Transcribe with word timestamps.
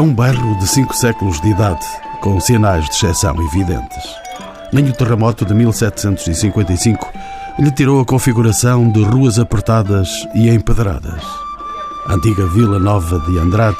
É 0.00 0.02
um 0.02 0.14
bairro 0.14 0.56
de 0.56 0.66
cinco 0.66 0.96
séculos 0.96 1.38
de 1.42 1.50
idade, 1.50 1.84
com 2.22 2.40
sinais 2.40 2.86
de 2.86 2.92
exceção 2.92 3.36
evidentes. 3.38 4.02
Nem 4.72 4.88
o 4.88 4.94
terremoto 4.94 5.44
de 5.44 5.52
1755 5.52 7.06
lhe 7.58 7.70
tirou 7.70 8.00
a 8.00 8.04
configuração 8.06 8.90
de 8.90 9.02
ruas 9.02 9.38
apertadas 9.38 10.08
e 10.34 10.48
empedradas. 10.48 11.22
A 12.06 12.14
antiga 12.14 12.46
Vila 12.46 12.78
Nova 12.78 13.20
de 13.30 13.38
Andrade, 13.38 13.76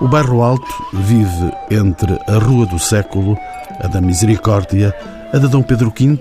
o 0.00 0.06
bairro 0.06 0.40
Alto 0.40 0.72
vive 0.92 1.52
entre 1.68 2.16
a 2.28 2.38
Rua 2.38 2.66
do 2.66 2.78
Século, 2.78 3.36
a 3.82 3.88
da 3.88 4.00
Misericórdia, 4.00 4.94
a 5.32 5.38
de 5.38 5.48
Dom 5.48 5.64
Pedro 5.64 5.92
V, 5.98 6.16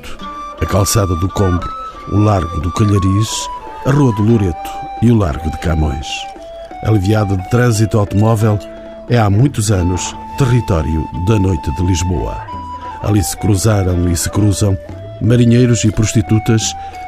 a 0.59 0.65
Calçada 0.65 1.15
do 1.17 1.29
Combro, 1.29 1.69
o 2.11 2.17
Largo 2.17 2.61
do 2.61 2.73
Calhariz, 2.73 3.29
a 3.85 3.91
Rua 3.91 4.11
do 4.13 4.23
Loreto 4.23 4.71
e 5.03 5.11
o 5.11 5.15
Largo 5.15 5.51
de 5.51 5.57
Camões. 5.59 6.07
Aliviada 6.83 7.37
de 7.37 7.47
trânsito 7.51 7.99
automóvel, 7.99 8.57
é 9.09 9.17
há 9.17 9.29
muitos 9.29 9.71
anos 9.71 10.15
território 10.37 11.07
da 11.27 11.37
Noite 11.39 11.71
de 11.75 11.83
Lisboa. 11.83 12.37
Ali 13.03 13.23
se 13.23 13.37
cruzaram 13.37 14.09
e 14.09 14.17
se 14.17 14.29
cruzam 14.29 14.77
marinheiros 15.21 15.83
e 15.83 15.91
prostitutas, 15.91 16.61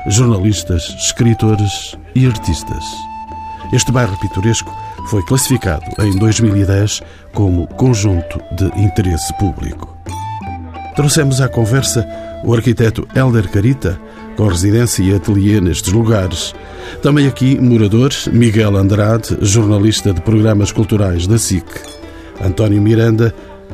jornalistas, 0.08 0.96
escritores 1.00 1.98
e 2.16 2.26
artistas. 2.26 2.84
Este 3.74 3.92
bairro 3.92 4.18
pitoresco 4.20 4.74
foi 5.10 5.24
classificado 5.24 5.86
em 6.00 6.18
2010 6.18 7.02
como 7.34 7.68
conjunto 7.68 8.40
de 8.52 8.66
interesse 8.80 9.34
público. 9.38 9.98
Trouxemos 10.96 11.42
à 11.42 11.50
conversa 11.50 12.08
o 12.44 12.54
arquiteto 12.54 13.08
Helder 13.16 13.50
Carita, 13.50 14.00
com 14.38 14.48
residência 14.48 15.04
e 15.04 15.14
ateliê 15.14 15.60
nestes 15.60 15.92
lugares. 15.92 16.54
Também 17.02 17.28
aqui 17.28 17.60
morador 17.60 18.12
Miguel 18.32 18.78
Andrade, 18.78 19.38
jornalista 19.42 20.14
de 20.14 20.22
programas 20.22 20.72
culturais 20.72 21.28
da 21.28 21.38
SIC. 21.38 21.66
António 22.40 22.82
Miranda 22.82 23.34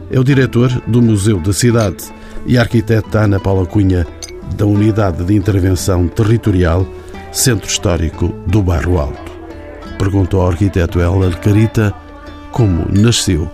é 0.09 0.19
o 0.19 0.23
diretor 0.23 0.69
do 0.87 1.01
Museu 1.01 1.39
da 1.39 1.53
Cidade 1.53 2.05
e 2.45 2.57
a 2.57 2.61
arquiteta 2.61 3.19
Ana 3.19 3.39
Paula 3.39 3.65
Cunha, 3.65 4.07
da 4.55 4.65
Unidade 4.65 5.23
de 5.23 5.35
Intervenção 5.35 6.07
Territorial, 6.07 6.87
Centro 7.31 7.67
Histórico 7.67 8.33
do 8.47 8.61
Bairro 8.61 8.99
Alto. 8.99 9.31
Perguntou 9.99 10.41
ao 10.41 10.49
arquiteto 10.49 10.99
Heller 10.99 11.37
Carita 11.39 11.93
como 12.51 12.87
nasceu 12.89 13.49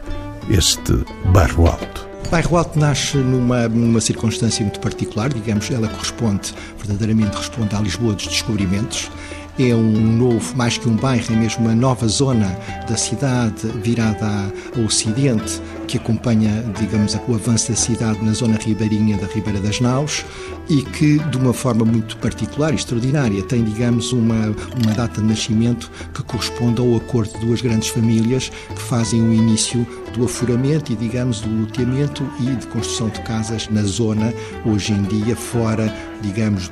este 0.49 0.93
Bairro 1.25 1.67
Alto. 1.67 2.08
Bairro 2.31 2.57
Alto 2.57 2.77
nasce 2.77 3.17
numa, 3.17 3.67
numa 3.67 3.99
circunstância 3.99 4.63
muito 4.63 4.79
particular, 4.79 5.33
digamos, 5.33 5.71
ela 5.71 5.87
corresponde, 5.87 6.53
verdadeiramente 6.77 7.35
responde 7.35 7.75
à 7.75 7.79
Lisboa 7.79 8.13
dos 8.13 8.27
descobrimentos. 8.27 9.09
É 9.57 9.73
um 9.73 10.15
novo, 10.15 10.55
mais 10.55 10.77
que 10.77 10.87
um 10.87 10.95
bairro, 10.95 11.25
é 11.33 11.35
mesmo 11.35 11.65
uma 11.65 11.73
nova 11.73 12.07
zona 12.07 12.55
da 12.87 12.95
cidade 12.95 13.67
virada 13.83 14.53
ao 14.77 14.83
ocidente, 14.83 15.59
que 15.87 15.97
acompanha, 15.97 16.63
digamos, 16.79 17.15
o 17.27 17.33
avanço 17.33 17.71
da 17.71 17.75
cidade 17.75 18.23
na 18.23 18.31
zona 18.31 18.57
ribeirinha 18.57 19.17
da 19.17 19.25
Ribeira 19.25 19.59
das 19.59 19.81
Naus 19.81 20.23
e 20.69 20.83
que, 20.83 21.17
de 21.17 21.37
uma 21.37 21.51
forma 21.51 21.83
muito 21.83 22.15
particular 22.17 22.71
e 22.71 22.75
extraordinária, 22.75 23.41
tem, 23.41 23.63
digamos, 23.63 24.13
uma, 24.13 24.55
uma 24.81 24.93
data 24.95 25.19
de 25.19 25.27
nascimento 25.27 25.89
que 26.13 26.21
corresponde 26.21 26.79
ao 26.79 26.95
acordo 26.95 27.33
de 27.39 27.45
duas 27.45 27.59
grandes 27.59 27.89
famílias 27.89 28.51
que 28.73 28.81
fazem 28.83 29.19
o 29.19 29.33
início 29.33 29.85
do 30.11 30.25
afuramento 30.25 30.91
e, 30.91 30.95
digamos, 30.95 31.41
do 31.41 31.61
loteamento 31.61 32.27
e 32.39 32.55
de 32.55 32.67
construção 32.67 33.09
de 33.09 33.21
casas 33.21 33.67
na 33.69 33.83
zona, 33.83 34.33
hoje 34.65 34.93
em 34.93 35.03
dia, 35.03 35.35
fora, 35.35 35.93
digamos, 36.21 36.69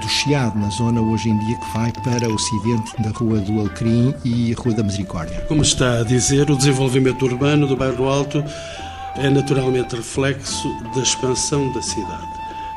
do 0.00 0.08
Chiado, 0.08 0.58
na 0.58 0.68
zona, 0.70 1.00
hoje 1.00 1.28
em 1.28 1.38
dia, 1.38 1.56
que 1.56 1.78
vai 1.78 1.92
para 1.92 2.28
o 2.28 2.34
ocidente 2.34 3.02
da 3.02 3.10
Rua 3.10 3.38
do 3.40 3.60
Alecrim 3.60 4.14
e 4.24 4.52
Rua 4.52 4.74
da 4.74 4.82
Misericórdia. 4.82 5.40
Como 5.48 5.62
está 5.62 6.00
a 6.00 6.02
dizer, 6.02 6.50
o 6.50 6.56
desenvolvimento 6.56 7.24
urbano 7.24 7.66
do 7.66 7.76
bairro 7.76 8.08
Alto 8.08 8.44
é 9.16 9.30
naturalmente 9.30 9.96
reflexo 9.96 10.68
da 10.94 11.02
expansão 11.02 11.72
da 11.72 11.82
cidade. 11.82 12.28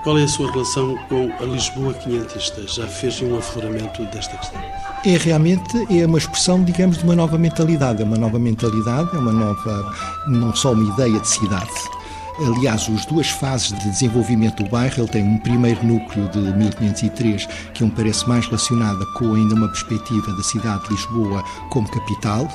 Qual 0.04 0.18
é 0.18 0.24
a 0.24 0.28
sua 0.28 0.52
relação 0.52 0.96
com 1.10 1.32
a 1.40 1.46
Lisboa 1.46 1.94
quinhentista? 1.94 2.66
Já 2.68 2.88
fez 2.88 3.22
um 3.22 3.38
afloramento 3.38 4.06
desta 4.06 4.38
questão? 4.38 4.62
É 5.08 5.16
realmente 5.16 5.88
é 5.90 6.06
uma 6.06 6.18
expressão, 6.18 6.62
digamos, 6.66 6.98
de 6.98 7.06
uma 7.06 7.16
nova 7.16 7.38
mentalidade. 7.38 8.02
É 8.02 8.06
uma 8.06 8.18
nova 8.18 8.38
mentalidade, 8.38 9.16
é 9.16 9.18
uma 9.18 9.32
nova, 9.32 9.94
não 10.28 10.54
só 10.54 10.74
uma 10.74 10.84
ideia 10.94 11.18
de 11.18 11.28
cidade. 11.30 11.72
Aliás, 12.40 12.88
as 12.88 13.04
duas 13.08 13.30
fases 13.30 13.74
de 13.80 13.90
desenvolvimento 13.90 14.62
do 14.62 14.70
bairro, 14.70 14.94
ele 15.00 15.08
tem 15.08 15.24
um 15.24 15.40
primeiro 15.40 15.84
núcleo 15.84 16.30
de 16.30 16.40
1503, 16.40 17.48
que 17.74 17.84
me 17.84 17.90
parece 17.90 18.30
mais 18.30 18.46
relacionada 18.46 19.04
com 19.16 19.34
ainda 19.34 19.56
uma 19.56 19.68
perspectiva 19.68 20.32
da 20.34 20.44
cidade 20.44 20.84
de 20.84 20.92
Lisboa 20.92 21.44
como 21.72 21.90
capital, 21.90 22.48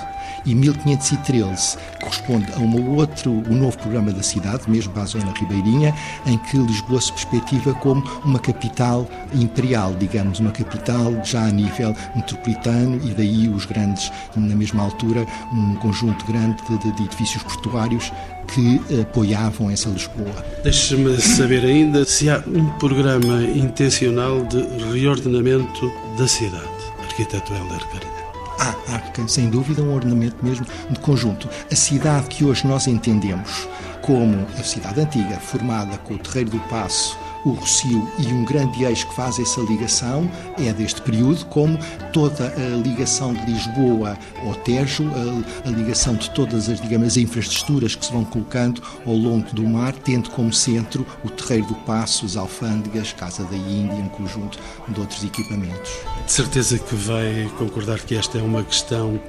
e 0.47 0.55
1513 0.55 1.77
corresponde 2.01 2.53
a 2.53 2.59
um 2.59 2.97
outro, 2.97 3.31
um 3.31 3.57
novo 3.57 3.77
programa 3.79 4.13
da 4.13 4.23
cidade, 4.23 4.71
mesmo 4.71 4.93
para 4.93 5.03
a 5.03 5.07
zona 5.07 5.33
ribeirinha, 5.33 5.95
em 6.27 6.39
que 6.39 6.59
Lisboa 6.59 7.01
se 7.01 7.13
perspectiva 7.13 7.75
como 7.75 8.03
uma 8.25 8.39
capital 8.39 9.09
imperial, 9.35 9.95
digamos, 9.95 10.39
uma 10.39 10.53
capital 10.53 11.13
já 11.25 11.45
a 11.45 11.51
nível 11.51 11.95
metropolitano 12.15 13.01
e 13.05 13.15
daí 13.15 13.49
os 13.49 13.67
grandes, 13.67 14.13
na 14.37 14.55
mesma 14.55 14.85
altura, 14.85 15.27
um 15.53 15.75
conjunto 15.77 16.25
grande 16.25 16.57
de, 16.69 16.93
de 16.93 17.03
edifícios 17.03 17.43
portuários 17.43 18.13
que 18.55 18.81
apoiavam 19.01 19.71
essa 19.71 19.89
Lisboa. 19.89 20.45
Deixe-me 20.63 21.21
saber 21.21 21.65
ainda 21.65 22.05
se 22.05 22.29
há 22.31 22.43
um 22.47 22.67
programa 22.79 23.43
intencional 23.43 24.43
de 24.45 24.63
reordenamento 24.93 25.93
da 26.19 26.29
cidade, 26.29 26.69
arquiteto 27.03 27.53
Helder 27.53 27.87
Carina. 27.89 28.13
Há, 28.59 28.75
há, 28.95 29.29
sem 29.29 29.49
dúvida, 29.49 29.83
um 29.83 29.95
ordenamento 29.95 30.37
mesmo 30.43 30.67
de 30.91 30.99
conjunto. 31.01 31.49
A 31.71 31.75
cidade 31.75 32.27
que 32.29 32.45
hoje 32.45 32.67
nós 32.67 32.87
entendemos 32.87 33.67
como 34.03 34.47
a 34.59 34.63
cidade 34.63 35.01
antiga, 35.01 35.37
formada 35.39 35.97
com 35.99 36.15
o 36.15 36.19
Terreiro 36.19 36.51
do 36.51 36.61
Passo, 36.69 37.17
o 37.45 37.51
Rocio 37.51 38.09
e 38.19 38.27
um 38.29 38.45
grande 38.45 38.85
eixo 38.85 39.07
que 39.09 39.15
faz 39.15 39.39
essa 39.39 39.61
ligação 39.63 40.31
é 40.59 40.73
deste 40.73 41.01
período, 41.03 41.45
como 41.47 41.79
toda 42.13 42.47
a 42.49 42.77
ligação 42.77 43.35
de 43.35 43.45
Lisboa 43.45 44.17
ao 44.45 44.55
Tejo, 44.55 45.05
a, 45.05 45.69
a 45.69 45.71
ligação 45.71 46.15
de 46.15 46.31
todas 46.31 46.69
as, 46.69 46.81
digamos, 46.81 47.09
as 47.09 47.17
infraestruturas 47.17 47.95
que 47.95 48.07
se 48.07 48.13
vão 48.13 48.25
colocando 48.25 48.83
ao 49.07 49.15
longo 49.15 49.53
do 49.53 49.65
mar, 49.65 49.93
tendo 49.93 50.31
como 50.31 50.53
centro 50.53 51.07
o 51.25 51.31
Terreiro 51.31 51.67
do 51.67 51.75
Passo, 51.75 52.27
as 52.27 52.37
alfândegas, 52.37 53.13
Casa 53.13 53.45
da 53.45 53.57
Índia, 53.57 53.97
um 53.97 54.09
conjunto 54.09 54.59
de 54.89 55.01
outros 55.01 55.25
equipamentos. 55.25 55.93
De 56.25 56.33
certeza 56.33 56.79
que 56.79 56.95
vai 56.95 57.51
concordar 57.59 58.01
que 58.01 58.15
esta 58.15 58.39
é 58.39 58.43
uma 58.43 58.63
questão 58.63 59.21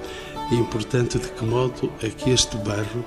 importante 0.51 1.18
de 1.18 1.30
que 1.30 1.45
modo 1.45 1.91
é 2.01 2.09
que 2.09 2.30
este 2.30 2.57
bairro 2.57 3.03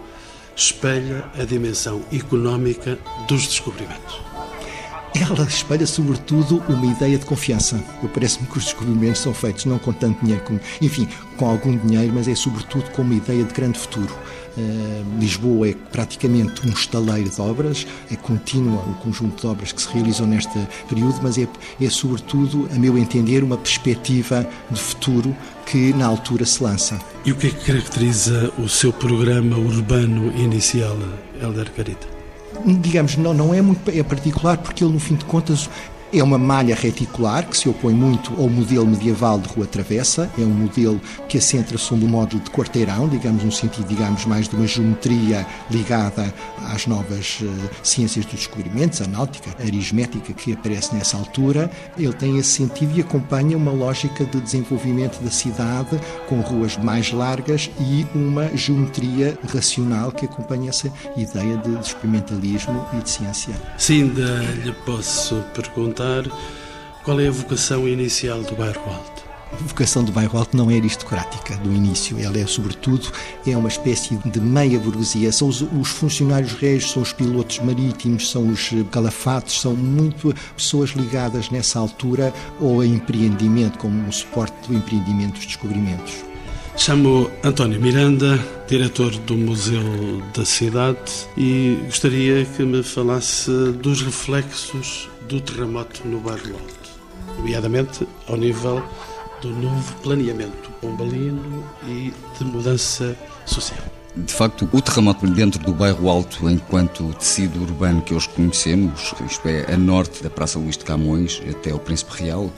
espelha 0.56 1.30
a 1.38 1.44
dimensão 1.44 2.02
económica 2.10 2.98
dos 3.28 3.46
descobrimentos 3.46 4.25
ela 5.22 5.44
espelha 5.44 5.86
sobretudo 5.86 6.62
uma 6.68 6.86
ideia 6.86 7.18
de 7.18 7.24
confiança. 7.24 7.82
Eu 8.02 8.08
parece-me 8.08 8.46
que 8.46 8.58
os 8.58 8.64
descobrimentos 8.64 9.20
são 9.20 9.32
feitos 9.32 9.64
não 9.64 9.78
com 9.78 9.92
tanto 9.92 10.24
dinheiro, 10.24 10.60
enfim, 10.80 11.08
com 11.36 11.46
algum 11.46 11.76
dinheiro, 11.76 12.12
mas 12.14 12.28
é 12.28 12.34
sobretudo 12.34 12.90
com 12.90 13.02
uma 13.02 13.14
ideia 13.14 13.44
de 13.44 13.52
grande 13.52 13.78
futuro. 13.78 14.12
Uh, 14.56 15.20
Lisboa 15.20 15.68
é 15.68 15.74
praticamente 15.92 16.66
um 16.66 16.70
estaleiro 16.70 17.28
de 17.28 17.40
obras, 17.40 17.86
é 18.10 18.16
contínua 18.16 18.82
o 18.82 18.94
conjunto 18.94 19.42
de 19.42 19.46
obras 19.46 19.70
que 19.70 19.82
se 19.82 19.88
realizam 19.92 20.26
neste 20.26 20.58
período, 20.88 21.20
mas 21.22 21.36
é, 21.36 21.46
é 21.80 21.90
sobretudo, 21.90 22.66
a 22.74 22.78
meu 22.78 22.96
entender, 22.96 23.44
uma 23.44 23.58
perspectiva 23.58 24.48
de 24.70 24.80
futuro 24.80 25.36
que 25.66 25.92
na 25.92 26.06
altura 26.06 26.46
se 26.46 26.62
lança. 26.62 26.98
E 27.24 27.32
o 27.32 27.36
que 27.36 27.48
é 27.48 27.50
que 27.50 27.66
caracteriza 27.66 28.50
o 28.58 28.68
seu 28.68 28.92
programa 28.92 29.58
urbano 29.58 30.32
inicial, 30.38 30.96
Helder 31.40 31.70
Carita? 31.72 32.15
Digamos, 32.64 33.16
não, 33.16 33.34
não 33.34 33.54
é 33.54 33.60
muito 33.60 33.90
é 33.90 34.02
particular 34.02 34.58
porque 34.58 34.82
ele, 34.82 34.92
no 34.92 35.00
fim 35.00 35.14
de 35.14 35.24
contas, 35.24 35.68
é 36.18 36.22
uma 36.22 36.38
malha 36.38 36.74
reticular 36.74 37.46
que 37.46 37.56
se 37.56 37.68
opõe 37.68 37.92
muito 37.92 38.32
ao 38.40 38.48
modelo 38.48 38.86
medieval 38.86 39.38
de 39.38 39.48
rua 39.48 39.66
travessa, 39.66 40.30
é 40.38 40.40
um 40.40 40.48
modelo 40.48 40.98
que 41.28 41.36
assenta 41.36 41.76
sobre 41.76 42.06
o 42.06 42.08
módulo 42.08 42.42
de 42.42 42.50
quarteirão, 42.50 43.06
digamos, 43.06 43.44
um 43.44 43.50
sentido, 43.50 43.86
digamos, 43.86 44.24
mais 44.24 44.48
de 44.48 44.56
uma 44.56 44.66
geometria 44.66 45.46
ligada 45.70 46.32
às 46.72 46.86
novas 46.86 47.40
uh, 47.42 47.70
ciências 47.82 48.24
dos 48.24 48.34
descobrimentos, 48.34 49.02
a 49.02 49.06
náutica, 49.06 49.50
a 49.58 49.62
aritmética 49.62 50.32
que 50.32 50.54
aparece 50.54 50.94
nessa 50.94 51.18
altura. 51.18 51.70
Ele 51.98 52.12
tem 52.14 52.38
esse 52.38 52.50
sentido 52.50 52.96
e 52.96 53.02
acompanha 53.02 53.56
uma 53.56 53.72
lógica 53.72 54.24
de 54.24 54.40
desenvolvimento 54.40 55.22
da 55.22 55.30
cidade 55.30 56.00
com 56.28 56.40
ruas 56.40 56.76
mais 56.78 57.12
largas 57.12 57.70
e 57.78 58.06
uma 58.14 58.48
geometria 58.56 59.38
racional 59.52 60.10
que 60.12 60.24
acompanha 60.24 60.70
essa 60.70 60.90
ideia 61.16 61.58
de 61.58 61.78
experimentalismo 61.78 62.86
e 62.94 63.02
de 63.02 63.10
ciência. 63.10 63.54
Se 63.76 63.94
ainda 63.94 64.42
lhe 64.64 64.72
posso 64.84 65.44
perguntar 65.54 66.05
perguntar 66.06 66.30
qual 67.02 67.20
é 67.20 67.28
a 67.28 67.30
vocação 67.30 67.88
inicial 67.88 68.42
do 68.42 68.54
Bairro 68.54 68.82
Alto. 68.86 69.26
A 69.52 69.56
vocação 69.64 70.02
do 70.02 70.10
Bairro 70.10 70.38
Alto 70.38 70.56
não 70.56 70.70
é 70.70 70.76
aristocrática 70.76 71.56
do 71.58 71.72
início, 71.72 72.18
ela 72.18 72.36
é 72.36 72.46
sobretudo 72.46 73.08
é 73.46 73.56
uma 73.56 73.68
espécie 73.68 74.16
de 74.16 74.40
meia 74.40 74.78
burguesia. 74.78 75.30
São 75.30 75.48
os, 75.48 75.62
os 75.62 75.88
funcionários 75.88 76.52
reis, 76.54 76.90
são 76.90 77.02
os 77.02 77.12
pilotos 77.12 77.60
marítimos, 77.60 78.28
são 78.30 78.48
os 78.48 78.70
calafates, 78.90 79.60
são 79.60 79.74
muito 79.74 80.34
pessoas 80.56 80.90
ligadas 80.90 81.48
nessa 81.50 81.78
altura 81.78 82.34
ao 82.60 82.82
empreendimento, 82.82 83.78
como 83.78 83.96
um 83.96 84.12
suporte 84.12 84.68
do 84.68 84.74
empreendimento 84.74 85.34
dos 85.34 85.46
descobrimentos. 85.46 86.24
Chamo 86.76 87.30
António 87.42 87.80
Miranda, 87.80 88.38
diretor 88.68 89.10
do 89.10 89.34
Museu 89.34 90.20
da 90.34 90.44
Cidade, 90.44 90.98
e 91.36 91.78
gostaria 91.86 92.44
que 92.44 92.64
me 92.64 92.82
falasse 92.82 93.50
dos 93.80 94.02
reflexos 94.02 95.08
do 95.28 95.40
terremoto 95.40 96.06
no 96.06 96.20
bairro 96.20 96.54
Alto, 96.54 96.90
nomeadamente 97.36 98.06
ao 98.28 98.36
nível 98.36 98.82
do 99.40 99.48
novo 99.50 99.94
planeamento 100.02 100.70
pombalino 100.80 101.64
e 101.86 102.12
de 102.38 102.44
mudança 102.44 103.16
social. 103.44 103.78
De 104.16 104.32
facto, 104.32 104.68
o 104.72 104.80
terremoto 104.80 105.26
dentro 105.26 105.62
do 105.62 105.74
bairro 105.74 106.08
Alto, 106.08 106.48
enquanto 106.48 107.12
tecido 107.14 107.60
urbano 107.60 108.00
que 108.00 108.14
hoje 108.14 108.28
conhecemos, 108.30 109.12
isto 109.28 109.46
é, 109.46 109.72
a 109.72 109.76
norte 109.76 110.22
da 110.22 110.30
Praça 110.30 110.58
Luís 110.58 110.76
de 110.76 110.84
Camões 110.84 111.42
até 111.50 111.74
o 111.74 111.78
Príncipe 111.78 112.22
Real, 112.22 112.50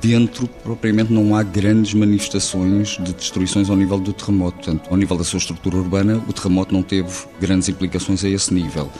dentro 0.00 0.48
propriamente 0.62 1.12
não 1.12 1.34
há 1.34 1.42
grandes 1.42 1.94
manifestações 1.94 2.96
de 3.00 3.12
destruições 3.12 3.68
ao 3.68 3.76
nível 3.76 3.98
do 3.98 4.12
terremoto. 4.12 4.56
Portanto, 4.56 4.88
ao 4.90 4.96
nível 4.96 5.16
da 5.16 5.24
sua 5.24 5.38
estrutura 5.38 5.76
urbana, 5.76 6.22
o 6.28 6.32
terremoto 6.32 6.72
não 6.72 6.82
teve 6.82 7.12
grandes 7.40 7.68
implicações 7.68 8.24
a 8.24 8.28
esse 8.28 8.52
nível. 8.52 8.90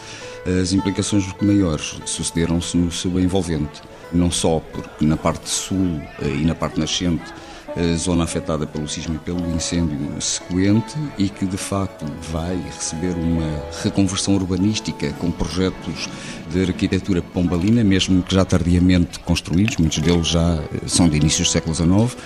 As 0.63 0.73
implicações 0.73 1.27
maiores 1.41 1.99
sucederam-se 2.05 2.77
no 2.77 2.93
seu 2.93 3.19
envolvente, 3.19 3.83
não 4.13 4.31
só 4.31 4.61
porque 4.61 5.05
na 5.05 5.17
parte 5.17 5.49
sul 5.49 6.01
eh, 6.23 6.29
e 6.29 6.45
na 6.45 6.55
parte 6.55 6.79
nascente 6.79 7.35
zona 7.97 8.25
afetada 8.25 8.67
pelo 8.67 8.89
sismo 8.89 9.17
e 9.17 9.19
pelo 9.19 9.51
incêndio 9.55 9.99
sequente 10.21 10.95
e 11.19 11.29
que 11.29 11.45
de 11.45 11.57
facto 11.57 12.07
vai 12.33 12.57
receber 12.57 13.15
uma 13.15 13.63
reconversão 13.83 14.35
urbanística 14.35 15.13
com 15.15 15.31
projetos 15.31 16.09
de 16.51 16.63
arquitetura 16.63 17.21
pombalina, 17.21 17.83
mesmo 17.85 18.23
que 18.23 18.35
já 18.35 18.45
tardiamente 18.45 19.19
construídos, 19.21 19.77
muitos 19.77 19.99
deles 19.99 20.29
já 20.29 20.55
eh, 20.55 20.87
são 20.87 21.09
de 21.09 21.17
inícios 21.17 21.49
do 21.49 21.53
século 21.53 21.75
XIX, 21.75 22.17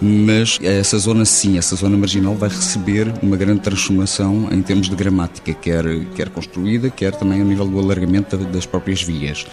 mas 0.00 0.58
essa 0.62 0.98
zona 0.98 1.24
sim, 1.24 1.58
essa 1.58 1.74
zona 1.76 1.96
marginal 1.96 2.34
vai 2.34 2.48
receber 2.48 3.12
uma 3.22 3.36
grande 3.36 3.60
transformação 3.60 4.48
em 4.52 4.62
termos 4.62 4.88
de 4.88 4.96
gramática, 4.96 5.52
quer, 5.52 5.84
quer 6.14 6.28
construída, 6.28 6.90
quer 6.90 7.14
também 7.14 7.40
a 7.40 7.44
nível 7.44 7.66
do 7.66 7.78
alargamento 7.78 8.36
das 8.36 8.66
próprias 8.66 9.02
vias. 9.02 9.46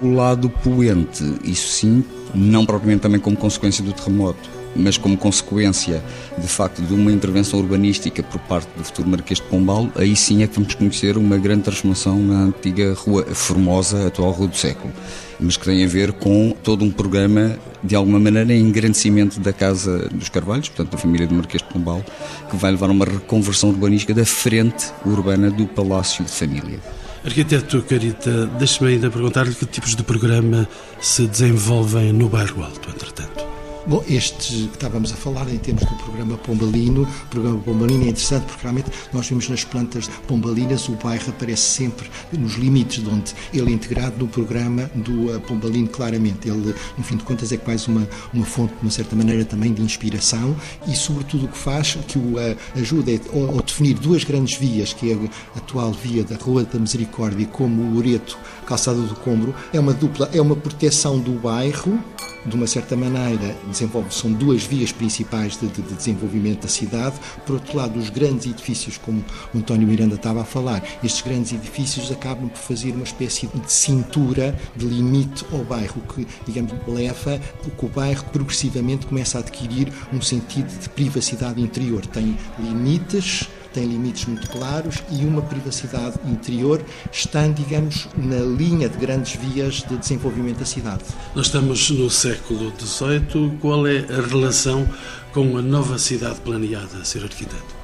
O 0.00 0.12
lado 0.12 0.48
poente, 0.48 1.24
isso 1.42 1.68
sim, 1.68 2.04
não 2.34 2.66
propriamente 2.66 3.02
também 3.02 3.18
como 3.18 3.36
consequência 3.36 3.82
do 3.82 3.92
terremoto, 3.92 4.55
mas 4.78 4.96
como 4.96 5.16
consequência, 5.16 6.02
de 6.38 6.48
facto, 6.48 6.82
de 6.82 6.92
uma 6.94 7.10
intervenção 7.10 7.58
urbanística 7.58 8.22
por 8.22 8.40
parte 8.40 8.68
do 8.76 8.84
futuro 8.84 9.08
Marquês 9.08 9.40
de 9.40 9.46
Pombal, 9.46 9.88
aí 9.94 10.14
sim 10.14 10.42
é 10.42 10.46
que 10.46 10.54
vamos 10.54 10.74
conhecer 10.74 11.16
uma 11.16 11.36
grande 11.38 11.62
transformação 11.62 12.18
na 12.18 12.44
antiga 12.44 12.94
Rua 12.94 13.24
Formosa, 13.34 14.06
atual 14.06 14.30
Rua 14.32 14.48
do 14.48 14.56
Século, 14.56 14.92
mas 15.38 15.56
que 15.56 15.64
tem 15.64 15.84
a 15.84 15.88
ver 15.88 16.12
com 16.12 16.54
todo 16.62 16.84
um 16.84 16.90
programa, 16.90 17.58
de 17.82 17.94
alguma 17.94 18.18
maneira, 18.18 18.52
em 18.52 18.60
engrandecimento 18.60 19.40
da 19.40 19.52
Casa 19.52 20.08
dos 20.10 20.28
Carvalhos, 20.28 20.68
portanto, 20.68 20.92
da 20.92 20.98
família 20.98 21.26
do 21.26 21.34
Marquês 21.34 21.62
de 21.62 21.68
Pombal, 21.68 22.04
que 22.50 22.56
vai 22.56 22.70
levar 22.70 22.88
a 22.88 22.92
uma 22.92 23.04
reconversão 23.04 23.70
urbanística 23.70 24.14
da 24.14 24.24
frente 24.24 24.86
urbana 25.04 25.50
do 25.50 25.66
Palácio 25.66 26.24
de 26.24 26.30
Família. 26.30 26.80
Arquiteto 27.24 27.82
Carita, 27.82 28.46
deixe-me 28.58 28.90
ainda 28.90 29.10
perguntar-lhe 29.10 29.52
que 29.52 29.66
tipos 29.66 29.96
de 29.96 30.04
programa 30.04 30.68
se 31.00 31.26
desenvolvem 31.26 32.12
no 32.12 32.28
bairro 32.28 32.62
Alto, 32.62 32.88
entretanto. 32.88 33.45
Bom, 33.88 34.02
este 34.08 34.66
que 34.66 34.74
estávamos 34.74 35.12
a 35.12 35.14
falar 35.14 35.48
em 35.48 35.58
termos 35.58 35.84
do 35.84 35.94
programa 35.94 36.36
Pombalino, 36.38 37.02
o 37.02 37.26
programa 37.28 37.60
Pombalino 37.60 38.04
é 38.04 38.08
interessante 38.08 38.42
porque 38.46 38.62
realmente 38.62 38.90
nós 39.12 39.28
vemos 39.28 39.48
nas 39.48 39.62
plantas 39.62 40.10
pombalinas 40.26 40.88
o 40.88 40.96
bairro 40.96 41.30
aparece 41.30 41.62
sempre 41.62 42.10
nos 42.32 42.54
limites 42.54 43.04
de 43.04 43.08
onde 43.08 43.32
ele 43.54 43.70
é 43.70 43.72
integrado 43.72 44.16
no 44.18 44.26
programa 44.26 44.90
do 44.92 45.30
uh, 45.32 45.40
Pombalino 45.42 45.86
claramente. 45.86 46.48
Ele, 46.48 46.74
no 46.98 47.04
fim 47.04 47.16
de 47.16 47.22
contas, 47.22 47.52
é 47.52 47.56
quase 47.56 47.86
uma, 47.86 48.08
uma 48.34 48.44
fonte, 48.44 48.74
de 48.74 48.82
uma 48.82 48.90
certa 48.90 49.14
maneira, 49.14 49.44
também 49.44 49.72
de 49.72 49.80
inspiração 49.80 50.56
e, 50.88 50.96
sobretudo, 50.96 51.44
o 51.44 51.48
que 51.48 51.56
faz, 51.56 51.96
que 52.08 52.18
o 52.18 52.38
uh, 52.38 52.56
ajuda 52.74 53.12
é, 53.12 53.20
ao, 53.32 53.62
definir 53.62 53.94
duas 53.94 54.24
grandes 54.24 54.58
vias, 54.58 54.92
que 54.92 55.12
é 55.12 55.14
a 55.14 55.58
atual 55.58 55.92
via 55.92 56.24
da 56.24 56.34
Rua 56.34 56.64
da 56.64 56.80
Misericórdia 56.80 57.46
como 57.46 57.82
o 57.82 57.94
Loreto, 57.94 58.36
Calçada 58.66 59.00
do 59.00 59.14
Combro, 59.14 59.54
é 59.72 59.78
uma 59.78 59.94
dupla, 59.94 60.28
é 60.32 60.40
uma 60.40 60.56
proteção 60.56 61.20
do 61.20 61.34
bairro, 61.34 62.02
de 62.46 62.54
uma 62.54 62.66
certa 62.66 62.96
maneira, 62.96 63.56
desenvolve, 63.68 64.14
são 64.14 64.32
duas 64.32 64.64
vias 64.64 64.92
principais 64.92 65.58
de, 65.58 65.66
de, 65.66 65.82
de, 65.82 65.94
desenvolvimento 65.94 66.62
da 66.62 66.68
cidade. 66.68 67.16
Por 67.44 67.54
outro 67.54 67.76
lado, 67.76 67.98
os 67.98 68.10
grandes 68.10 68.46
edifícios, 68.46 68.96
como 68.98 69.24
o 69.54 69.58
António 69.58 69.86
Miranda 69.86 70.14
estava 70.14 70.42
a 70.42 70.44
falar, 70.44 70.82
estes 71.02 71.22
grandes 71.22 71.52
edifícios 71.52 72.10
acabam 72.10 72.48
por 72.48 72.58
fazer 72.58 72.92
uma 72.92 73.04
espécie 73.04 73.46
de 73.46 73.72
cintura, 73.72 74.56
de 74.76 74.86
limite 74.86 75.44
ao 75.52 75.64
bairro, 75.64 76.00
que, 76.14 76.26
digamos, 76.46 76.72
leva 76.86 77.38
que 77.38 77.86
o 77.86 77.88
bairro 77.88 78.24
progressivamente 78.26 79.06
começa 79.06 79.38
a 79.38 79.40
adquirir 79.40 79.92
um 80.12 80.20
sentido 80.20 80.68
de 80.78 80.88
privacidade 80.88 81.60
interior. 81.60 82.04
Tem 82.06 82.36
limites 82.58 83.48
tem 83.76 83.84
limites 83.84 84.24
muito 84.24 84.48
claros 84.48 85.02
e 85.10 85.26
uma 85.26 85.42
privacidade 85.42 86.18
interior, 86.24 86.82
estão, 87.12 87.52
digamos, 87.52 88.08
na 88.16 88.38
linha 88.38 88.88
de 88.88 88.96
grandes 88.96 89.38
vias 89.38 89.84
de 89.86 89.98
desenvolvimento 89.98 90.60
da 90.60 90.64
cidade. 90.64 91.04
Nós 91.34 91.46
estamos 91.46 91.90
no 91.90 92.08
século 92.08 92.72
XVIII. 92.80 93.58
Qual 93.60 93.86
é 93.86 93.98
a 93.98 94.26
relação 94.26 94.88
com 95.30 95.58
a 95.58 95.62
nova 95.62 95.98
cidade 95.98 96.40
planeada, 96.40 97.04
Sr. 97.04 97.24
Arquiteto? 97.24 97.76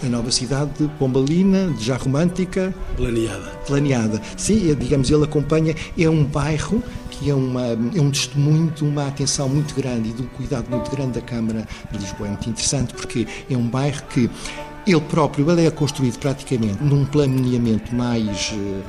a 0.00 0.06
nova 0.06 0.30
cidade 0.30 0.70
de 0.78 0.88
Pombalina, 0.96 1.74
já 1.80 1.96
romântica. 1.96 2.72
Planeada. 2.96 3.48
Planeada. 3.66 4.22
Sim, 4.36 4.70
é, 4.70 4.74
digamos, 4.74 5.10
ele 5.10 5.24
acompanha, 5.24 5.74
é 5.98 6.08
um 6.08 6.24
bairro 6.24 6.82
que 7.10 7.30
é, 7.30 7.34
uma, 7.34 7.66
é 7.66 8.00
um 8.00 8.10
testemunho 8.10 8.70
de 8.70 8.84
uma 8.84 9.08
atenção 9.08 9.48
muito 9.48 9.74
grande 9.74 10.10
e 10.10 10.12
de 10.12 10.22
um 10.22 10.26
cuidado 10.26 10.70
muito 10.70 10.88
grande 10.90 11.12
da 11.12 11.20
Câmara 11.20 11.66
de 11.90 11.98
Lisboa. 11.98 12.28
É 12.28 12.30
muito 12.30 12.50
interessante 12.50 12.94
porque 12.94 13.26
é 13.50 13.56
um 13.56 13.66
bairro 13.66 14.02
que 14.08 14.30
ele 14.92 15.00
próprio 15.02 15.50
ele 15.50 15.66
é 15.66 15.70
construído 15.70 16.18
praticamente 16.18 16.82
num 16.82 17.04
planeamento 17.04 17.94
mais 17.94 18.52
eh, 18.54 18.82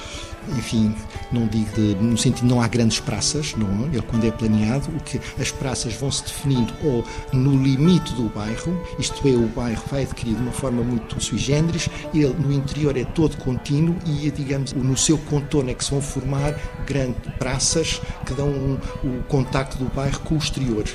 enfim, 0.57 0.95
não 1.31 1.47
digo 1.47 1.69
de, 1.75 1.95
no 1.95 2.17
sentido 2.17 2.47
não 2.47 2.61
há 2.61 2.67
grandes 2.67 2.99
praças, 2.99 3.53
não, 3.55 3.85
ele 3.85 4.01
quando 4.01 4.25
é 4.25 4.31
planeado, 4.31 4.89
o 4.95 4.99
que 5.03 5.19
as 5.39 5.51
praças 5.51 5.93
vão 5.93 6.11
se 6.11 6.23
definindo 6.23 6.73
ou 6.83 7.03
no 7.33 7.61
limite 7.61 8.13
do 8.13 8.29
bairro, 8.29 8.81
isto 8.97 9.27
é, 9.27 9.31
o 9.31 9.47
bairro 9.47 9.83
vai 9.91 10.03
adquirir 10.03 10.35
de 10.35 10.41
uma 10.41 10.51
forma 10.51 10.81
muito 10.81 11.21
sui 11.21 11.37
generis, 11.37 11.89
ele 12.13 12.33
no 12.33 12.51
interior 12.51 12.97
é 12.97 13.03
todo 13.03 13.37
contínuo 13.37 13.95
e, 14.05 14.31
digamos, 14.31 14.73
no 14.73 14.97
seu 14.97 15.17
contorno 15.17 15.69
é 15.69 15.73
que 15.73 15.83
se 15.83 15.91
vão 15.91 16.01
formar 16.01 16.55
grandes 16.85 17.15
praças 17.37 18.01
que 18.25 18.33
dão 18.33 18.47
um, 18.47 18.77
o 19.03 19.23
contacto 19.23 19.77
do 19.77 19.85
bairro 19.93 20.19
com 20.21 20.35
o 20.35 20.37
exterior. 20.37 20.85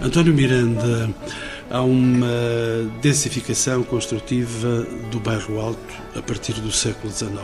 António 0.00 0.34
Miranda, 0.34 1.10
há 1.70 1.82
uma 1.82 2.28
densificação 3.00 3.82
construtiva 3.84 4.82
do 5.10 5.20
bairro 5.20 5.60
Alto 5.60 5.94
a 6.16 6.20
partir 6.20 6.54
do 6.54 6.70
século 6.70 7.12
XIX 7.12 7.40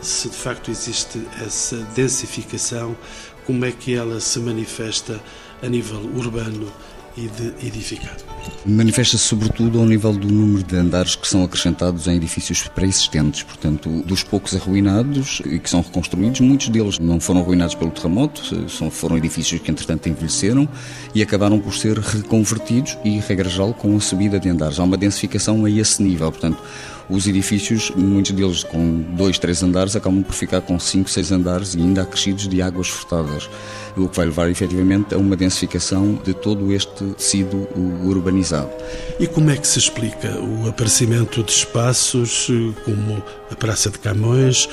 se 0.00 0.30
de 0.30 0.36
facto 0.36 0.70
existe 0.70 1.20
essa 1.44 1.76
densificação, 1.94 2.96
como 3.46 3.64
é 3.64 3.72
que 3.72 3.94
ela 3.94 4.20
se 4.20 4.38
manifesta 4.38 5.20
a 5.62 5.68
nível 5.68 5.98
urbano 6.16 6.72
e 7.16 7.28
de 7.28 7.66
edificado. 7.66 8.24
Manifesta-se 8.64 9.24
sobretudo 9.24 9.78
ao 9.78 9.86
nível 9.86 10.12
do 10.12 10.28
número 10.28 10.62
de 10.62 10.76
andares 10.76 11.14
que 11.16 11.26
são 11.28 11.44
acrescentados 11.44 12.06
em 12.06 12.16
edifícios 12.16 12.62
pré-existentes, 12.68 13.42
portanto, 13.42 14.02
dos 14.02 14.22
poucos 14.22 14.54
arruinados 14.54 15.42
e 15.44 15.58
que 15.58 15.68
são 15.68 15.80
reconstruídos, 15.80 16.40
muitos 16.40 16.68
deles 16.68 16.98
não 16.98 17.20
foram 17.20 17.40
arruinados 17.40 17.74
pelo 17.74 17.90
terremoto, 17.90 18.42
foram 18.90 19.18
edifícios 19.18 19.60
que 19.60 19.70
entretanto 19.70 20.08
envelheceram 20.08 20.68
e 21.14 21.22
acabaram 21.22 21.58
por 21.58 21.74
ser 21.74 21.98
reconvertidos 21.98 22.96
e, 23.04 23.18
regra 23.20 23.50
com 23.76 23.96
a 23.96 24.00
subida 24.00 24.38
de 24.38 24.48
andares. 24.48 24.78
Há 24.78 24.84
uma 24.84 24.96
densificação 24.96 25.64
a 25.64 25.70
esse 25.70 26.02
nível, 26.02 26.30
portanto, 26.30 26.62
os 27.10 27.26
edifícios, 27.26 27.90
muitos 27.96 28.32
deles 28.32 28.62
com 28.62 29.02
dois, 29.16 29.38
três 29.38 29.62
andares, 29.62 29.96
acabam 29.96 30.22
por 30.22 30.34
ficar 30.34 30.60
com 30.60 30.78
cinco, 30.78 31.10
seis 31.10 31.32
andares 31.32 31.74
e 31.74 31.78
ainda 31.78 32.02
acrescidos 32.02 32.48
de 32.48 32.62
águas 32.62 32.88
furtadas, 32.88 33.50
o 33.96 34.08
que 34.08 34.16
vai 34.16 34.26
levar 34.26 34.48
efetivamente 34.48 35.14
a 35.14 35.18
uma 35.18 35.36
densificação 35.36 36.18
de 36.24 36.32
todo 36.32 36.72
este 36.72 37.04
tecido 37.14 37.68
urbanizado. 38.04 38.70
E 39.18 39.26
como 39.26 39.50
é 39.50 39.56
que 39.56 39.66
se 39.66 39.78
explica 39.78 40.40
o 40.40 40.68
aparecimento 40.68 41.42
de 41.42 41.50
espaços 41.50 42.48
eh, 42.50 42.80
como 42.84 43.22
a 43.50 43.56
Praça 43.56 43.90
de 43.90 43.98
Camões, 43.98 44.68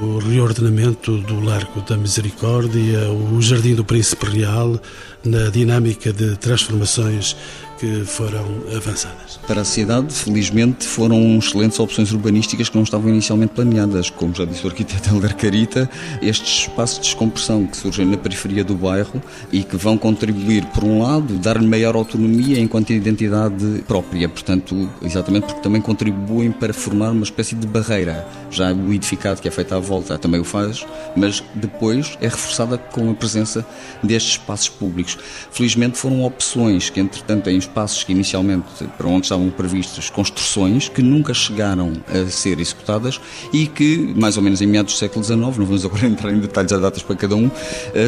o 0.00 0.18
reordenamento 0.18 1.18
do 1.18 1.40
Largo 1.40 1.80
da 1.82 1.96
Misericórdia, 1.96 3.08
o 3.10 3.40
Jardim 3.40 3.74
do 3.74 3.84
Príncipe 3.84 4.26
Real, 4.26 4.80
na 5.24 5.50
dinâmica 5.50 6.12
de 6.12 6.36
transformações 6.36 7.36
que 7.82 8.04
foram 8.04 8.46
avançadas. 8.76 9.40
Para 9.44 9.62
a 9.62 9.64
cidade, 9.64 10.14
felizmente, 10.14 10.86
foram 10.86 11.36
excelentes 11.36 11.80
opções 11.80 12.12
urbanísticas 12.12 12.68
que 12.68 12.76
não 12.76 12.84
estavam 12.84 13.10
inicialmente 13.10 13.54
planeadas. 13.54 14.08
Como 14.08 14.32
já 14.32 14.44
disse 14.44 14.64
o 14.64 14.68
arquiteto 14.68 15.10
Helder 15.10 15.34
Carita, 15.34 15.90
estes 16.22 16.60
espaços 16.60 16.98
de 16.98 17.02
descompressão 17.06 17.66
que 17.66 17.76
surgem 17.76 18.06
na 18.06 18.16
periferia 18.16 18.62
do 18.62 18.76
bairro 18.76 19.20
e 19.50 19.64
que 19.64 19.76
vão 19.76 19.98
contribuir, 19.98 20.64
por 20.66 20.84
um 20.84 21.02
lado, 21.02 21.34
dar-lhe 21.38 21.66
maior 21.66 21.96
autonomia 21.96 22.60
enquanto 22.60 22.90
identidade 22.90 23.82
própria, 23.88 24.28
portanto, 24.28 24.88
exatamente 25.02 25.46
porque 25.46 25.60
também 25.60 25.82
contribuem 25.82 26.52
para 26.52 26.72
formar 26.72 27.10
uma 27.10 27.24
espécie 27.24 27.56
de 27.56 27.66
barreira. 27.66 28.24
Já 28.48 28.72
o 28.72 28.92
edificado 28.92 29.42
que 29.42 29.48
é 29.48 29.50
feito 29.50 29.74
à 29.74 29.80
volta 29.80 30.16
também 30.16 30.40
o 30.40 30.44
faz, 30.44 30.86
mas 31.16 31.42
depois 31.52 32.16
é 32.20 32.28
reforçada 32.28 32.78
com 32.78 33.10
a 33.10 33.14
presença 33.14 33.66
destes 34.04 34.34
espaços 34.34 34.68
públicos. 34.68 35.11
Felizmente 35.50 35.98
foram 35.98 36.22
opções 36.24 36.90
que, 36.90 37.00
entretanto, 37.00 37.44
têm 37.44 37.56
espaços 37.56 38.04
que 38.04 38.12
inicialmente, 38.12 38.84
para 38.96 39.06
onde 39.06 39.26
estavam 39.26 39.50
previstas 39.50 40.10
construções, 40.10 40.88
que 40.88 41.02
nunca 41.02 41.34
chegaram 41.34 41.92
a 42.08 42.30
ser 42.30 42.60
executadas 42.60 43.20
e 43.52 43.66
que, 43.66 44.14
mais 44.16 44.36
ou 44.36 44.42
menos 44.42 44.60
em 44.60 44.66
meados 44.66 44.94
do 44.94 44.98
século 44.98 45.24
XIX, 45.24 45.38
não 45.38 45.50
vamos 45.50 45.84
agora 45.84 46.06
entrar 46.08 46.32
em 46.32 46.38
detalhes 46.38 46.72
a 46.72 46.78
datas 46.78 47.02
para 47.02 47.16
cada 47.16 47.36
um, 47.36 47.50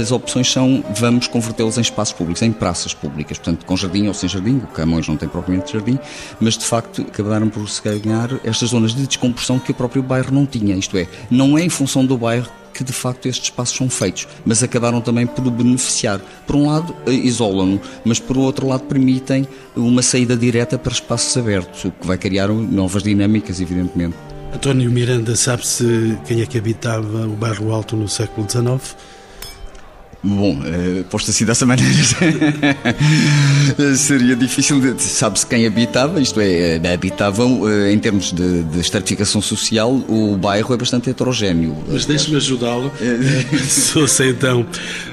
as 0.00 0.12
opções 0.12 0.50
são 0.50 0.84
vamos 0.96 1.26
convertê-los 1.26 1.78
em 1.78 1.80
espaços 1.80 2.14
públicos, 2.14 2.42
em 2.42 2.52
praças 2.52 2.94
públicas, 2.94 3.38
portanto 3.38 3.64
com 3.64 3.76
jardim 3.76 4.06
ou 4.06 4.14
sem 4.14 4.28
jardim, 4.28 4.56
o 4.56 4.66
Camões 4.68 5.08
não 5.08 5.16
tem 5.16 5.28
propriamente 5.28 5.72
jardim, 5.72 5.98
mas 6.40 6.56
de 6.56 6.64
facto 6.64 7.02
acabaram 7.02 7.48
por 7.48 7.68
se 7.68 7.82
ganhar 7.82 8.30
estas 8.44 8.70
zonas 8.70 8.94
de 8.94 9.06
descompressão 9.06 9.58
que 9.58 9.70
o 9.70 9.74
próprio 9.74 10.02
bairro 10.02 10.32
não 10.32 10.46
tinha, 10.46 10.74
isto 10.76 10.96
é, 10.96 11.06
não 11.30 11.56
é 11.58 11.62
em 11.62 11.68
função 11.68 12.04
do 12.04 12.16
bairro 12.16 12.50
que 12.74 12.84
de 12.84 12.92
facto 12.92 13.26
estes 13.26 13.44
espaços 13.44 13.76
são 13.76 13.88
feitos, 13.88 14.26
mas 14.44 14.62
acabaram 14.62 15.00
também 15.00 15.26
por 15.26 15.48
beneficiar. 15.50 16.20
Por 16.46 16.56
um 16.56 16.68
lado, 16.68 16.94
eh, 17.06 17.12
isolam-no, 17.12 17.80
mas 18.04 18.18
por 18.18 18.36
outro 18.36 18.66
lado, 18.66 18.82
permitem 18.82 19.46
uma 19.76 20.02
saída 20.02 20.36
direta 20.36 20.76
para 20.76 20.92
espaços 20.92 21.36
abertos, 21.36 21.84
o 21.84 21.90
que 21.92 22.06
vai 22.06 22.18
criar 22.18 22.48
novas 22.48 23.02
dinâmicas, 23.02 23.60
evidentemente. 23.60 24.16
António 24.52 24.90
Miranda, 24.90 25.34
sabe-se 25.34 26.18
quem 26.26 26.40
é 26.42 26.46
que 26.46 26.58
habitava 26.58 27.26
o 27.26 27.30
bairro 27.36 27.72
Alto 27.72 27.96
no 27.96 28.08
século 28.08 28.48
XIX? 28.48 28.96
Bom, 30.26 30.54
uh, 30.54 31.04
posto 31.10 31.30
assim 31.30 31.44
dessa 31.44 31.66
maneira, 31.66 31.92
seria 33.94 34.34
difícil 34.34 34.80
de. 34.80 35.02
Sabe-se 35.02 35.46
quem 35.46 35.66
habitava, 35.66 36.18
isto 36.18 36.40
é, 36.40 36.78
eh, 36.78 36.94
habitavam, 36.94 37.60
uh, 37.60 37.88
em 37.88 37.98
termos 37.98 38.32
de, 38.32 38.62
de, 38.62 38.80
estratificação 38.80 39.42
social, 39.42 39.92
o 40.08 40.34
bairro 40.38 40.72
é 40.72 40.78
bastante 40.78 41.10
heterogéneo. 41.10 41.76
Mas 41.86 42.06
deixe-me 42.06 42.36
ajudá-lo. 42.36 42.90
Sou-se 43.68 44.26
então 44.26 44.66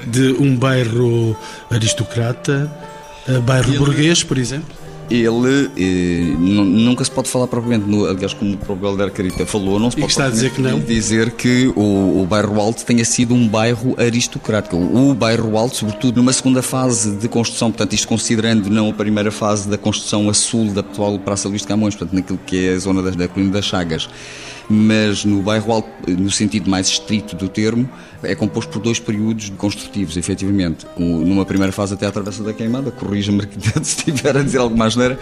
de 0.06 0.32
um 0.40 0.56
bairro 0.56 1.36
aristocrata, 1.70 2.72
bairro 3.44 3.74
burguês, 3.74 4.22
por 4.22 4.38
exemplo? 4.38 4.81
Ele 5.14 5.70
eh, 5.76 6.36
nunca 6.38 7.04
se 7.04 7.10
pode 7.10 7.28
falar 7.28 7.46
propriamente, 7.46 7.88
no, 7.88 8.06
aliás, 8.06 8.32
como 8.32 8.54
o 8.54 8.56
próprio 8.56 8.90
Helder 8.90 9.10
Carita 9.10 9.44
falou, 9.44 9.78
não 9.78 9.90
se 9.90 9.96
pode 9.96 10.10
está 10.10 10.26
a 10.26 10.30
dizer 10.30 10.50
que 10.50 10.60
não? 10.60 10.78
dizer 10.80 11.32
que 11.32 11.72
o, 11.76 12.22
o 12.22 12.26
bairro 12.26 12.60
Alto 12.60 12.84
tenha 12.84 13.04
sido 13.04 13.34
um 13.34 13.46
bairro 13.46 13.94
aristocrático. 13.98 14.76
O, 14.76 15.14
bairro 15.14 15.56
Alto, 15.56 15.76
sobretudo 15.76 16.16
numa 16.16 16.32
segunda 16.32 16.62
fase 16.62 17.16
de 17.16 17.28
construção, 17.28 17.70
portanto, 17.70 17.92
isto 17.92 18.08
considerando 18.08 18.70
não 18.70 18.90
a 18.90 18.92
primeira 18.92 19.30
fase 19.30 19.68
da 19.68 19.76
construção 19.76 20.28
a 20.30 20.34
sul 20.34 20.72
da 20.72 20.80
atual 20.80 21.18
Praça 21.18 21.48
Luís 21.48 21.62
de 21.62 21.68
Camões, 21.68 21.94
portanto, 21.94 22.14
naquilo 22.14 22.38
que 22.46 22.68
é 22.68 22.74
a 22.74 22.78
zona 22.78 23.02
da, 23.02 23.10
da 23.10 23.28
Colina 23.28 23.52
das 23.52 23.64
Chagas, 23.64 24.08
mas 24.68 25.24
no 25.24 25.42
bairro 25.42 25.72
Alto, 25.72 25.88
no 26.08 26.30
sentido 26.30 26.70
mais 26.70 26.88
estrito 26.88 27.36
do 27.36 27.48
termo, 27.48 27.88
é 28.22 28.34
composto 28.34 28.72
por 28.72 28.80
dois 28.80 28.98
períodos 28.98 29.50
construtivos, 29.50 30.16
efetivamente. 30.16 30.86
Numa 30.96 31.44
primeira 31.44 31.72
fase 31.72 31.94
até 31.94 32.06
a 32.06 32.12
Travessa 32.12 32.42
da 32.42 32.52
Queimada, 32.52 32.90
corrija-me 32.90 33.42
se 33.82 33.98
estiver 33.98 34.36
a 34.36 34.42
dizer 34.42 34.58
alguma 34.58 34.86
asneira, 34.86 35.18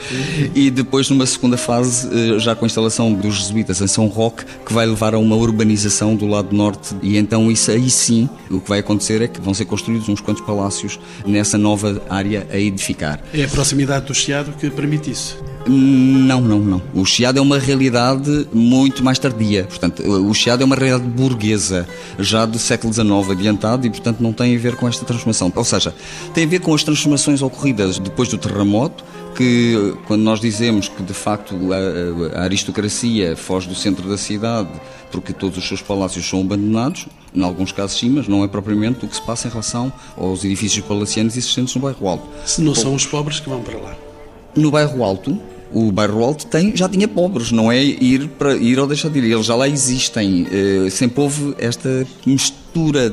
e 0.54 0.70
depois 0.70 1.09
numa 1.09 1.26
segunda 1.26 1.56
fase, 1.56 2.09
eh, 2.12 2.38
já 2.38 2.54
com 2.54 2.64
a 2.64 2.66
instalação 2.66 3.12
dos 3.12 3.37
jesuítas 3.37 3.80
em 3.80 3.87
São 3.87 4.06
Roque, 4.06 4.44
que 4.66 4.73
vai 4.73 4.87
levar 4.87 5.14
a 5.14 5.18
uma 5.18 5.37
urbanização 5.37 6.14
do 6.14 6.26
lado 6.26 6.54
norte, 6.54 6.94
e 7.02 7.16
então 7.16 7.50
isso 7.50 7.70
aí 7.70 7.90
sim, 7.90 8.28
o 8.50 8.61
que 8.61 8.68
vai 8.68 8.80
acontecer 8.80 9.23
é 9.23 9.28
que 9.28 9.40
vão 9.40 9.54
ser 9.54 9.64
construídos 9.64 10.09
uns 10.09 10.20
quantos 10.20 10.44
palácios 10.44 10.99
nessa 11.26 11.56
nova 11.56 12.02
área 12.09 12.47
a 12.50 12.59
edificar. 12.59 13.20
É 13.32 13.44
a 13.44 13.49
proximidade 13.49 14.06
do 14.06 14.14
Chiado 14.14 14.52
que 14.52 14.68
permite 14.70 15.11
isso? 15.11 15.50
Não, 15.67 16.40
não, 16.40 16.59
não. 16.59 16.83
O 16.95 17.05
Chiado 17.05 17.38
é 17.38 17.43
uma 17.43 17.59
realidade 17.59 18.49
muito 18.52 19.05
mais 19.05 19.19
tardia. 19.19 19.64
Portanto, 19.64 20.02
o 20.02 20.33
Chiado 20.33 20.62
é 20.62 20.64
uma 20.64 20.75
realidade 20.75 21.05
burguesa, 21.11 21.87
já 22.19 22.47
do 22.47 22.59
século 22.59 22.93
XIX 22.93 23.31
adiantado 23.31 23.87
e, 23.87 23.90
portanto, 23.90 24.21
não 24.21 24.33
tem 24.33 24.57
a 24.57 24.59
ver 24.59 24.76
com 24.76 24.88
esta 24.88 25.05
transformação. 25.05 25.52
Ou 25.55 25.64
seja, 25.64 25.95
tem 26.33 26.45
a 26.45 26.49
ver 26.49 26.61
com 26.61 26.75
as 26.75 26.83
transformações 26.83 27.43
ocorridas 27.43 27.99
depois 27.99 28.29
do 28.29 28.38
terremoto, 28.38 29.05
que 29.37 29.95
quando 30.07 30.23
nós 30.23 30.40
dizemos 30.40 30.88
que 30.88 31.02
de 31.02 31.14
facto 31.14 31.55
a, 31.73 32.38
a, 32.38 32.43
aristocracia 32.43 33.37
foge 33.37 33.69
do 33.69 33.75
centro 33.75 34.09
da 34.09 34.19
cidade 34.19 34.69
porque 35.11 35.33
todos 35.33 35.57
os 35.57 35.67
seus 35.67 35.81
palácios 35.81 36.29
são 36.29 36.40
abandonados, 36.40 37.07
em 37.35 37.43
alguns 37.43 37.73
casos 37.73 37.99
sim, 37.99 38.11
mas 38.11 38.29
não 38.29 38.45
é 38.45 38.49
propriamente 38.49 39.05
o 39.05 39.09
que 39.09 39.14
se 39.14 39.23
passa 39.23 39.49
em 39.49 39.50
relação 39.50 39.93
aos 40.17 40.45
edifícios 40.45 40.85
palacianos 40.85 41.37
existentes 41.37 41.75
no 41.75 41.81
bairro 41.81 42.09
Alto. 42.09 42.29
Se 42.45 42.61
não 42.61 42.75
são 42.75 42.95
os 42.95 43.07
pobres 43.07 43.40
que 43.40 43.49
vão 43.49 43.62
para 43.62 43.79
lá. 43.79 44.10
No 44.57 44.71
bairro 44.71 45.04
Alto, 45.04 45.38
o 45.73 45.92
bairro 45.92 46.23
Alto 46.25 46.47
tem, 46.47 46.76
já 46.76 46.88
tinha 46.88 47.07
pobres, 47.07 47.52
não 47.52 47.71
é 47.71 47.83
ir 47.83 48.28
para 48.28 48.54
ir 48.54 48.78
ou 48.78 48.87
deixar 48.87 49.09
de 49.09 49.19
ir. 49.19 49.30
Eles 49.30 49.47
já 49.47 49.54
lá 49.54 49.69
existem. 49.69 50.42
Uh, 50.42 50.90
sempre 50.90 51.21
houve 51.21 51.54
esta 51.59 52.07
mistura. 52.26 52.60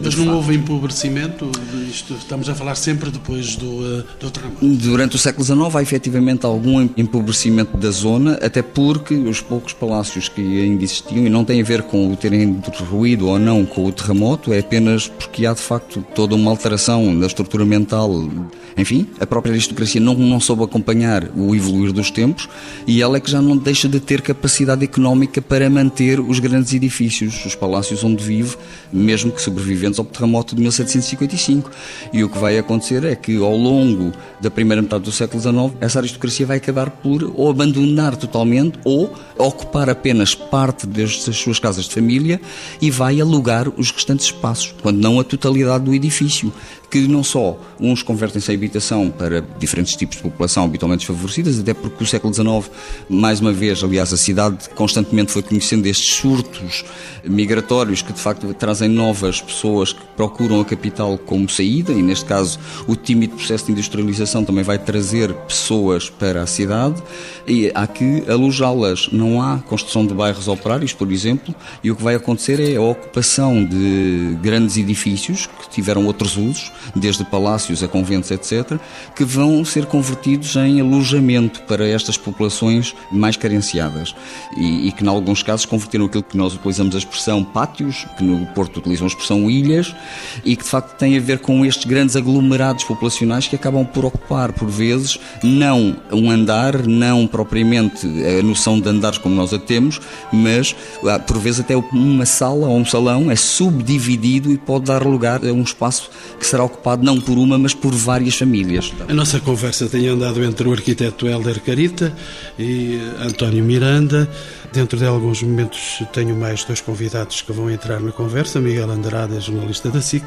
Mas 0.04 0.16
não 0.16 0.26
facto. 0.26 0.36
houve 0.36 0.56
empobrecimento? 0.56 1.52
Isto, 1.90 2.14
estamos 2.16 2.50
a 2.50 2.56
falar 2.56 2.76
sempre 2.76 3.10
depois 3.10 3.56
do, 3.56 3.66
uh, 3.66 4.04
do 4.20 4.32
terremoto. 4.32 4.66
Durante 4.66 5.16
o 5.16 5.20
século 5.20 5.44
XIX 5.44 5.76
há 5.76 5.82
efetivamente 5.82 6.46
algum 6.46 6.82
empobrecimento 6.98 7.78
da 7.78 7.90
zona, 7.92 8.34
até 8.42 8.62
porque 8.62 9.14
os 9.16 9.42
poucos 9.42 9.74
palácios 9.74 10.30
que 10.30 10.42
ainda 10.42 10.84
existiam, 10.84 11.26
e 11.26 11.30
não 11.30 11.44
tem 11.44 11.62
a 11.62 11.64
ver 11.64 11.84
com 11.84 12.12
o 12.12 12.16
terem 12.16 12.62
ruído 12.90 13.28
ou 13.28 13.40
não 13.40 13.66
com 13.66 13.86
o 13.86 13.92
terremoto, 13.92 14.54
é 14.54 14.60
apenas 14.60 15.08
porque 15.08 15.46
há 15.46 15.54
de 15.54 15.62
facto 15.62 16.06
toda 16.14 16.36
uma 16.36 16.52
alteração 16.52 17.18
da 17.20 17.28
estrutura 17.28 17.66
mental. 17.66 18.30
Enfim, 18.78 19.08
a 19.20 19.26
própria 19.26 19.52
aristocracia 19.52 20.00
não, 20.00 20.14
não 20.14 20.40
soube 20.40 20.64
acompanhar 20.64 21.30
o 21.36 21.56
evoluir 21.56 21.92
dos 21.92 22.12
tempos 22.12 22.48
e 22.86 23.02
ela 23.02 23.18
é 23.18 23.20
que 23.20 23.30
já 23.30 23.42
não 23.42 23.58
deixa 23.58 23.90
de 23.90 24.00
ter 24.00 24.22
capacidade 24.22 24.84
económica 24.84 25.42
para 25.42 25.70
manter 25.70 26.20
os 26.20 26.40
grandes 26.40 26.74
edifícios, 26.74 27.44
os 27.46 27.56
palácios 27.56 28.04
onde 28.04 28.24
vive, 28.24 28.56
mesmo 28.92 29.32
que 29.32 29.42
sobreviventes 29.48 29.98
ao 29.98 30.06
terremoto 30.06 30.56
de 30.56 30.62
1755. 30.62 31.72
E 32.12 32.24
o 32.24 32.30
que 32.30 32.38
vai 32.38 32.58
acontecer 32.58 33.04
é 33.04 33.16
que 33.16 33.38
ao 33.38 33.56
longo 33.56 34.12
da 34.40 34.52
primeira 34.52 34.82
metade 34.82 35.04
do 35.04 35.12
século 35.12 35.42
XIX, 35.42 35.78
essa 35.80 36.00
aristocracia 36.00 36.46
vai 36.46 36.58
acabar 36.58 36.90
por 36.90 37.24
ou 37.36 37.50
abandonar 37.50 38.16
totalmente 38.16 38.78
ou 38.84 39.14
ocupar 39.38 39.90
apenas 39.90 40.36
parte 40.36 40.86
das 40.86 41.12
suas 41.36 41.60
casas 41.60 41.86
de 41.86 41.94
família 41.94 42.40
e 42.82 42.92
vai 42.92 43.22
alugar 43.22 43.68
os 43.78 43.92
restantes 43.92 44.28
espaços, 44.28 44.76
quando 44.82 44.98
não 44.98 45.20
a 45.20 45.24
totalidade 45.24 45.86
do 45.86 45.94
edifício 45.94 46.52
que 46.90 47.08
não 47.08 47.24
só 47.24 47.60
uns 47.80 48.02
convertem-se 48.02 48.52
em 48.52 48.56
habitação 48.56 49.10
para 49.10 49.44
diferentes 49.60 49.96
tipos 49.96 50.18
de 50.18 50.24
população 50.24 50.64
habitualmente 50.64 51.00
desfavorecidas, 51.00 51.60
até 51.60 51.74
porque 51.74 52.04
o 52.04 52.08
século 52.08 52.34
XIX, 52.34 52.72
mais 53.10 53.40
uma 53.40 53.52
vez, 53.52 53.84
aliás, 53.84 54.14
a 54.14 54.18
cidade 54.18 54.70
constantemente 54.70 55.32
foi 55.32 55.42
conhecendo 55.42 55.86
estes 55.86 56.16
surtos 56.16 56.86
migratórios 57.26 58.02
que 58.02 58.14
de 58.14 58.20
facto 58.20 58.54
trazem 58.54 58.90
novas 58.90 59.42
pessoas 59.42 59.92
que 59.92 60.02
procuram 60.16 60.62
a 60.62 60.66
capital 60.66 61.18
como 61.18 61.50
saída, 61.50 61.92
e 61.92 62.02
neste 62.02 62.26
caso 62.26 62.60
o 62.88 62.96
tímido 62.96 63.36
processo 63.36 63.66
de 63.66 63.74
industrialização 63.74 64.44
também 64.44 64.64
vai 64.64 64.78
trazer 64.78 65.34
pessoas 65.34 66.10
para 66.10 66.42
a 66.44 66.48
cidade, 66.48 67.02
e 67.46 67.72
há 67.76 67.86
que 67.86 68.24
alojá-las. 68.30 69.10
Não 69.12 69.42
há 69.42 69.58
construção 69.60 70.06
de 70.06 70.14
bairros 70.14 70.48
operários, 70.48 70.94
por 70.94 71.12
exemplo, 71.12 71.54
e 71.84 71.92
o 71.92 71.96
que 71.96 72.04
vai 72.04 72.16
acontecer 72.16 72.60
é 72.60 72.76
a 72.76 72.82
ocupação 72.82 73.64
de 73.64 74.38
grandes 74.42 74.78
edifícios 74.78 75.48
que 75.48 75.70
tiveram 75.70 76.06
outros 76.06 76.38
usos, 76.38 76.72
desde 76.96 77.24
palácios 77.24 77.84
a 77.84 77.88
conventos, 77.88 78.32
etc., 78.32 78.80
que 79.16 79.24
vão 79.24 79.64
ser 79.64 79.86
convertidos 79.86 80.56
em 80.56 80.82
alojamento 80.82 81.62
para 81.64 81.88
estas 81.88 82.18
populações 82.18 82.96
mais 83.12 83.36
carenciadas 83.38 84.16
e, 84.56 84.88
e 84.88 84.92
que, 84.92 85.04
em 85.04 85.08
alguns 85.08 85.44
casos, 85.44 85.66
converteram 85.66 86.06
aquilo 86.06 86.24
que 86.24 86.38
nós 86.38 86.54
utilizamos 86.54 86.96
a 86.96 86.98
expressão 86.98 87.44
pátios, 87.44 88.06
que 88.18 88.24
no 88.24 88.46
Porto 88.48 88.78
utilizam 88.78 89.06
a 89.06 89.10
expressão 89.10 89.50
ilhas, 89.50 89.96
e 90.44 90.56
que 90.56 90.64
de 90.64 90.70
facto 90.70 90.98
tem 90.98 91.18
a 91.18 91.20
ver 91.20 91.40
com 91.40 91.66
estes 91.66 91.86
grandes 91.86 92.16
aglomerados 92.16 92.84
populacionais 92.84 93.48
que 93.48 93.56
acabam 93.56 93.86
por 93.86 94.06
ocupar, 94.06 94.52
por 94.52 94.70
vezes, 94.70 95.20
não 95.44 95.98
um 96.12 96.30
andar, 96.30 96.86
não 96.86 97.28
propriamente 97.28 98.08
a 98.08 98.44
noção 98.44 98.80
de 98.80 98.90
andares 98.90 99.18
como 99.18 99.36
nós 99.36 99.54
a 99.54 99.60
temos, 99.60 100.00
mas 100.32 100.76
ah, 101.06 101.20
por 101.20 101.38
vezes 101.38 101.60
até 101.60 101.76
uma 101.76 102.26
sala 102.26 102.68
ou 102.68 102.78
um 102.78 102.86
salão 102.86 103.30
é 103.30 103.36
subdividido 103.36 104.52
e 104.52 104.58
pode 104.58 104.86
dar 104.86 105.06
lugar 105.06 105.46
a 105.46 105.52
um 105.52 105.62
espaço 105.62 106.10
que 106.40 106.46
será 106.46 106.64
ocupado 106.68 107.04
não 107.04 107.20
por 107.20 107.38
uma, 107.38 107.58
mas 107.58 107.74
por 107.74 107.94
várias 107.94 108.36
famílias. 108.36 108.94
A 109.08 109.14
nossa 109.14 109.40
conversa 109.40 109.88
tem 109.88 110.08
andado 110.08 110.44
entre 110.44 110.68
o 110.68 110.72
arquiteto 110.72 111.28
Helder 111.28 111.60
Carita 111.62 112.14
e 112.58 113.00
António 113.20 113.64
Miranda. 113.64 114.30
Dentro 114.72 114.98
de 115.00 115.06
alguns 115.06 115.42
momentos 115.42 116.04
tenho 116.14 116.36
mais 116.36 116.64
dois 116.64 116.82
convidados 116.82 117.42
que 117.42 117.52
vão 117.52 117.72
entrar 117.72 118.00
na 118.00 118.12
conversa, 118.12 118.60
Miguel 118.60 118.92
Andrade, 118.92 119.40
jornalista 119.40 119.90
da 119.90 120.02
SIC, 120.02 120.24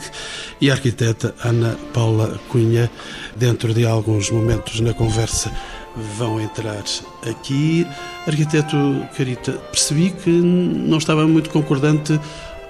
e 0.61 0.71
a 0.71 0.75
arquiteta 0.75 1.35
Ana 1.45 1.77
Paula 1.93 2.41
Cunha. 2.49 2.91
Dentro 3.37 3.73
de 3.73 3.87
alguns 3.87 4.31
momentos 4.31 4.81
na 4.81 4.93
conversa 4.93 5.53
vão 6.17 6.41
entrar 6.41 6.83
aqui. 7.29 7.87
Arquiteto 8.27 8.77
Carita, 9.17 9.53
percebi 9.71 10.11
que 10.11 10.31
não 10.31 10.99
estava 10.99 11.27
muito 11.27 11.51
concordante 11.51 12.19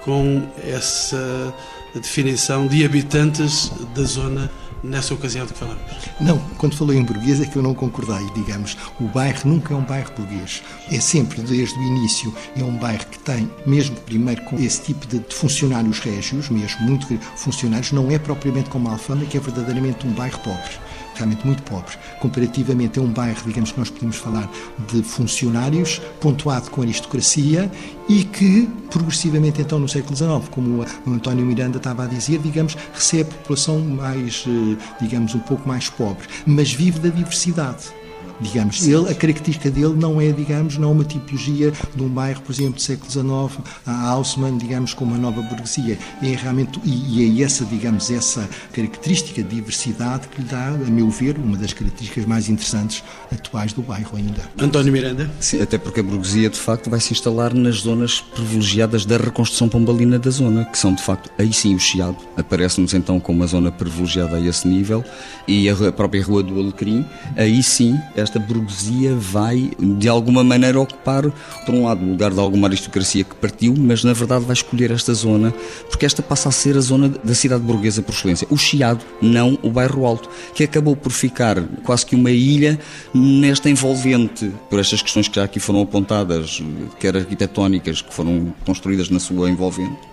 com 0.03 0.43
essa 0.63 1.53
definição 1.99 2.67
de 2.67 2.85
habitantes 2.85 3.71
da 3.93 4.03
zona 4.03 4.51
nessa 4.83 5.13
ocasião 5.13 5.45
de 5.45 5.53
que 5.53 5.59
falamos? 5.59 5.81
Não, 6.19 6.39
quando 6.57 6.75
falei 6.75 6.97
em 6.97 7.03
burguês 7.03 7.41
é 7.41 7.45
que 7.45 7.55
eu 7.55 7.61
não 7.61 7.73
concordei, 7.73 8.25
digamos. 8.35 8.77
O 8.99 9.05
bairro 9.05 9.41
nunca 9.45 9.73
é 9.73 9.77
um 9.77 9.83
bairro 9.83 10.11
burguês. 10.17 10.63
É 10.91 10.99
sempre, 10.99 11.41
desde 11.41 11.77
o 11.77 11.81
início, 11.81 12.33
é 12.55 12.63
um 12.63 12.77
bairro 12.77 13.05
que 13.05 13.19
tem, 13.19 13.49
mesmo 13.65 13.95
primeiro 13.97 14.41
com 14.43 14.57
esse 14.57 14.81
tipo 14.81 15.05
de, 15.07 15.23
funcionários 15.33 15.99
régios, 15.99 16.49
mesmo 16.49 16.81
muito 16.81 17.07
funcionários, 17.35 17.91
não 17.91 18.09
é 18.09 18.17
propriamente 18.17 18.69
como 18.69 18.89
a 18.89 18.93
Alfama, 18.93 19.25
que 19.25 19.37
é 19.37 19.39
verdadeiramente 19.39 20.05
um 20.07 20.11
bairro 20.11 20.39
pobre 20.39 20.90
realmente 21.21 21.45
muito 21.45 21.63
pobre, 21.63 21.95
comparativamente 22.19 22.99
a 22.99 23.01
um 23.01 23.11
bairro, 23.11 23.41
digamos 23.45 23.71
que 23.71 23.79
nós 23.79 23.89
podemos 23.89 24.15
falar 24.17 24.49
de 24.91 25.03
funcionários, 25.03 26.01
pontuado 26.19 26.69
com 26.69 26.81
aristocracia 26.81 27.71
e 28.09 28.23
que, 28.23 28.67
progressivamente, 28.89 29.61
então, 29.61 29.79
no 29.79 29.87
século 29.87 30.15
XIX, 30.15 30.49
como 30.49 30.85
o 31.05 31.11
António 31.11 31.45
Miranda 31.45 31.77
estava 31.77 32.03
a 32.03 32.07
dizer, 32.07 32.39
digamos, 32.39 32.75
recebe 32.93 33.29
população 33.29 33.79
mais, 33.79 34.45
eh, 34.47 34.77
digamos, 34.99 35.35
um 35.35 35.39
pouco 35.39 35.67
mais 35.67 35.89
pobre, 35.89 36.27
mas 36.45 36.71
vive 36.71 36.99
da 36.99 37.09
diversidade 37.09 38.00
digamos. 38.41 38.85
Ele, 38.85 39.09
a 39.09 39.15
característica 39.15 39.69
dele 39.69 39.93
não 39.95 40.19
é, 40.19 40.31
digamos, 40.31 40.77
não 40.77 40.91
uma 40.91 41.03
tipologia 41.03 41.71
de 41.95 42.03
um 42.03 42.09
bairro, 42.09 42.41
por 42.41 42.51
exemplo, 42.51 42.73
do 42.73 42.81
século 42.81 43.09
XIX, 43.09 43.67
a 43.85 44.09
Haussmann, 44.09 44.57
digamos, 44.57 44.93
com 44.93 45.05
uma 45.05 45.17
nova 45.17 45.41
burguesia. 45.41 45.97
É 46.21 46.35
realmente, 46.35 46.79
e, 46.83 47.37
e 47.37 47.41
é 47.41 47.43
essa, 47.43 47.63
digamos, 47.65 48.09
essa 48.09 48.47
característica 48.73 49.41
de 49.41 49.55
diversidade 49.55 50.27
que 50.27 50.41
lhe 50.41 50.47
dá, 50.47 50.69
a 50.69 50.71
meu 50.89 51.09
ver, 51.09 51.37
uma 51.37 51.57
das 51.57 51.73
características 51.73 52.25
mais 52.25 52.49
interessantes 52.49 53.03
atuais 53.31 53.73
do 53.73 53.81
bairro 53.81 54.17
ainda. 54.17 54.41
António 54.59 54.91
Miranda? 54.91 55.29
Sim, 55.39 55.61
até 55.61 55.77
porque 55.77 55.99
a 55.99 56.03
burguesia, 56.03 56.49
de 56.49 56.59
facto, 56.59 56.89
vai 56.89 56.99
se 56.99 57.13
instalar 57.13 57.53
nas 57.53 57.81
zonas 57.81 58.21
privilegiadas 58.21 59.05
da 59.05 59.17
reconstrução 59.17 59.69
pombalina 59.69 60.17
da 60.17 60.29
zona, 60.29 60.65
que 60.65 60.77
são, 60.77 60.93
de 60.93 61.03
facto, 61.03 61.29
aí 61.37 61.53
sim 61.53 61.75
o 61.75 61.79
Chiado. 61.79 62.17
Aparece-nos 62.37 62.93
então 62.93 63.19
como 63.19 63.39
uma 63.39 63.47
zona 63.47 63.71
privilegiada 63.71 64.37
a 64.37 64.39
esse 64.39 64.67
nível 64.67 65.03
e 65.47 65.69
a 65.69 65.91
própria 65.91 66.23
Rua 66.23 66.43
do 66.43 66.59
Alecrim, 66.59 67.05
aí 67.35 67.61
sim, 67.61 67.99
esta 68.15 68.30
esta 68.31 68.39
burguesia 68.39 69.13
vai, 69.13 69.71
de 69.77 70.07
alguma 70.07 70.41
maneira, 70.41 70.79
ocupar, 70.79 71.29
por 71.65 71.75
um 71.75 71.85
lado, 71.85 72.01
o 72.01 72.11
lugar 72.11 72.31
de 72.31 72.39
alguma 72.39 72.67
aristocracia 72.67 73.25
que 73.25 73.35
partiu, 73.35 73.75
mas 73.77 74.05
na 74.05 74.13
verdade 74.13 74.45
vai 74.45 74.53
escolher 74.53 74.89
esta 74.89 75.13
zona, 75.13 75.53
porque 75.89 76.05
esta 76.05 76.23
passa 76.23 76.47
a 76.47 76.51
ser 76.51 76.77
a 76.77 76.79
zona 76.79 77.09
da 77.09 77.35
cidade 77.35 77.61
burguesa 77.61 78.01
por 78.01 78.13
excelência. 78.13 78.47
O 78.49 78.57
Chiado, 78.57 79.03
não 79.21 79.59
o 79.61 79.69
bairro 79.69 80.05
Alto, 80.05 80.29
que 80.55 80.63
acabou 80.63 80.95
por 80.95 81.11
ficar 81.11 81.61
quase 81.83 82.05
que 82.05 82.15
uma 82.15 82.31
ilha 82.31 82.79
nesta 83.13 83.69
envolvente, 83.69 84.49
por 84.69 84.79
estas 84.79 85.01
questões 85.01 85.27
que 85.27 85.35
já 85.35 85.43
aqui 85.43 85.59
foram 85.59 85.81
apontadas, 85.81 86.63
quer 87.01 87.17
arquitetónicas, 87.17 88.01
que 88.01 88.13
foram 88.13 88.53
construídas 88.65 89.09
na 89.09 89.19
sua 89.19 89.49
envolvente 89.49 90.10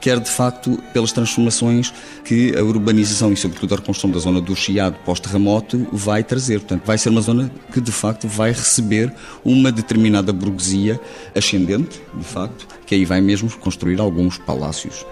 quer 0.00 0.20
de 0.20 0.30
facto 0.30 0.82
pelas 0.92 1.12
transformações 1.12 1.92
que 2.24 2.56
a 2.56 2.62
urbanização 2.62 3.32
e 3.32 3.36
sobretudo 3.36 3.74
a 3.74 3.76
reconstrução 3.78 4.10
da 4.10 4.18
zona 4.18 4.40
do 4.40 4.54
Chiado 4.54 4.96
pós-terremoto 5.04 5.86
vai 5.92 6.22
trazer. 6.22 6.60
Portanto, 6.60 6.82
vai 6.84 6.98
ser 6.98 7.08
uma 7.08 7.20
zona 7.20 7.50
que 7.72 7.80
de 7.80 7.92
facto 7.92 8.28
vai 8.28 8.50
receber 8.50 9.12
uma 9.44 9.72
determinada 9.72 10.32
burguesia 10.32 11.00
ascendente, 11.34 12.00
de 12.14 12.24
facto, 12.24 12.66
que 12.86 12.94
aí 12.94 13.04
vai 13.04 13.20
mesmo 13.20 13.50
construir 13.58 14.00
alguns 14.00 14.38
palácios. 14.38 15.04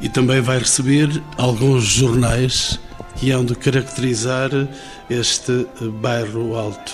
E 0.00 0.08
também 0.08 0.40
vai 0.40 0.58
receber 0.58 1.22
alguns 1.36 1.84
jornais 1.84 2.78
que 3.16 3.32
hão 3.32 3.44
de 3.44 3.54
caracterizar 3.56 4.50
este 5.10 5.66
bairro 6.00 6.54
alto. 6.54 6.92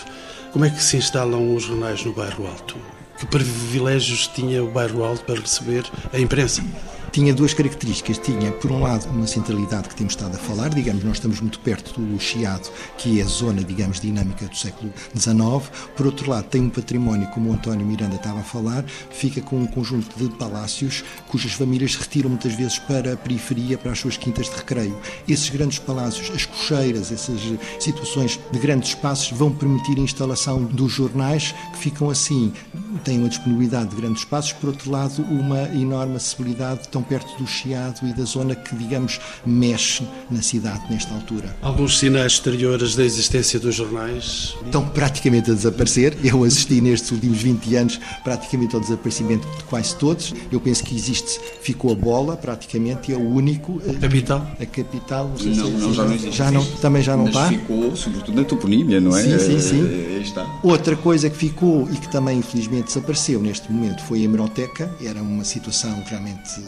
Como 0.52 0.64
é 0.64 0.70
que 0.70 0.82
se 0.82 0.96
instalam 0.96 1.54
os 1.54 1.64
jornais 1.64 2.02
no 2.04 2.12
bairro 2.12 2.46
alto? 2.46 2.76
Que 3.18 3.26
privilégios 3.26 4.26
tinha 4.28 4.64
o 4.64 4.70
bairro 4.70 5.04
alto 5.04 5.24
para 5.24 5.40
receber 5.40 5.84
a 6.12 6.18
imprensa? 6.18 6.62
Tinha 7.14 7.32
duas 7.32 7.54
características. 7.54 8.18
Tinha, 8.18 8.50
por 8.50 8.72
um 8.72 8.80
lado, 8.80 9.08
uma 9.08 9.26
centralidade 9.26 9.88
que 9.88 9.94
temos 9.94 10.14
estado 10.14 10.34
a 10.34 10.38
falar, 10.38 10.70
digamos, 10.70 11.04
nós 11.04 11.14
estamos 11.14 11.40
muito 11.40 11.60
perto 11.60 12.00
do 12.00 12.18
Chiado, 12.18 12.68
que 12.98 13.20
é 13.20 13.22
a 13.22 13.26
zona, 13.26 13.62
digamos, 13.62 14.00
dinâmica 14.00 14.46
do 14.46 14.56
século 14.56 14.92
XIX. 15.16 15.70
Por 15.96 16.06
outro 16.06 16.28
lado, 16.28 16.46
tem 16.46 16.62
um 16.62 16.68
património, 16.68 17.28
como 17.28 17.50
o 17.50 17.52
António 17.52 17.86
Miranda 17.86 18.16
estava 18.16 18.40
a 18.40 18.42
falar, 18.42 18.84
fica 19.10 19.40
com 19.40 19.60
um 19.60 19.66
conjunto 19.66 20.18
de 20.18 20.28
palácios 20.36 21.04
cujas 21.28 21.52
famílias 21.52 21.94
retiram 21.94 22.30
muitas 22.30 22.52
vezes 22.54 22.80
para 22.80 23.12
a 23.12 23.16
periferia, 23.16 23.78
para 23.78 23.92
as 23.92 24.00
suas 24.00 24.16
quintas 24.16 24.46
de 24.50 24.56
recreio. 24.56 24.98
Esses 25.28 25.48
grandes 25.50 25.78
palácios, 25.78 26.34
as 26.34 26.44
cocheiras, 26.44 27.12
essas 27.12 27.40
situações 27.78 28.40
de 28.50 28.58
grandes 28.58 28.88
espaços 28.88 29.30
vão 29.30 29.52
permitir 29.52 29.96
a 29.98 30.02
instalação 30.02 30.64
dos 30.64 30.90
jornais 30.90 31.54
que 31.74 31.78
ficam 31.78 32.10
assim, 32.10 32.52
têm 33.04 33.20
uma 33.20 33.28
disponibilidade 33.28 33.90
de 33.90 33.96
grandes 33.96 34.22
espaços, 34.22 34.52
por 34.52 34.70
outro 34.70 34.90
lado, 34.90 35.22
uma 35.22 35.62
enorme 35.74 36.16
acessibilidade 36.16 36.88
tão 36.88 37.03
perto 37.04 37.36
do 37.38 37.46
Chiado 37.46 38.06
e 38.06 38.12
da 38.12 38.24
zona 38.24 38.54
que, 38.54 38.74
digamos, 38.74 39.20
mexe 39.46 40.06
na 40.30 40.42
cidade 40.42 40.82
nesta 40.90 41.14
altura. 41.14 41.54
Alguns 41.62 41.98
sinais 41.98 42.32
exteriores 42.32 42.94
da 42.94 43.04
existência 43.04 43.58
dos 43.60 43.74
jornais? 43.74 44.56
Estão 44.64 44.88
praticamente 44.88 45.50
a 45.50 45.54
desaparecer. 45.54 46.16
Eu 46.24 46.44
assisti 46.44 46.80
nestes 46.80 47.10
últimos 47.10 47.42
20 47.42 47.76
anos 47.76 48.00
praticamente 48.22 48.74
ao 48.74 48.80
desaparecimento 48.80 49.46
de 49.56 49.64
quase 49.64 49.94
todos. 49.96 50.34
Eu 50.50 50.60
penso 50.60 50.82
que 50.84 50.94
existe, 50.94 51.40
ficou 51.60 51.92
a 51.92 51.94
bola 51.94 52.36
praticamente, 52.36 53.12
é 53.12 53.16
o 53.16 53.28
único. 53.28 53.80
A 53.88 53.94
capital? 54.00 54.46
A 54.60 54.66
capital, 54.66 55.24
não, 55.28 55.32
não, 55.32 55.66
se, 55.66 55.70
não 55.70 55.94
já 55.94 56.04
não 56.04 56.14
existe. 56.14 56.36
Já 56.36 56.50
não, 56.50 56.64
também 56.76 57.02
já 57.02 57.16
não 57.16 57.24
Mas 57.24 57.34
está. 57.34 57.48
ficou, 57.48 57.96
sobretudo 57.96 58.36
na 58.36 58.44
toponímia, 58.44 59.00
não 59.00 59.16
é? 59.16 59.22
Sim, 59.22 59.38
sim, 59.38 59.60
sim. 59.60 59.86
É, 59.86 60.20
está. 60.22 60.46
Outra 60.62 60.96
coisa 60.96 61.28
que 61.30 61.36
ficou 61.36 61.88
e 61.90 61.96
que 61.96 62.08
também 62.08 62.38
infelizmente 62.38 62.86
desapareceu 62.86 63.40
neste 63.40 63.70
momento 63.70 64.02
foi 64.04 64.20
a 64.20 64.24
hemeroteca. 64.24 64.94
Era 65.02 65.20
uma 65.22 65.44
situação 65.44 66.02
realmente 66.06 66.60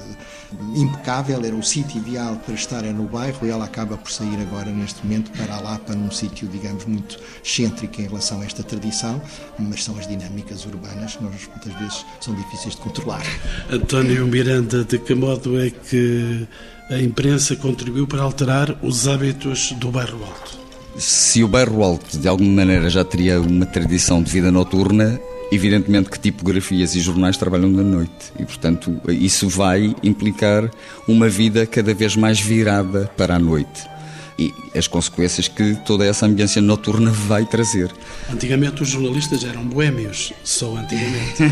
impecável, 0.75 1.45
era 1.45 1.55
o 1.55 1.62
sítio 1.62 1.99
ideal 1.99 2.37
para 2.37 2.55
estar 2.55 2.83
no 2.83 3.05
bairro 3.05 3.47
e 3.47 3.51
ela 3.51 3.65
acaba 3.65 3.97
por 3.97 4.11
sair 4.11 4.41
agora 4.41 4.71
neste 4.71 5.05
momento 5.05 5.31
para 5.33 5.55
a 5.55 5.61
Lapa, 5.61 5.95
num 5.95 6.11
sítio, 6.11 6.49
digamos, 6.49 6.85
muito 6.85 7.19
excêntrico 7.45 8.01
em 8.01 8.07
relação 8.07 8.41
a 8.41 8.45
esta 8.45 8.62
tradição, 8.62 9.21
mas 9.59 9.85
são 9.85 9.99
as 9.99 10.07
dinâmicas 10.07 10.65
urbanas, 10.65 11.19
nós 11.21 11.49
muitas 11.49 11.73
vezes 11.81 12.07
são 12.21 12.35
difíceis 12.35 12.75
de 12.75 12.81
controlar. 12.81 13.23
António 13.71 14.27
Miranda, 14.27 14.85
de 14.85 14.99
que 14.99 15.15
modo 15.15 15.61
é 15.61 15.71
que 15.71 16.47
a 16.91 17.01
imprensa 17.01 17.57
contribuiu 17.57 18.07
para 18.07 18.23
alterar 18.23 18.77
os 18.83 19.09
hábitos 19.09 19.73
do 19.73 19.91
bairro 19.91 20.25
Alto? 20.25 20.59
Se 20.97 21.43
o 21.43 21.49
bairro 21.49 21.83
Alto 21.83 22.19
de 22.19 22.29
alguma 22.29 22.51
maneira 22.51 22.89
já 22.89 23.05
teria 23.05 23.41
uma 23.41 23.67
tradição 23.67 24.23
de 24.23 24.31
vida 24.31 24.51
noturna, 24.51 25.21
Evidentemente 25.51 26.11
que 26.11 26.19
tipografias 26.19 26.95
e 26.95 27.01
jornais 27.01 27.37
trabalham 27.37 27.73
da 27.73 27.83
noite. 27.83 28.33
E, 28.39 28.45
portanto, 28.45 29.01
isso 29.09 29.49
vai 29.49 29.95
implicar 30.03 30.71
uma 31.07 31.29
vida 31.29 31.67
cada 31.67 31.95
vez 31.95 32.17
mais 32.17 32.41
virada 32.41 33.11
para 33.17 33.37
a 33.37 33.39
noite 33.39 33.96
e 34.38 34.53
as 34.75 34.87
consequências 34.87 35.49
que 35.49 35.75
toda 35.87 36.05
essa 36.05 36.27
ambiência 36.27 36.61
noturna 36.61 37.11
vai 37.11 37.44
trazer. 37.46 37.90
Antigamente 38.31 38.83
os 38.83 38.88
jornalistas 38.88 39.44
eram 39.44 39.64
boêmios, 39.64 40.33
só 40.44 40.77
antigamente. 40.77 41.42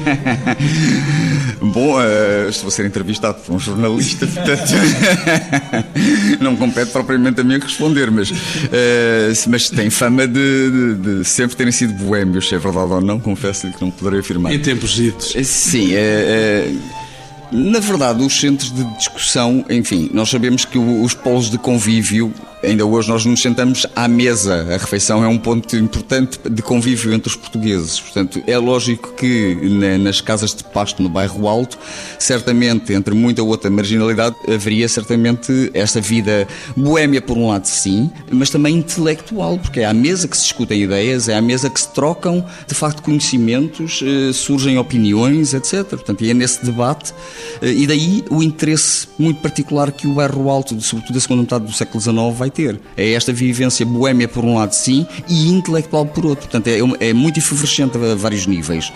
Bom, 1.60 1.96
uh, 1.96 2.48
estou 2.48 2.68
a 2.68 2.70
ser 2.70 2.84
entrevistado 2.84 3.40
por 3.40 3.54
um 3.54 3.58
jornalista, 3.58 4.26
portanto 4.26 4.72
não 6.40 6.56
compete 6.56 6.90
propriamente 6.90 7.40
a 7.40 7.44
mim 7.44 7.58
responder, 7.58 8.10
mas, 8.10 8.30
uh, 8.30 8.34
mas 9.48 9.70
tem 9.70 9.88
fama 9.88 10.26
de, 10.26 10.70
de, 10.70 10.94
de, 10.94 11.24
sempre 11.24 11.56
terem 11.56 11.72
sido 11.72 11.94
boêmios, 11.94 12.48
se 12.48 12.54
é 12.54 12.58
verdade 12.58 12.92
ou 12.92 13.00
não, 13.00 13.18
confesso-lhe 13.18 13.72
que 13.72 13.80
não 13.80 13.90
poderei 13.90 14.20
afirmar. 14.20 14.52
Em 14.52 14.58
tempos 14.58 14.90
ditos. 14.90 15.34
Sim, 15.46 15.92
é. 15.94 16.70
Na 17.52 17.78
verdade, 17.78 18.20
os 18.22 18.40
centros 18.40 18.72
de 18.72 18.82
discussão, 18.96 19.64
enfim, 19.70 20.10
nós 20.12 20.28
sabemos 20.28 20.64
que 20.64 20.76
os 20.76 21.14
polos 21.14 21.48
de 21.48 21.56
convívio 21.56 22.34
ainda 22.64 22.84
hoje 22.84 23.08
nós 23.08 23.24
nos 23.24 23.40
sentamos 23.40 23.86
à 23.94 24.08
mesa. 24.08 24.66
A 24.74 24.78
refeição 24.78 25.22
é 25.22 25.28
um 25.28 25.38
ponto 25.38 25.76
importante 25.76 26.38
de 26.48 26.62
convívio 26.62 27.12
entre 27.12 27.28
os 27.28 27.36
portugueses. 27.36 28.00
Portanto, 28.00 28.42
é 28.46 28.56
lógico 28.58 29.12
que 29.14 29.54
nas 30.00 30.20
casas 30.20 30.54
de 30.54 30.64
pasto 30.64 31.02
no 31.02 31.08
bairro 31.08 31.46
Alto, 31.46 31.78
certamente, 32.18 32.92
entre 32.92 33.14
muita 33.14 33.42
outra 33.42 33.70
marginalidade, 33.70 34.36
haveria 34.48 34.88
certamente 34.88 35.70
esta 35.74 36.00
vida 36.00 36.46
boémia, 36.76 37.20
por 37.20 37.36
um 37.36 37.48
lado, 37.48 37.66
sim, 37.66 38.10
mas 38.30 38.50
também 38.50 38.76
intelectual, 38.76 39.58
porque 39.58 39.80
é 39.80 39.84
à 39.84 39.92
mesa 39.92 40.26
que 40.26 40.36
se 40.36 40.44
discutem 40.44 40.82
ideias, 40.82 41.28
é 41.28 41.36
à 41.36 41.42
mesa 41.42 41.68
que 41.68 41.80
se 41.80 41.92
trocam, 41.92 42.44
de 42.66 42.74
facto, 42.74 43.02
conhecimentos, 43.02 44.02
eh, 44.02 44.32
surgem 44.32 44.78
opiniões, 44.78 45.54
etc. 45.54 45.84
Portanto, 45.88 46.24
e 46.24 46.30
é 46.30 46.34
nesse 46.34 46.64
debate, 46.64 47.12
eh, 47.60 47.72
e 47.72 47.86
daí 47.86 48.24
o 48.30 48.42
interesse 48.42 49.08
muito 49.18 49.40
particular 49.40 49.92
que 49.92 50.06
o 50.06 50.14
bairro 50.14 50.48
Alto, 50.48 50.80
sobretudo 50.80 51.16
a 51.16 51.20
segunda 51.20 51.42
metade 51.42 51.66
do 51.66 51.72
século 51.72 52.00
XIX, 52.00 52.36
vai 52.36 52.50
ter. 52.54 52.80
É 52.96 53.12
esta 53.12 53.32
vivência 53.32 53.84
boêmia 53.84 54.28
por 54.28 54.44
um 54.44 54.54
lado, 54.54 54.72
sim, 54.72 55.06
e 55.28 55.48
intelectual 55.48 56.06
por 56.06 56.24
outro. 56.24 56.48
Portanto, 56.48 56.68
é, 56.68 57.08
é 57.08 57.12
muito 57.12 57.38
efervescente 57.38 57.96
a 57.96 58.14
vários 58.14 58.46
níveis. 58.46 58.92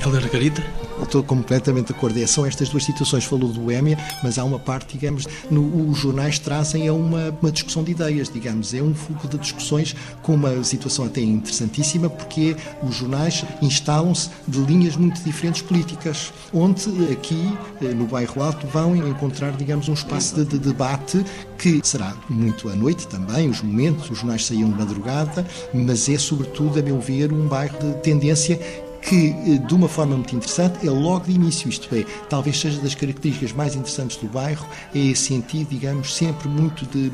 Helder 0.00 0.28
Garita? 0.30 0.62
Estou 1.02 1.22
completamente 1.22 1.88
de 1.88 1.92
acordo. 1.92 2.18
É, 2.18 2.26
são 2.26 2.44
estas 2.46 2.68
duas 2.68 2.84
situações. 2.84 3.24
Falou 3.24 3.50
do 3.50 3.60
Boémia, 3.60 3.98
mas 4.22 4.38
há 4.38 4.44
uma 4.44 4.58
parte, 4.58 4.94
digamos, 4.94 5.26
no, 5.50 5.90
os 5.90 5.98
jornais 5.98 6.38
trazem 6.38 6.86
é 6.86 6.92
uma, 6.92 7.36
uma 7.40 7.50
discussão 7.50 7.82
de 7.82 7.92
ideias, 7.92 8.28
digamos. 8.28 8.74
É 8.74 8.82
um 8.82 8.94
fluxo 8.94 9.28
de 9.28 9.38
discussões 9.38 9.94
com 10.22 10.34
uma 10.34 10.62
situação 10.64 11.04
até 11.04 11.20
interessantíssima, 11.20 12.08
porque 12.08 12.56
os 12.82 12.94
jornais 12.94 13.44
instalam-se 13.62 14.30
de 14.46 14.58
linhas 14.60 14.96
muito 14.96 15.22
diferentes 15.22 15.62
políticas, 15.62 16.32
onde 16.52 17.12
aqui, 17.12 17.56
eh, 17.82 17.94
no 17.94 18.06
bairro 18.06 18.42
Alto, 18.42 18.66
vão 18.66 18.96
encontrar, 18.96 19.52
digamos, 19.52 19.88
um 19.88 19.94
espaço 19.94 20.34
de, 20.36 20.44
de 20.44 20.58
debate 20.58 21.24
que 21.58 21.80
será 21.82 22.14
muito 22.28 22.68
à 22.68 22.74
noite 22.74 23.06
também, 23.08 23.48
os 23.48 23.62
momentos, 23.62 24.10
os 24.10 24.18
jornais 24.18 24.44
saíam 24.44 24.70
de 24.70 24.78
madrugada, 24.78 25.46
mas 25.72 26.08
é, 26.08 26.18
sobretudo, 26.18 26.78
a 26.78 26.82
meu 26.82 27.00
ver, 27.00 27.32
um 27.32 27.48
bairro 27.48 27.78
de 27.78 27.94
tendência 28.00 28.60
que, 29.08 29.28
eh, 29.30 29.58
de 29.58 29.74
uma 29.74 29.88
forma 29.88 30.16
muito 30.16 30.34
interessante, 30.34 30.86
é 30.86 30.90
logo 30.90 31.26
de 31.26 31.32
início, 31.32 31.68
isto 31.68 31.94
é, 31.94 32.04
talvez 32.28 32.58
seja 32.58 32.80
das 32.80 32.94
características 32.94 33.52
mais 33.52 33.74
interessantes 33.76 34.16
do 34.16 34.26
bairro, 34.26 34.66
é 34.94 34.98
esse 34.98 35.28
sentido, 35.28 35.70
digamos, 35.70 36.14
sempre 36.14 36.48
muito 36.48 36.84
de 36.86 37.12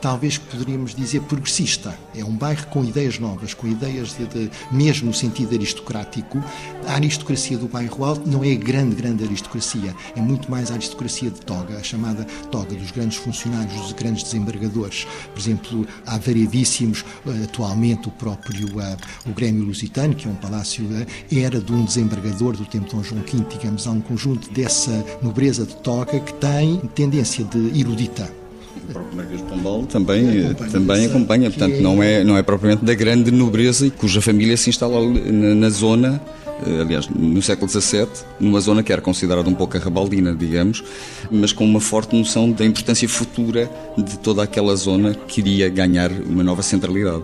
talvez 0.00 0.38
poderíamos 0.38 0.94
dizer 0.94 1.22
progressista. 1.22 1.96
É 2.14 2.24
um 2.24 2.36
bairro 2.36 2.66
com 2.68 2.84
ideias 2.84 3.18
novas, 3.18 3.54
com 3.54 3.66
ideias 3.66 4.16
de, 4.16 4.26
de 4.26 4.50
mesmo 4.70 5.12
sentido 5.12 5.54
aristocrático. 5.54 6.42
A 6.86 6.94
aristocracia 6.94 7.58
do 7.58 7.68
bairro 7.68 8.04
Alto 8.04 8.28
não 8.28 8.44
é 8.44 8.52
a 8.52 8.56
grande, 8.56 8.94
grande 8.94 9.24
aristocracia, 9.24 9.94
é 10.14 10.20
muito 10.20 10.50
mais 10.50 10.70
a 10.70 10.74
aristocracia 10.74 11.30
de 11.30 11.40
toga, 11.40 11.76
a 11.76 11.82
chamada 11.82 12.24
toga 12.50 12.74
dos 12.74 12.90
grandes 12.90 13.16
funcionários, 13.18 13.74
dos 13.80 13.92
grandes 13.92 14.22
desembargadores. 14.22 15.06
Por 15.32 15.40
exemplo, 15.40 15.86
há 16.06 16.18
variadíssimos, 16.18 17.04
eh, 17.26 17.44
atualmente 17.44 18.08
o 18.08 18.10
próprio 18.10 18.66
uh, 18.66 18.96
o 19.28 19.32
Grêmio 19.32 19.64
Lusitano, 19.64 20.14
que 20.14 20.28
é 20.28 20.30
um 20.30 20.34
palácio, 20.34 20.84
uh, 20.84 21.06
era 21.30 21.60
de 21.60 21.72
um 21.72 21.84
desembargador 21.84 22.56
do 22.56 22.64
tempo 22.64 22.86
de 22.86 22.94
Dom 22.94 23.02
João 23.02 23.22
V, 23.22 23.44
digamos, 23.56 23.86
há 23.86 23.90
um 23.90 24.00
conjunto 24.00 24.50
dessa 24.50 25.04
nobreza 25.22 25.64
de 25.64 25.74
toga 25.76 26.18
que 26.20 26.34
tem 26.34 26.78
tendência 26.94 27.44
de 27.44 27.78
erudita. 27.78 28.45
O 28.88 28.92
próprio 28.92 29.16
Marquês 29.16 29.40
de 29.40 29.46
Pombal 29.48 29.86
também, 29.86 30.46
acompanha, 30.46 30.70
também 30.70 31.06
acompanha, 31.06 31.50
portanto 31.50 31.74
é... 31.74 31.80
não, 31.80 32.02
é, 32.02 32.24
não 32.24 32.36
é 32.36 32.42
propriamente 32.42 32.84
da 32.84 32.94
grande 32.94 33.30
nobreza 33.30 33.90
cuja 33.90 34.20
família 34.20 34.56
se 34.56 34.70
instala 34.70 35.00
na, 35.00 35.54
na 35.54 35.70
zona 35.70 36.22
eh, 36.64 36.80
aliás, 36.80 37.08
no 37.08 37.42
século 37.42 37.70
XVII, 37.70 38.08
numa 38.40 38.60
zona 38.60 38.82
que 38.82 38.92
era 38.92 39.02
considerada 39.02 39.48
um 39.48 39.54
pouco 39.54 39.76
arrabaldina, 39.76 40.34
digamos, 40.34 40.82
mas 41.30 41.52
com 41.52 41.64
uma 41.64 41.80
forte 41.80 42.16
noção 42.16 42.50
da 42.50 42.64
importância 42.64 43.08
futura 43.08 43.70
de 43.96 44.18
toda 44.18 44.42
aquela 44.42 44.74
zona 44.76 45.14
que 45.14 45.40
iria 45.40 45.68
ganhar 45.68 46.10
uma 46.10 46.42
nova 46.42 46.62
centralidade. 46.62 47.22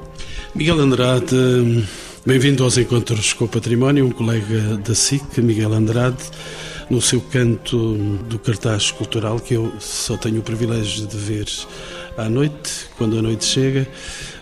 Miguel 0.54 0.80
Andrade, 0.80 1.86
bem-vindo 2.26 2.62
aos 2.62 2.76
Encontros 2.76 3.32
com 3.32 3.46
o 3.46 3.48
Património, 3.48 4.06
um 4.06 4.10
colega 4.10 4.76
da 4.84 4.94
SIC, 4.94 5.40
Miguel 5.40 5.72
Andrade, 5.72 6.22
no 6.90 7.00
seu 7.00 7.20
canto 7.20 7.94
do 8.28 8.38
cartaz 8.38 8.90
cultural, 8.90 9.38
que 9.38 9.54
eu 9.54 9.72
só 9.80 10.16
tenho 10.16 10.40
o 10.40 10.42
privilégio 10.42 11.06
de 11.06 11.16
ver 11.16 11.46
à 12.16 12.28
noite, 12.28 12.86
quando 12.96 13.18
a 13.18 13.22
noite 13.22 13.44
chega, 13.44 13.88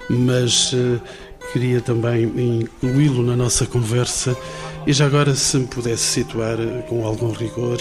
mas 0.08 0.72
eh, 0.74 1.00
queria 1.52 1.80
também 1.80 2.24
incluí-lo 2.24 3.22
na 3.22 3.36
nossa 3.36 3.66
conversa 3.66 4.36
e 4.86 4.92
já 4.92 5.06
agora, 5.06 5.34
se 5.34 5.58
me 5.58 5.66
pudesse 5.66 6.02
situar 6.02 6.58
eh, 6.58 6.82
com 6.88 7.06
algum 7.06 7.30
rigor, 7.32 7.78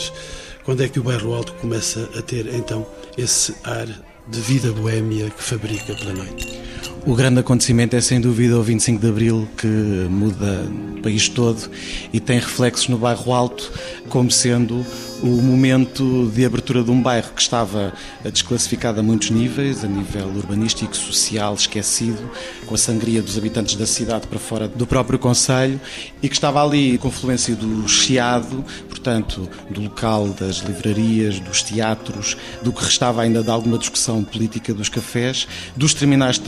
quando 0.65 0.83
é 0.83 0.89
que 0.89 0.99
o 0.99 1.03
Bairro 1.03 1.33
Alto 1.33 1.53
começa 1.53 2.09
a 2.17 2.21
ter 2.21 2.53
então 2.53 2.85
esse 3.17 3.55
ar 3.63 3.87
de 4.27 4.39
vida 4.41 4.71
boêmia 4.73 5.29
que 5.29 5.41
fabrica 5.41 5.95
pela 5.95 6.13
noite? 6.13 6.59
O 7.05 7.15
grande 7.15 7.39
acontecimento 7.39 7.95
é 7.95 8.01
sem 8.01 8.19
dúvida 8.19 8.57
o 8.57 8.61
25 8.61 9.01
de 9.01 9.07
Abril, 9.07 9.47
que 9.57 9.67
muda 9.67 10.67
o 10.97 11.01
país 11.01 11.29
todo 11.29 11.69
e 12.11 12.19
tem 12.19 12.39
reflexos 12.39 12.89
no 12.89 12.97
Bairro 12.97 13.33
Alto 13.33 13.71
como 14.09 14.29
sendo 14.29 14.85
o 15.21 15.41
momento 15.41 16.31
de 16.33 16.45
abertura 16.45 16.83
de 16.83 16.91
um 16.91 17.01
bairro 17.01 17.31
que 17.35 17.41
estava 17.41 17.93
desclassificado 18.31 18.99
a 18.99 19.03
muitos 19.03 19.29
níveis, 19.29 19.83
a 19.83 19.87
nível 19.87 20.27
urbanístico, 20.27 20.95
social, 20.95 21.53
esquecido, 21.53 22.29
com 22.65 22.75
a 22.75 22.77
sangria 22.77 23.21
dos 23.21 23.37
habitantes 23.37 23.75
da 23.75 23.85
cidade 23.85 24.27
para 24.27 24.39
fora 24.39 24.67
do 24.67 24.87
próprio 24.87 25.19
Conselho 25.19 25.79
e 26.21 26.29
que 26.29 26.35
estava 26.35 26.63
ali 26.63 26.97
confluência 26.97 27.55
do 27.55 27.87
Chiado, 27.87 28.63
portanto, 28.87 29.49
do 29.69 29.81
local 29.81 30.29
das 30.29 30.57
livrarias, 30.57 31.39
dos 31.39 31.63
teatros, 31.63 32.37
do 32.61 32.71
que 32.71 32.83
restava 32.83 33.21
ainda 33.21 33.43
de 33.43 33.49
alguma 33.49 33.77
discussão 33.77 34.23
política 34.23 34.73
dos 34.73 34.89
cafés, 34.89 35.47
dos 35.75 35.93
terminais 35.93 36.35
de 36.35 36.41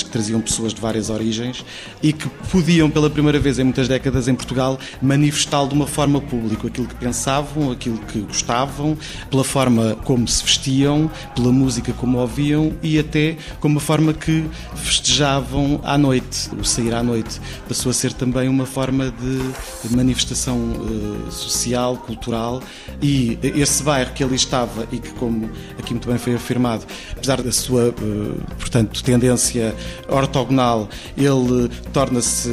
que 0.00 0.10
traziam 0.10 0.40
pessoas 0.40 0.72
de 0.72 0.80
várias 0.80 1.10
origens 1.10 1.64
e 2.00 2.12
que 2.12 2.28
podiam, 2.50 2.88
pela 2.88 3.10
primeira 3.10 3.38
vez 3.38 3.58
em 3.58 3.64
muitas 3.64 3.88
décadas 3.88 4.28
em 4.28 4.34
Portugal, 4.34 4.78
manifestá-lo 5.00 5.68
de 5.68 5.74
uma 5.74 5.86
forma 5.86 6.20
pública, 6.20 6.68
aquilo 6.68 6.86
que 6.86 6.94
pensavam, 6.94 7.72
aquilo 7.72 7.98
que 7.98 8.20
gostavam, 8.20 8.96
pela 9.28 9.42
forma 9.42 9.96
como 10.04 10.26
se 10.28 10.44
vestiam, 10.44 11.10
pela 11.34 11.50
música 11.52 11.92
como 11.92 12.18
ouviam 12.18 12.72
e 12.82 12.98
até 12.98 13.36
como 13.58 13.78
a 13.78 13.80
forma 13.80 14.14
que 14.14 14.44
festejavam 14.76 15.80
à 15.82 15.98
noite, 15.98 16.48
o 16.58 16.64
sair 16.64 16.94
à 16.94 17.02
noite. 17.02 17.40
Passou 17.68 17.90
a 17.90 17.92
ser 17.92 18.12
também 18.12 18.48
uma 18.48 18.66
forma 18.66 19.10
de 19.10 19.94
manifestação 19.94 20.56
uh, 20.58 21.32
social, 21.32 21.96
cultural 21.96 22.62
e 23.00 23.38
esse 23.42 23.82
bairro 23.82 24.12
que 24.12 24.22
ali 24.22 24.36
estava 24.36 24.86
e 24.92 24.98
que, 24.98 25.10
como 25.12 25.50
aqui 25.78 25.92
muito 25.92 26.08
bem 26.08 26.18
foi 26.18 26.34
afirmado, 26.34 26.84
apesar 27.10 27.42
da 27.42 27.50
sua, 27.50 27.88
uh, 27.88 28.40
portanto, 28.58 29.02
tendência 29.02 29.74
ortogonal, 30.08 30.88
ele 31.16 31.68
torna-se 31.92 32.48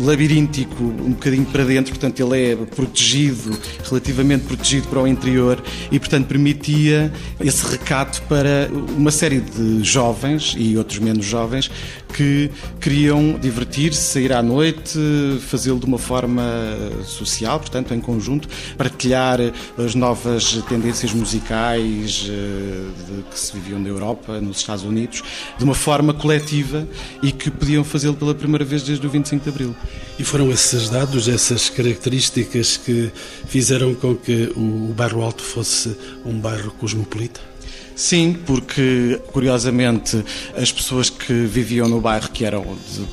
labiríntico 0.00 0.82
um 0.82 1.12
bocadinho 1.12 1.46
para 1.46 1.64
dentro, 1.64 1.92
portanto, 1.92 2.20
ele 2.20 2.52
é 2.52 2.56
protegido, 2.56 3.58
relativamente 3.84 4.44
protegido 4.44 4.88
para 4.88 5.00
o 5.00 5.06
interior 5.06 5.62
e, 5.90 5.98
portanto, 5.98 6.26
permitia 6.26 7.12
esse 7.40 7.66
recato 7.66 8.22
para 8.22 8.68
uma 8.96 9.10
série 9.10 9.40
de 9.40 9.82
jovens 9.82 10.54
e 10.56 10.76
outros 10.76 10.98
menos 10.98 11.24
jovens 11.24 11.70
que 12.12 12.50
queriam 12.80 13.38
divertir-se, 13.38 14.00
sair 14.00 14.32
à 14.32 14.42
noite, 14.42 14.98
fazê-lo 15.48 15.78
de 15.78 15.86
uma 15.86 15.98
forma 15.98 16.42
social, 17.04 17.58
portanto, 17.58 17.94
em 17.94 18.00
conjunto, 18.00 18.48
partilhar 18.76 19.38
as 19.78 19.94
novas 19.94 20.62
tendências 20.68 21.12
musicais 21.12 22.26
eh, 22.28 23.22
que 23.30 23.38
se 23.38 23.52
viviam 23.52 23.78
na 23.78 23.88
Europa, 23.88 24.40
nos 24.40 24.58
Estados 24.58 24.84
Unidos, 24.84 25.22
de 25.58 25.64
uma 25.64 25.74
forma 25.74 26.12
coletiva 26.12 26.86
e 27.22 27.32
que 27.32 27.50
podiam 27.50 27.84
fazê-lo 27.84 28.14
pela 28.14 28.34
primeira 28.34 28.64
vez 28.64 28.82
desde 28.82 29.06
o 29.06 29.10
25 29.10 29.44
de 29.44 29.50
Abril. 29.50 29.76
E 30.18 30.24
foram 30.24 30.50
esses 30.50 30.88
dados, 30.88 31.28
essas 31.28 31.70
características 31.70 32.76
que 32.76 33.10
fizeram 33.46 33.94
com 33.94 34.14
que 34.14 34.52
o 34.56 34.92
Bairro 34.94 35.22
Alto 35.22 35.42
fosse 35.42 35.96
um 36.24 36.38
bairro 36.38 36.70
cosmopolita? 36.72 37.40
Sim, 38.00 38.34
porque 38.46 39.20
curiosamente 39.30 40.24
as 40.56 40.72
pessoas 40.72 41.10
que 41.10 41.34
viviam 41.34 41.86
no 41.86 42.00
bairro, 42.00 42.30
que 42.30 42.46
eram 42.46 42.64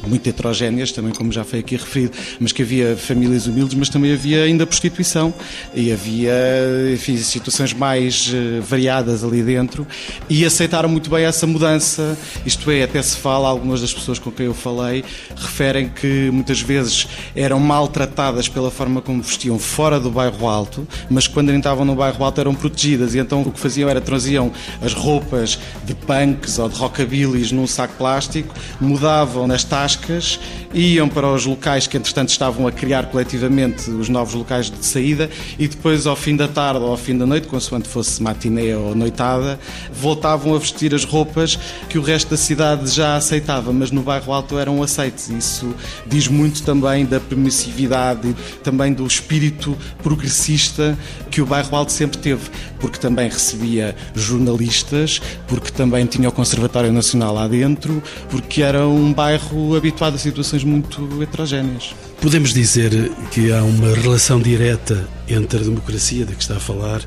muito 0.07 0.29
heterogéneas, 0.29 0.93
também 0.93 1.11
como 1.11 1.29
já 1.29 1.43
foi 1.43 1.59
aqui 1.59 1.75
referido, 1.75 2.17
mas 2.39 2.53
que 2.53 2.61
havia 2.61 2.95
famílias 2.95 3.47
humildes, 3.47 3.75
mas 3.75 3.89
também 3.89 4.13
havia 4.13 4.43
ainda 4.43 4.65
prostituição. 4.65 5.33
E 5.75 5.91
havia 5.91 6.33
enfim, 6.93 7.17
situações 7.17 7.73
mais 7.73 8.33
eh, 8.33 8.61
variadas 8.61 9.25
ali 9.25 9.43
dentro. 9.43 9.85
E 10.29 10.45
aceitaram 10.45 10.87
muito 10.87 11.09
bem 11.09 11.25
essa 11.25 11.45
mudança. 11.45 12.17
Isto 12.45 12.71
é, 12.71 12.83
até 12.83 13.01
se 13.01 13.17
fala, 13.17 13.49
algumas 13.49 13.81
das 13.81 13.93
pessoas 13.93 14.17
com 14.17 14.31
quem 14.31 14.45
eu 14.45 14.53
falei 14.53 15.03
referem 15.35 15.89
que 15.89 16.31
muitas 16.31 16.61
vezes 16.61 17.09
eram 17.35 17.59
maltratadas 17.59 18.47
pela 18.47 18.71
forma 18.71 19.01
como 19.01 19.21
vestiam 19.21 19.59
fora 19.59 19.99
do 19.99 20.09
bairro 20.09 20.47
alto, 20.47 20.87
mas 21.09 21.27
quando 21.27 21.53
entravam 21.53 21.83
no 21.83 21.93
bairro 21.93 22.23
alto 22.23 22.39
eram 22.39 22.55
protegidas. 22.55 23.13
E 23.15 23.19
então 23.19 23.41
o 23.41 23.51
que 23.51 23.59
faziam 23.59 23.89
era 23.89 23.99
traziam 23.99 24.49
as 24.81 24.93
roupas 24.93 25.59
de 25.83 25.95
punks 25.95 26.59
ou 26.59 26.69
de 26.69 26.75
rockabillys 26.75 27.51
num 27.51 27.65
saco 27.65 27.95
plástico, 27.95 28.53
mudavam 28.79 29.47
nas 29.47 29.63
tascas, 29.63 30.39
iam 30.73 31.07
para 31.09 31.27
os 31.27 31.45
locais 31.45 31.87
que 31.87 31.97
entretanto 31.97 32.29
estavam 32.29 32.67
a 32.67 32.71
criar 32.71 33.07
coletivamente 33.07 33.89
os 33.89 34.09
novos 34.09 34.33
locais 34.33 34.69
de 34.69 34.85
saída 34.85 35.29
e 35.57 35.67
depois 35.67 36.05
ao 36.05 36.15
fim 36.15 36.35
da 36.35 36.47
tarde 36.47 36.81
ou 36.81 36.91
ao 36.91 36.97
fim 36.97 37.17
da 37.17 37.25
noite, 37.25 37.47
consoante 37.47 37.87
fosse 37.87 38.21
matiné 38.21 38.75
ou 38.75 38.93
noitada, 38.93 39.59
voltavam 39.91 40.55
a 40.55 40.59
vestir 40.59 40.93
as 40.93 41.03
roupas 41.03 41.57
que 41.89 41.97
o 41.97 42.01
resto 42.01 42.29
da 42.29 42.37
cidade 42.37 42.89
já 42.91 43.15
aceitava, 43.15 43.73
mas 43.73 43.91
no 43.91 44.01
bairro 44.01 44.31
Alto 44.31 44.57
eram 44.57 44.83
aceites. 44.83 45.29
Isso 45.29 45.73
diz 46.05 46.27
muito 46.27 46.61
também 46.63 47.05
da 47.05 47.19
permissividade, 47.19 48.35
também 48.63 48.93
do 48.93 49.05
espírito 49.05 49.77
progressista 50.03 50.97
que 51.31 51.41
o 51.41 51.45
bairro 51.45 51.75
Alto 51.75 51.91
sempre 51.91 52.17
teve, 52.17 52.49
porque 52.79 52.99
também 52.99 53.29
recebia 53.29 53.95
jornalistas 54.13 54.66
porque 55.47 55.71
também 55.71 56.05
tinha 56.05 56.29
o 56.29 56.31
Conservatório 56.31 56.91
Nacional 56.91 57.33
lá 57.33 57.47
dentro, 57.47 58.01
porque 58.29 58.61
era 58.61 58.87
um 58.87 59.13
bairro 59.13 59.75
habituado 59.75 60.15
a 60.15 60.17
situações 60.17 60.63
muito 60.63 61.21
heterogéneas. 61.21 61.95
Podemos 62.21 62.53
dizer 62.53 63.11
que 63.31 63.51
há 63.51 63.63
uma 63.63 63.93
relação 63.93 64.41
direta 64.41 65.07
entre 65.27 65.59
a 65.59 65.63
democracia 65.63 66.25
de 66.25 66.35
que 66.35 66.41
está 66.41 66.57
a 66.57 66.59
falar 66.59 67.01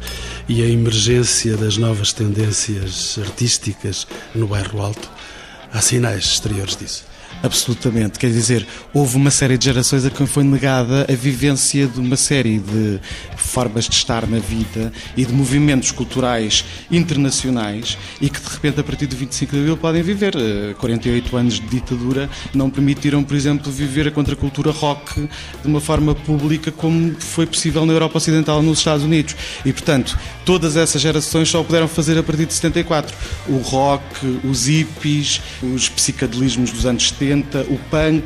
e 0.49 0.63
a 0.63 0.67
emergência 0.67 1.57
das 1.57 1.77
novas 1.77 2.13
tendências 2.13 3.19
artísticas 3.21 4.07
no 4.35 4.47
bairro 4.47 4.81
Alto? 4.81 5.11
Há 5.73 5.81
sinais 5.81 6.25
exteriores 6.25 6.77
disso? 6.77 7.10
Absolutamente. 7.43 8.19
Quer 8.19 8.31
dizer, 8.31 8.67
houve 8.93 9.17
uma 9.17 9.31
série 9.31 9.57
de 9.57 9.65
gerações 9.65 10.05
a 10.05 10.11
quem 10.11 10.27
foi 10.27 10.45
negada 10.45 11.07
a 11.09 11.15
vivência 11.15 11.87
de 11.87 11.99
uma 11.99 12.17
série 12.17 12.59
de 12.59 13.01
formas 13.35 13.89
de 13.89 13.95
estar 13.95 14.27
na 14.27 14.39
vida 14.39 14.93
e 15.17 15.25
de 15.25 15.33
movimentos 15.33 15.91
culturais 15.91 16.65
internacionais 16.91 17.97
e 18.21 18.29
que 18.29 18.39
de 18.39 18.49
repente 18.49 18.79
a 18.81 18.85
partir 18.85 19.07
do 19.07 19.17
25 19.17 19.53
de 19.53 19.59
Abril 19.59 19.77
podem 19.79 20.03
viver. 20.03 20.35
48 20.79 21.37
eh, 21.37 21.41
anos 21.41 21.55
de 21.55 21.67
ditadura 21.67 22.29
não 22.53 22.69
permitiram, 22.69 23.25
por 23.25 23.35
exemplo, 23.35 23.73
viver 23.73 24.07
a 24.09 24.11
contracultura 24.11 24.71
rock 24.71 25.23
de 25.63 25.67
uma 25.67 25.81
forma 25.81 26.15
pública 26.15 26.71
como 26.71 27.15
foi 27.19 27.47
possível 27.47 27.87
na 27.87 27.95
Europa 27.95 28.19
Ocidental 28.19 28.63
nos 28.63 28.79
Estados 28.79 29.05
Unidos. 29.05 29.35
E, 29.65 29.73
portanto, 29.73 30.19
todas 30.45 30.77
essas 30.77 31.01
gerações 31.01 31.49
só 31.49 31.63
puderam 31.63 31.89
fazer 31.89 32.19
a 32.19 32.23
partir 32.23 32.45
de 32.45 32.53
74. 32.53 33.17
O 33.49 33.57
rock, 33.59 34.05
os 34.45 34.67
hippies, 34.67 35.41
os 35.63 35.89
psicadelismos 35.89 36.71
dos 36.71 36.85
anos 36.85 37.09
70, 37.09 37.30
o 37.69 37.79
punk, 37.91 38.25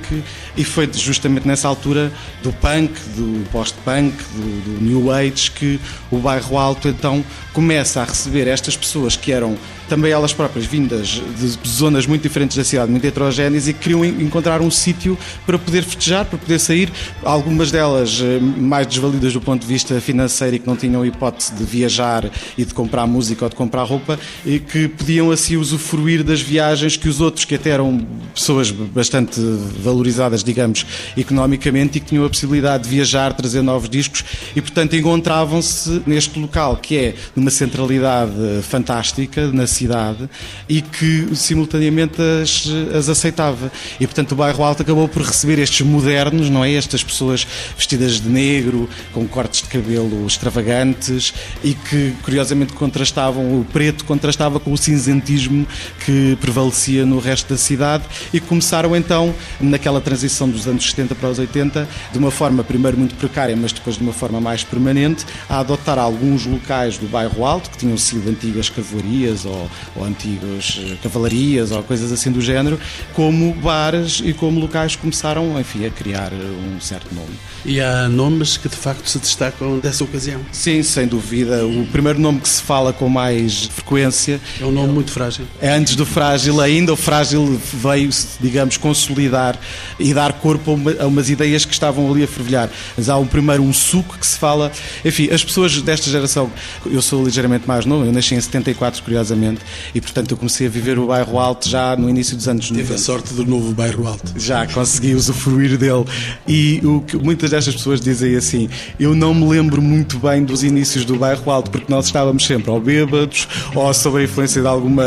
e 0.56 0.64
foi 0.64 0.88
justamente 0.92 1.46
nessa 1.46 1.68
altura 1.68 2.12
do 2.42 2.52
punk, 2.52 2.92
do 3.16 3.48
post-punk, 3.50 4.14
do, 4.34 4.78
do 4.78 4.84
New 4.84 5.12
Age, 5.12 5.50
que 5.50 5.80
o 6.10 6.18
bairro 6.18 6.58
Alto 6.58 6.88
então 6.88 7.24
começa 7.52 8.00
a 8.00 8.04
receber 8.04 8.46
estas 8.46 8.76
pessoas 8.76 9.16
que 9.16 9.32
eram 9.32 9.56
também 9.88 10.10
elas 10.10 10.32
próprias 10.32 10.66
vindas 10.66 11.20
de 11.38 11.68
zonas 11.68 12.06
muito 12.06 12.22
diferentes 12.22 12.56
da 12.56 12.64
cidade, 12.64 12.90
muito 12.90 13.04
heterogéneas, 13.06 13.68
e 13.68 13.72
que 13.72 13.80
queriam 13.80 14.04
encontrar 14.04 14.60
um 14.60 14.70
sítio 14.70 15.16
para 15.44 15.58
poder 15.58 15.82
festejar, 15.82 16.24
para 16.24 16.38
poder 16.38 16.58
sair. 16.58 16.90
Algumas 17.22 17.70
delas 17.70 18.20
eh, 18.22 18.40
mais 18.40 18.86
desvalidas 18.86 19.32
do 19.32 19.40
ponto 19.40 19.60
de 19.60 19.66
vista 19.66 20.00
financeiro 20.00 20.56
e 20.56 20.58
que 20.58 20.66
não 20.66 20.76
tinham 20.76 21.04
hipótese 21.04 21.54
de 21.54 21.64
viajar 21.64 22.30
e 22.56 22.64
de 22.64 22.72
comprar 22.72 23.06
música 23.06 23.44
ou 23.44 23.48
de 23.48 23.56
comprar 23.56 23.82
roupa, 23.82 24.18
e 24.44 24.58
que 24.58 24.88
podiam 24.88 25.30
assim 25.30 25.56
usufruir 25.56 26.24
das 26.24 26.40
viagens 26.40 26.96
que 26.96 27.08
os 27.08 27.20
outros, 27.20 27.44
que 27.44 27.54
até 27.54 27.70
eram 27.70 28.06
pessoas 28.34 28.70
bastante 28.70 29.40
valorizadas, 29.82 30.42
digamos, 30.44 30.86
economicamente 31.16 31.98
e 31.98 32.00
que 32.00 32.06
tinham 32.06 32.24
a 32.24 32.28
possibilidade 32.28 32.84
de 32.84 32.90
viajar, 32.90 33.32
trazer 33.32 33.62
novos 33.62 33.88
discos 33.88 34.24
e, 34.54 34.60
portanto, 34.60 34.94
encontravam-se 34.94 36.02
neste 36.06 36.38
local 36.38 36.76
que 36.76 36.96
é 36.96 37.14
numa 37.34 37.50
centralidade 37.50 38.32
fantástica 38.62 39.48
na 39.52 39.66
cidade 39.66 40.28
e 40.68 40.82
que 40.82 41.34
simultaneamente 41.34 42.20
as, 42.42 42.66
as 42.96 43.08
aceitava. 43.08 43.70
E, 43.98 44.06
portanto, 44.06 44.32
o 44.32 44.36
bairro 44.36 44.62
Alto 44.62 44.82
acabou 44.82 45.08
por 45.08 45.22
receber 45.22 45.58
estes 45.58 45.86
modernos, 45.86 46.50
não 46.50 46.64
é? 46.64 46.72
Estas 46.72 47.02
pessoas 47.02 47.46
vestidas 47.76 48.20
de 48.20 48.28
negro, 48.28 48.88
com 49.12 49.26
cortes 49.26 49.62
de 49.62 49.68
cabelo 49.68 50.26
extravagantes 50.26 51.32
e 51.62 51.74
que, 51.74 52.12
curiosamente, 52.22 52.72
contrastavam, 52.72 53.60
o 53.60 53.64
preto 53.64 54.04
contrastava 54.04 54.60
com 54.60 54.72
o 54.72 54.78
cinzentismo 54.78 55.66
que 56.04 56.36
prevalecia 56.40 57.06
no 57.06 57.18
resto 57.18 57.48
da 57.48 57.58
cidade 57.58 58.04
e 58.32 58.40
começaram 58.40 58.94
então, 58.96 59.34
naquela 59.60 60.00
transição 60.00 60.33
dos 60.48 60.66
anos 60.66 60.90
70 60.90 61.14
para 61.14 61.28
os 61.30 61.38
80, 61.38 61.88
de 62.12 62.18
uma 62.18 62.30
forma 62.30 62.64
primeiro 62.64 62.98
muito 62.98 63.14
precária, 63.14 63.56
mas 63.56 63.72
depois 63.72 63.96
de 63.96 64.02
uma 64.02 64.12
forma 64.12 64.40
mais 64.40 64.64
permanente, 64.64 65.24
a 65.48 65.60
adotar 65.60 65.98
alguns 65.98 66.46
locais 66.46 66.98
do 66.98 67.06
bairro 67.06 67.44
Alto, 67.44 67.70
que 67.70 67.78
tinham 67.78 67.96
sido 67.96 68.28
antigas 68.28 68.68
cavalarias 68.68 69.44
ou, 69.44 69.70
ou 69.96 70.04
antigas 70.04 70.80
eh, 70.80 70.96
cavalarias 71.02 71.70
ou 71.70 71.82
coisas 71.82 72.10
assim 72.12 72.30
do 72.30 72.40
género, 72.40 72.78
como 73.12 73.52
bares 73.54 74.20
e 74.24 74.32
como 74.32 74.60
locais 74.60 74.96
começaram, 74.96 75.58
enfim, 75.60 75.86
a 75.86 75.90
criar 75.90 76.32
eh, 76.32 76.36
um 76.36 76.80
certo 76.80 77.14
nome. 77.14 77.34
E 77.64 77.80
há 77.80 78.08
nomes 78.08 78.56
que 78.56 78.68
de 78.68 78.76
facto 78.76 79.08
se 79.08 79.18
destacam 79.18 79.78
dessa 79.78 80.04
ocasião? 80.04 80.40
Sim, 80.52 80.82
sem 80.82 81.06
dúvida. 81.06 81.66
O 81.66 81.86
primeiro 81.86 82.18
nome 82.18 82.40
que 82.40 82.48
se 82.48 82.62
fala 82.62 82.92
com 82.92 83.08
mais 83.08 83.66
frequência. 83.66 84.40
É 84.60 84.64
um 84.64 84.72
nome 84.72 84.92
muito 84.92 85.10
frágil. 85.10 85.46
É 85.60 85.70
antes 85.70 85.96
do 85.96 86.04
frágil 86.04 86.60
ainda. 86.60 86.92
O 86.92 86.96
frágil 86.96 87.60
veio, 87.72 88.10
digamos, 88.40 88.76
consolidar 88.76 89.58
e 89.98 90.12
dar 90.12 90.23
corpo 90.32 90.70
a, 90.70 90.74
uma, 90.74 90.92
a 91.00 91.06
umas 91.06 91.30
ideias 91.30 91.64
que 91.64 91.72
estavam 91.72 92.10
ali 92.10 92.24
a 92.24 92.26
fervilhar. 92.26 92.70
Mas 92.96 93.08
há 93.08 93.16
um 93.18 93.26
primeiro, 93.26 93.62
um 93.62 93.72
suco 93.72 94.18
que 94.18 94.26
se 94.26 94.38
fala. 94.38 94.72
Enfim, 95.04 95.28
as 95.30 95.44
pessoas 95.44 95.80
desta 95.82 96.10
geração, 96.10 96.50
eu 96.86 97.02
sou 97.02 97.24
ligeiramente 97.24 97.66
mais 97.66 97.84
novo, 97.84 98.04
eu 98.04 98.12
nasci 98.12 98.34
em 98.34 98.40
74, 98.40 99.02
curiosamente, 99.02 99.60
e 99.94 100.00
portanto 100.00 100.30
eu 100.30 100.36
comecei 100.36 100.66
a 100.66 100.70
viver 100.70 100.98
o 100.98 101.06
bairro 101.06 101.38
Alto 101.38 101.68
já 101.68 101.96
no 101.96 102.08
início 102.08 102.36
dos 102.36 102.48
anos 102.48 102.70
90. 102.70 102.86
Teve 102.86 102.94
a 102.94 103.02
sorte 103.02 103.34
do 103.34 103.44
novo 103.44 103.72
bairro 103.72 104.06
Alto. 104.06 104.32
Já 104.36 104.66
consegui 104.66 105.14
usufruir 105.14 105.76
dele. 105.76 106.04
E 106.46 106.80
o 106.84 107.00
que 107.00 107.16
muitas 107.16 107.50
destas 107.50 107.74
pessoas 107.74 108.00
dizem 108.00 108.36
assim: 108.36 108.68
eu 108.98 109.14
não 109.14 109.34
me 109.34 109.46
lembro 109.46 109.82
muito 109.82 110.18
bem 110.18 110.44
dos 110.44 110.62
inícios 110.62 111.04
do 111.04 111.16
bairro 111.16 111.50
Alto, 111.50 111.70
porque 111.70 111.92
nós 111.92 112.06
estávamos 112.06 112.44
sempre 112.46 112.70
ou 112.70 112.80
bêbados 112.80 113.48
ou 113.74 113.92
sob 113.94 114.18
a 114.18 114.22
influência 114.22 114.60
de 114.60 114.68
alguma, 114.68 115.04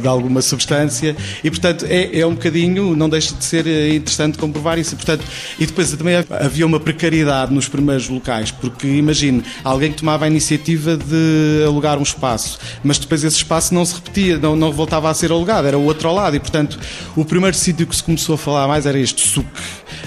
de 0.00 0.06
alguma 0.06 0.42
substância, 0.42 1.16
e 1.42 1.50
portanto 1.50 1.86
é, 1.88 2.20
é 2.20 2.26
um 2.26 2.34
bocadinho, 2.34 2.96
não 2.96 3.08
deixa 3.08 3.34
de 3.34 3.44
ser 3.44 3.66
interessante 3.94 4.38
comprovar 4.52 4.78
isso. 4.78 4.94
Portanto, 4.94 5.24
e 5.58 5.66
depois 5.66 5.90
também 5.92 6.14
havia 6.30 6.66
uma 6.66 6.78
precariedade 6.78 7.52
nos 7.52 7.68
primeiros 7.68 8.08
locais, 8.08 8.50
porque 8.50 8.86
imagine, 8.86 9.42
alguém 9.64 9.90
que 9.90 9.98
tomava 9.98 10.26
a 10.26 10.28
iniciativa 10.28 10.96
de 10.96 11.64
alugar 11.66 11.98
um 11.98 12.02
espaço, 12.02 12.58
mas 12.84 12.98
depois 12.98 13.24
esse 13.24 13.36
espaço 13.36 13.74
não 13.74 13.84
se 13.84 13.94
repetia, 13.94 14.38
não, 14.38 14.54
não 14.54 14.70
voltava 14.70 15.08
a 15.08 15.14
ser 15.14 15.32
alugado, 15.32 15.66
era 15.66 15.78
o 15.78 15.84
outro 15.84 16.08
ao 16.08 16.14
lado, 16.14 16.36
e 16.36 16.40
portanto 16.40 16.78
o 17.16 17.24
primeiro 17.24 17.56
sítio 17.56 17.86
que 17.86 17.96
se 17.96 18.02
começou 18.02 18.34
a 18.34 18.38
falar 18.38 18.68
mais 18.68 18.84
era 18.84 18.98
este 18.98 19.26
SUC, 19.26 19.46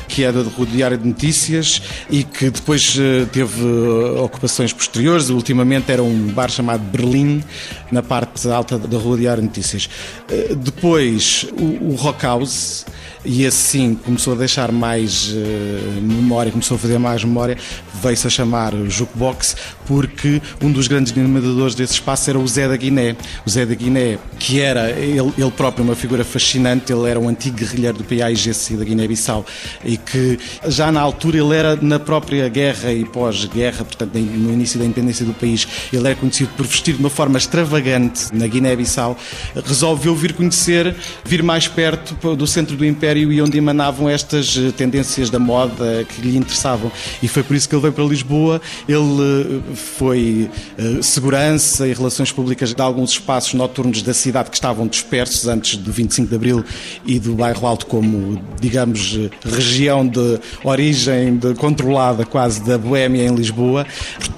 que 0.08 0.24
era 0.24 0.44
do 0.44 0.66
Diário 0.66 0.98
de 0.98 1.08
Notícias 1.08 1.82
e 2.10 2.24
que 2.24 2.50
depois 2.50 2.98
eh, 2.98 3.26
teve 3.32 3.62
eh, 3.62 4.22
ocupações 4.22 4.72
posteriores. 4.72 5.30
Ultimamente 5.30 5.92
era 5.92 6.02
um 6.02 6.28
bar 6.28 6.50
chamado 6.50 6.82
Berlim, 6.84 7.44
na 7.92 8.02
parte 8.02 8.48
alta 8.48 8.78
da 8.78 8.98
Rua 8.98 9.18
Diário 9.18 9.42
de 9.42 9.50
Notícias. 9.50 9.90
Eh, 10.30 10.56
depois 10.56 11.46
o, 11.58 11.92
o 11.92 11.96
Rock 11.96 12.24
House 12.24 12.86
e 13.26 13.46
assim 13.46 13.96
começou 13.96 14.34
a 14.34 14.36
deixar 14.38 14.72
mais 14.72 15.30
uh, 15.30 16.02
memória, 16.02 16.52
começou 16.52 16.76
a 16.76 16.78
fazer 16.80 16.98
mais 16.98 17.24
memória, 17.24 17.58
veio-se 18.02 18.28
a 18.28 18.30
chamar 18.30 18.74
Jukebox, 18.88 19.56
porque 19.86 20.42
um 20.62 20.72
dos 20.72 20.88
grandes 20.88 21.12
dinamizadores 21.12 21.76
desse 21.76 21.94
espaço 21.94 22.30
era 22.30 22.40
o 22.40 22.48
Zé 22.48 22.68
da 22.68 22.76
Guiné. 22.76 23.16
O 23.46 23.50
Zé 23.50 23.66
da 23.66 23.76
Guiné, 23.76 24.18
que 24.40 24.60
era 24.60 24.92
ele, 24.92 25.34
ele 25.38 25.52
próprio 25.52 25.84
uma 25.84 25.96
figura 25.96 26.24
fascinante, 26.24 26.92
ele 26.92 27.10
era 27.10 27.20
um 27.20 27.30
antigo 27.30 27.58
guerrilheiro 27.58 27.98
do 27.98 28.04
PAIGC 28.04 28.76
da 28.76 28.84
Guiné-Bissau 28.84 29.46
e 29.84 29.98
que 29.98 30.40
já 30.68 30.92
na 30.92 31.02
altura 31.02 31.38
ele 31.38 31.56
era 31.56 31.76
na 31.76 32.00
própria 32.00 32.48
guerra 32.50 32.92
e 32.92 33.06
pós-guerra, 33.06 33.84
portanto 33.86 34.16
no 34.16 34.52
início 34.52 34.80
da 34.80 34.86
independência 34.86 35.26
do 35.26 35.34
país, 35.34 35.68
ele 35.92 36.06
era 36.08 36.16
conhecido 36.16 36.52
por 36.56 36.66
vestir 36.66 36.96
de 36.96 37.00
uma 37.00 37.10
forma 37.10 37.38
extravagante 37.38 38.34
na 38.34 38.48
Guiné-Bissau, 38.48 39.18
resolveu 39.66 40.16
vir 40.16 40.34
conhecer, 40.34 40.96
vir 41.24 41.44
mais 41.44 41.68
perto 41.68 42.36
do 42.36 42.48
centro 42.48 42.76
do 42.76 42.86
Império 42.86 43.32
e 43.32 43.42
onde 43.42 43.58
emanavam 43.58 44.10
estas 44.10 44.58
eh, 44.58 44.72
tendências 44.72 45.30
da 45.30 45.40
moda 45.40 46.06
que 46.06 46.22
lhe 46.22 46.38
interessavam. 46.38 46.92
E 47.22 47.28
foi 47.28 47.44
por 47.44 47.56
isso 47.56 47.68
que 47.68 47.76
ele 47.76 47.82
veio 47.82 47.94
para 47.94 48.04
Lisboa. 48.04 48.62
Ele 48.88 49.62
eh, 49.72 49.75
foi 49.76 50.50
uh, 50.78 51.04
segurança 51.04 51.88
e 51.88 51.94
relações 51.94 52.32
públicas 52.32 52.74
de 52.74 52.82
alguns 52.82 53.12
espaços 53.12 53.54
noturnos 53.54 54.02
da 54.02 54.14
cidade 54.14 54.50
que 54.50 54.56
estavam 54.56 54.88
dispersos 54.88 55.48
antes 55.48 55.78
do 55.78 55.92
25 55.92 56.30
de 56.30 56.36
Abril 56.36 56.66
e 57.06 57.20
do 57.20 57.36
Bairro 57.36 57.68
Alto 57.68 57.86
como, 57.86 58.42
digamos, 58.60 59.18
região 59.44 60.06
de 60.08 60.40
origem 60.64 61.38
de, 61.38 61.54
controlada 61.56 62.26
quase 62.26 62.64
da 62.64 62.78
Boémia 62.78 63.26
em 63.26 63.36
Lisboa, 63.36 63.86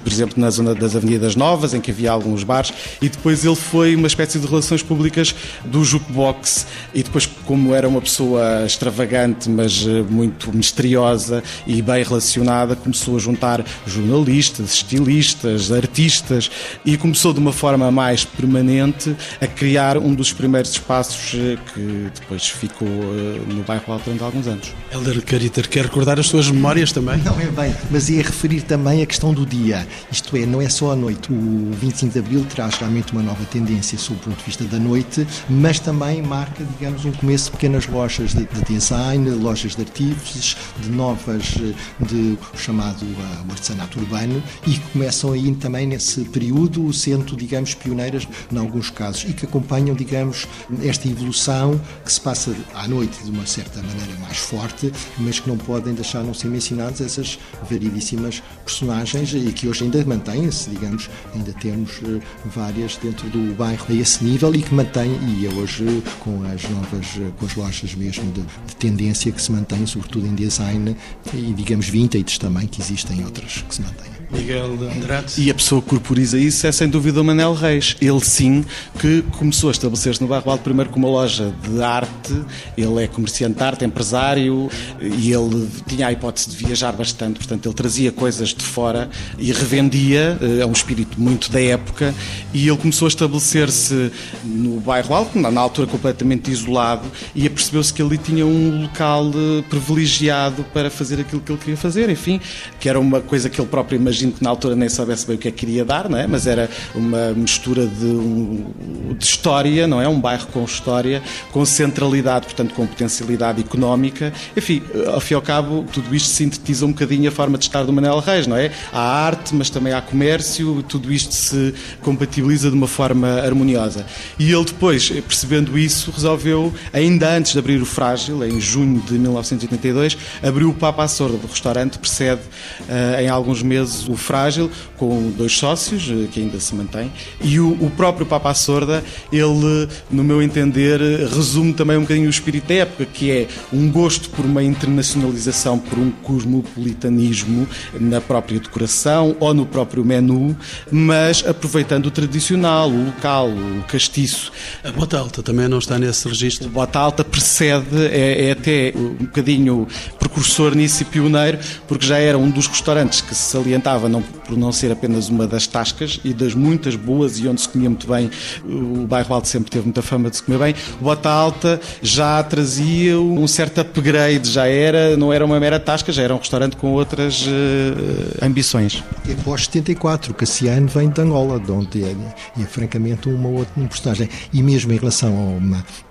por 0.02 0.12
exemplo, 0.12 0.40
na 0.40 0.50
zona 0.50 0.74
das 0.74 0.96
Avenidas 0.96 1.36
Novas, 1.36 1.74
em 1.74 1.80
que 1.80 1.90
havia 1.90 2.10
alguns 2.10 2.44
bares, 2.44 2.72
e 3.00 3.08
depois 3.08 3.44
ele 3.44 3.56
foi 3.56 3.94
uma 3.94 4.06
espécie 4.06 4.38
de 4.38 4.46
relações 4.46 4.82
públicas 4.82 5.34
do 5.64 5.84
jukebox, 5.84 6.66
e 6.94 7.02
depois, 7.02 7.26
como 7.44 7.74
era 7.74 7.88
uma 7.88 8.00
pessoa 8.00 8.64
extravagante, 8.64 9.48
mas 9.48 9.86
eh, 9.86 10.02
muito 10.08 10.54
misteriosa 10.54 11.42
e 11.66 11.80
bem 11.82 12.02
relacionada, 12.02 12.76
começou 12.76 13.16
a 13.16 13.18
juntar 13.18 13.64
jornalistas, 13.86 14.74
estilistas, 14.74 15.27
artistas 15.76 16.50
e 16.84 16.96
começou 16.96 17.32
de 17.32 17.38
uma 17.38 17.52
forma 17.52 17.90
mais 17.90 18.24
permanente 18.24 19.14
a 19.40 19.46
criar 19.46 19.98
um 19.98 20.14
dos 20.14 20.32
primeiros 20.32 20.72
espaços 20.72 21.34
eh, 21.34 21.56
que 21.72 22.10
depois 22.20 22.48
ficou 22.48 22.88
eh, 22.88 23.40
no 23.52 23.62
bairro 23.62 23.92
Alto 23.92 24.04
durante 24.04 24.22
alguns 24.22 24.46
anos. 24.46 24.74
Helder 24.92 25.22
Cariter, 25.22 25.68
quer 25.68 25.84
recordar 25.84 26.18
as 26.18 26.26
suas 26.26 26.50
memórias 26.50 26.92
também? 26.92 27.18
Não, 27.18 27.38
é 27.38 27.46
bem, 27.46 27.74
mas 27.90 28.08
ia 28.08 28.22
referir 28.22 28.62
também 28.62 29.02
a 29.02 29.06
questão 29.06 29.32
do 29.32 29.44
dia. 29.44 29.86
Isto 30.10 30.36
é, 30.36 30.46
não 30.46 30.60
é 30.60 30.68
só 30.68 30.92
a 30.92 30.96
noite. 30.96 31.32
O 31.32 31.70
25 31.72 32.12
de 32.12 32.18
Abril 32.18 32.46
traz 32.48 32.74
realmente 32.76 33.12
uma 33.12 33.22
nova 33.22 33.44
tendência 33.46 33.98
sob 33.98 34.18
o 34.20 34.22
ponto 34.22 34.38
de 34.38 34.44
vista 34.44 34.64
da 34.64 34.78
noite, 34.78 35.26
mas 35.48 35.78
também 35.78 36.22
marca, 36.22 36.64
digamos, 36.78 37.04
um 37.04 37.12
começo 37.12 37.46
de 37.46 37.50
pequenas 37.52 37.86
lojas 37.86 38.34
de, 38.34 38.44
de 38.44 38.62
design, 38.68 39.28
lojas 39.30 39.74
de 39.74 39.82
artigos, 39.82 40.56
de 40.80 40.90
novas, 40.90 41.54
de 42.00 42.38
chamado 42.56 43.04
uh, 43.04 43.50
artesanato 43.50 43.98
urbano 43.98 44.42
e 44.66 44.72
que 44.72 44.98
começam 45.18 45.32
aí 45.32 45.52
também 45.56 45.86
nesse 45.86 46.20
período 46.26 46.92
sendo, 46.92 47.36
digamos, 47.36 47.74
pioneiras 47.74 48.28
em 48.52 48.56
alguns 48.56 48.90
casos 48.90 49.24
e 49.28 49.32
que 49.32 49.44
acompanham, 49.44 49.94
digamos, 49.94 50.46
esta 50.82 51.08
evolução 51.08 51.80
que 52.04 52.12
se 52.12 52.20
passa 52.20 52.54
à 52.74 52.86
noite 52.86 53.24
de 53.24 53.30
uma 53.30 53.46
certa 53.46 53.82
maneira 53.82 54.12
mais 54.20 54.36
forte, 54.38 54.92
mas 55.18 55.40
que 55.40 55.48
não 55.48 55.56
podem 55.56 55.94
deixar 55.94 56.22
não 56.22 56.32
ser 56.32 56.48
mencionados 56.48 57.00
essas 57.00 57.38
variedíssimas 57.68 58.42
personagens 58.64 59.34
e 59.34 59.52
que 59.52 59.66
hoje 59.66 59.84
ainda 59.84 60.04
mantêm-se, 60.04 60.70
digamos, 60.70 61.10
ainda 61.34 61.52
temos 61.54 61.98
uh, 61.98 62.22
várias 62.46 62.96
dentro 62.96 63.28
do 63.30 63.54
bairro 63.56 63.86
a 63.88 63.92
esse 63.92 64.22
nível 64.22 64.54
e 64.54 64.62
que 64.62 64.72
mantém, 64.72 65.10
e 65.26 65.46
é 65.46 65.50
hoje 65.52 66.02
com 66.20 66.42
as 66.44 66.62
novas, 66.70 67.06
uh, 67.16 67.32
com 67.38 67.46
as 67.46 67.56
lojas 67.56 67.94
mesmo 67.94 68.30
de, 68.32 68.42
de 68.42 68.76
tendência 68.76 69.32
que 69.32 69.42
se 69.42 69.50
mantém, 69.50 69.84
sobretudo 69.86 70.26
em 70.26 70.34
design 70.34 70.96
e, 71.34 71.52
digamos, 71.54 71.88
vintage 71.88 72.38
também, 72.38 72.68
que 72.68 72.80
existem 72.80 73.24
outras 73.24 73.64
que 73.68 73.74
se 73.74 73.82
mantêm. 73.82 74.17
Miguel 74.30 74.76
de 74.76 74.84
Andrade. 74.86 75.32
E 75.38 75.50
a 75.50 75.54
pessoa 75.54 75.80
que 75.80 75.88
corporiza 75.88 76.38
isso 76.38 76.66
é 76.66 76.72
sem 76.72 76.88
dúvida 76.88 77.20
o 77.20 77.24
Manel 77.24 77.54
Reis. 77.54 77.96
Ele 78.00 78.20
sim 78.20 78.64
que 78.98 79.22
começou 79.38 79.68
a 79.68 79.72
estabelecer-se 79.72 80.20
no 80.20 80.28
Bairro 80.28 80.50
Alto 80.50 80.62
primeiro 80.62 80.90
com 80.90 80.98
uma 80.98 81.08
loja 81.08 81.54
de 81.62 81.82
arte. 81.82 82.44
Ele 82.76 83.04
é 83.04 83.06
comerciante 83.06 83.56
de 83.56 83.62
arte, 83.62 83.84
empresário 83.84 84.68
e 85.00 85.32
ele 85.32 85.68
tinha 85.86 86.08
a 86.08 86.12
hipótese 86.12 86.50
de 86.50 86.56
viajar 86.56 86.92
bastante, 86.92 87.38
portanto 87.38 87.66
ele 87.66 87.74
trazia 87.74 88.12
coisas 88.12 88.50
de 88.50 88.62
fora 88.62 89.08
e 89.38 89.52
revendia. 89.52 90.38
É 90.60 90.66
um 90.66 90.72
espírito 90.72 91.20
muito 91.20 91.50
da 91.50 91.60
época 91.60 92.14
e 92.52 92.68
ele 92.68 92.76
começou 92.76 93.06
a 93.06 93.08
estabelecer-se 93.08 94.12
no 94.44 94.80
Bairro 94.80 95.14
Alto, 95.14 95.38
na 95.38 95.60
altura 95.60 95.86
completamente 95.86 96.50
isolado, 96.50 97.10
e 97.34 97.46
apercebeu-se 97.46 97.92
que 97.92 98.02
ali 98.02 98.18
tinha 98.18 98.44
um 98.46 98.82
local 98.82 99.30
eh, 99.34 99.62
privilegiado 99.68 100.64
para 100.72 100.90
fazer 100.90 101.20
aquilo 101.20 101.40
que 101.40 101.52
ele 101.52 101.58
queria 101.58 101.76
fazer, 101.76 102.10
enfim, 102.10 102.40
que 102.78 102.88
era 102.88 102.98
uma 102.98 103.20
coisa 103.20 103.48
que 103.48 103.60
ele 103.60 103.68
próprio 103.68 103.96
imaginava 103.96 104.17
imagino 104.18 104.32
que 104.32 104.42
na 104.42 104.50
altura 104.50 104.74
nem 104.74 104.88
soubesse 104.88 105.26
bem 105.26 105.36
o 105.36 105.38
que 105.38 105.48
é 105.48 105.50
que 105.50 105.58
queria 105.58 105.84
dar, 105.84 106.08
não 106.08 106.18
é? 106.18 106.26
mas 106.26 106.46
era 106.46 106.68
uma 106.94 107.30
mistura 107.32 107.86
de, 107.86 109.14
de 109.14 109.24
história, 109.24 109.86
não 109.86 110.00
é? 110.00 110.08
Um 110.08 110.20
bairro 110.20 110.46
com 110.48 110.64
história, 110.64 111.22
com 111.52 111.64
centralidade, 111.64 112.46
portanto 112.46 112.74
com 112.74 112.86
potencialidade 112.86 113.60
económica. 113.60 114.32
Enfim, 114.56 114.82
ao 115.06 115.20
fim 115.20 115.34
e 115.34 115.36
ao 115.36 115.42
cabo, 115.42 115.84
tudo 115.92 116.14
isto 116.14 116.28
sintetiza 116.28 116.84
um 116.84 116.92
bocadinho 116.92 117.28
a 117.28 117.32
forma 117.32 117.56
de 117.58 117.64
estar 117.64 117.84
do 117.84 117.92
Manel 117.92 118.18
Reis, 118.18 118.46
não 118.46 118.56
é? 118.56 118.72
Há 118.92 119.00
arte, 119.00 119.54
mas 119.54 119.70
também 119.70 119.92
há 119.92 120.00
comércio, 120.00 120.82
tudo 120.88 121.12
isto 121.12 121.34
se 121.34 121.74
compatibiliza 122.02 122.70
de 122.70 122.76
uma 122.76 122.88
forma 122.88 123.40
harmoniosa. 123.40 124.04
E 124.38 124.52
ele 124.52 124.64
depois, 124.64 125.08
percebendo 125.10 125.78
isso, 125.78 126.10
resolveu, 126.10 126.72
ainda 126.92 127.30
antes 127.30 127.52
de 127.52 127.58
abrir 127.58 127.80
o 127.80 127.86
Frágil, 127.86 128.44
em 128.44 128.60
junho 128.60 129.00
de 129.00 129.14
1982, 129.14 130.16
abriu 130.42 130.70
o 130.70 130.74
Papa 130.74 131.04
à 131.04 131.08
Sorda. 131.08 131.38
O 131.42 131.46
restaurante 131.46 131.98
precede 131.98 132.40
uh, 132.40 133.20
em 133.20 133.28
alguns 133.28 133.62
meses 133.62 134.07
o 134.08 134.16
Frágil, 134.16 134.70
com 134.96 135.30
dois 135.30 135.56
sócios, 135.56 136.08
uh, 136.08 136.28
que 136.28 136.40
ainda 136.40 136.58
se 136.58 136.74
mantém, 136.74 137.12
e 137.40 137.60
o, 137.60 137.72
o 137.80 137.90
próprio 137.90 138.26
Papa 138.26 138.52
Sorda, 138.54 139.04
ele, 139.32 139.88
no 140.10 140.24
meu 140.24 140.42
entender, 140.42 141.00
resume 141.28 141.72
também 141.72 141.96
um 141.96 142.02
bocadinho 142.02 142.26
o 142.26 142.30
espírito 142.30 142.68
da 142.68 142.74
época, 142.74 143.06
que 143.06 143.30
é 143.30 143.48
um 143.72 143.90
gosto 143.90 144.30
por 144.30 144.44
uma 144.44 144.62
internacionalização, 144.62 145.78
por 145.78 145.98
um 145.98 146.10
cosmopolitanismo 146.10 147.68
na 148.00 148.20
própria 148.20 148.58
decoração 148.58 149.36
ou 149.40 149.52
no 149.54 149.66
próprio 149.66 150.04
menu, 150.04 150.56
mas 150.90 151.44
aproveitando 151.46 152.06
o 152.06 152.10
tradicional, 152.10 152.90
o 152.90 153.06
local, 153.06 153.48
o 153.48 153.82
castiço. 153.88 154.52
A 154.84 154.90
Bota 154.90 155.18
Alta 155.18 155.42
também 155.42 155.68
não 155.68 155.78
está 155.78 155.98
nesse 155.98 156.28
registro? 156.28 156.68
A 156.68 156.70
Bota 156.70 156.98
Alta 156.98 157.24
precede, 157.24 158.06
é, 158.10 158.48
é 158.48 158.52
até 158.52 158.92
um 158.94 159.24
bocadinho 159.24 159.86
precursor 160.18 160.74
nisso 160.74 161.02
e 161.02 161.04
pioneiro, 161.04 161.58
porque 161.86 162.06
já 162.06 162.18
era 162.18 162.38
um 162.38 162.50
dos 162.50 162.66
restaurantes 162.66 163.20
que 163.20 163.34
se 163.34 163.50
salientava 163.50 163.97
não, 164.06 164.20
por 164.20 164.56
não 164.58 164.70
ser 164.70 164.92
apenas 164.92 165.30
uma 165.30 165.46
das 165.46 165.66
tascas 165.66 166.20
e 166.22 166.34
das 166.34 166.54
muitas 166.54 166.94
boas 166.94 167.38
e 167.38 167.48
onde 167.48 167.62
se 167.62 167.68
comia 167.68 167.88
muito 167.88 168.06
bem. 168.06 168.30
O 168.66 169.06
bairro 169.06 169.34
Alto 169.34 169.48
sempre 169.48 169.70
teve 169.70 169.84
muita 169.84 170.02
fama 170.02 170.28
de 170.28 170.36
se 170.36 170.42
comer 170.42 170.58
bem. 170.58 170.74
O 171.00 171.04
Bota 171.04 171.30
Alta 171.30 171.80
já 172.02 172.42
trazia 172.42 173.18
um 173.18 173.46
certo 173.46 173.80
upgrade, 173.80 174.50
já 174.50 174.66
era, 174.66 175.16
não 175.16 175.32
era 175.32 175.44
uma 175.44 175.58
mera 175.58 175.80
tasca, 175.80 176.12
já 176.12 176.22
era 176.22 176.34
um 176.34 176.38
restaurante 176.38 176.76
com 176.76 176.92
outras 176.92 177.46
uh, 177.46 178.44
ambições. 178.44 179.02
Após 179.40 179.64
74, 179.64 180.32
o 180.32 180.34
Cassiano 180.34 180.88
vem 180.88 181.08
de 181.08 181.20
Angola, 181.20 181.58
de 181.58 181.72
onde 181.72 182.04
é, 182.04 182.14
é 182.60 182.64
francamente 182.66 183.28
uma 183.28 183.48
outra 183.48 183.72
personagem. 183.88 184.28
E 184.52 184.62
mesmo 184.62 184.92
em 184.92 184.96
relação 184.96 185.34
ao 185.36 185.58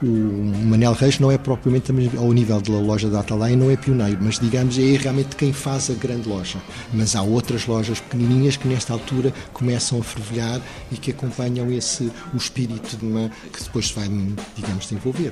o 0.01 0.53
Manel 0.65 0.93
Reis, 0.93 1.19
não 1.19 1.31
é 1.31 1.37
propriamente 1.37 1.91
ao 2.17 2.31
nível 2.31 2.61
da 2.61 2.73
loja 2.73 3.09
da 3.09 3.19
Atalaia, 3.19 3.55
não 3.55 3.69
é 3.69 3.75
pioneiro, 3.75 4.17
mas 4.21 4.39
digamos 4.39 4.77
é 4.77 4.97
realmente 4.97 5.35
quem 5.35 5.51
faz 5.53 5.89
a 5.89 5.93
grande 5.93 6.27
loja. 6.27 6.57
Mas 6.93 7.15
há 7.15 7.21
outras 7.21 7.65
lojas 7.65 7.76
pequenininhas 7.99 8.57
que 8.57 8.67
nesta 8.67 8.93
altura 8.93 9.33
começam 9.53 9.99
a 9.99 10.03
fervilhar 10.03 10.61
e 10.91 10.97
que 10.97 11.11
acompanham 11.11 11.71
esse 11.71 12.11
o 12.33 12.37
espírito 12.37 12.97
de 12.97 13.05
uma 13.05 13.29
que 13.51 13.63
depois 13.63 13.87
se 13.87 13.93
vai, 13.93 14.07
digamos, 14.55 14.83
desenvolver. 14.83 15.31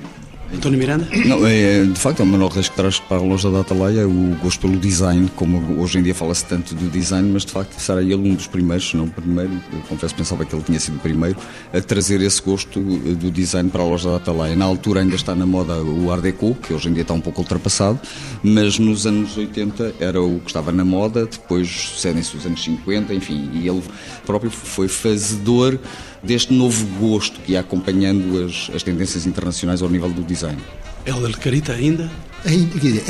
António 0.54 0.78
Miranda? 0.78 1.08
Não, 1.26 1.46
é, 1.46 1.84
de 1.84 1.98
facto, 1.98 2.22
é 2.22 2.24
Manuel 2.24 2.48
Reis 2.48 2.68
que 2.68 2.76
traz 2.76 2.98
para 2.98 3.16
a 3.16 3.20
loja 3.20 3.50
da 3.50 3.60
Atalaia 3.60 4.06
o 4.06 4.36
gosto 4.42 4.60
pelo 4.60 4.76
design, 4.78 5.30
como 5.34 5.80
hoje 5.80 5.98
em 5.98 6.02
dia 6.02 6.14
fala-se 6.14 6.44
tanto 6.44 6.74
do 6.74 6.88
design, 6.88 7.30
mas 7.32 7.44
de 7.44 7.52
facto 7.52 7.78
será 7.80 8.00
ele 8.00 8.14
um 8.14 8.34
dos 8.34 8.46
primeiros, 8.46 8.88
se 8.88 8.96
não 8.96 9.04
o 9.04 9.10
primeiro, 9.10 9.52
eu 9.72 9.80
confesso 9.88 10.14
pensava 10.14 10.44
que 10.44 10.54
ele 10.54 10.62
tinha 10.62 10.78
sido 10.78 10.96
o 10.96 11.00
primeiro, 11.00 11.36
a 11.72 11.80
trazer 11.80 12.20
esse 12.20 12.40
gosto 12.40 12.80
do 12.80 13.30
design 13.30 13.68
para 13.70 13.82
a 13.82 13.86
loja 13.86 14.10
da 14.10 14.16
Atalaia. 14.16 14.54
Na 14.54 14.64
altura 14.64 15.00
ainda 15.00 15.16
está 15.16 15.34
na 15.34 15.46
moda 15.46 15.74
o 15.82 16.12
Art 16.12 16.22
Deco, 16.22 16.54
que 16.54 16.72
hoje 16.72 16.88
em 16.88 16.92
dia 16.92 17.02
está 17.02 17.14
um 17.14 17.20
pouco 17.20 17.40
ultrapassado, 17.40 18.00
mas 18.42 18.78
nos 18.78 19.06
anos 19.06 19.36
80 19.36 19.94
era 19.98 20.22
o 20.22 20.40
que 20.40 20.46
estava 20.46 20.70
na 20.70 20.84
moda, 20.84 21.26
depois 21.26 21.68
sucedem-se 21.68 22.36
os 22.36 22.46
anos 22.46 22.62
50, 22.62 23.12
enfim, 23.14 23.50
e 23.52 23.68
ele 23.68 23.82
próprio 24.24 24.50
foi 24.50 24.88
fazedor 24.88 25.78
deste 26.22 26.52
novo 26.52 26.84
gosto 26.98 27.40
que 27.40 27.52
ia 27.52 27.60
acompanhando 27.60 28.44
as, 28.44 28.70
as 28.74 28.82
tendências 28.82 29.26
internacionais 29.26 29.82
ao 29.82 29.88
nível 29.88 30.10
do 30.10 30.22
design. 30.22 30.60
Ela 31.04 31.30
Carita 31.32 31.72
ainda? 31.72 32.10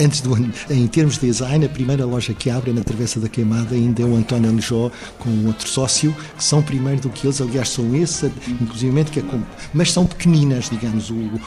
Antes 0.03 0.22
do, 0.22 0.35
em 0.70 0.87
termos 0.87 1.18
de 1.18 1.27
design, 1.27 1.66
a 1.66 1.68
primeira 1.68 2.07
loja 2.07 2.33
que 2.33 2.49
abre 2.49 2.70
é 2.70 2.72
na 2.72 2.83
Travessa 2.83 3.20
da 3.20 3.29
Queimada, 3.29 3.75
ainda 3.75 4.01
é 4.01 4.05
o 4.05 4.16
António 4.16 4.51
Anjó 4.51 4.90
com 5.18 5.46
outro 5.46 5.68
sócio, 5.68 6.16
que 6.37 6.42
são 6.42 6.62
primeiro 6.62 7.03
do 7.03 7.11
que 7.11 7.27
eles, 7.27 7.38
aliás, 7.42 7.68
são 7.68 7.94
esses, 7.94 8.31
inclusive, 8.49 9.05
que 9.05 9.20
é 9.20 9.22
mas 9.75 9.92
são 9.92 10.07
pequeninas, 10.07 10.70
digamos, 10.70 11.11
o, 11.11 11.14
o, 11.14 11.40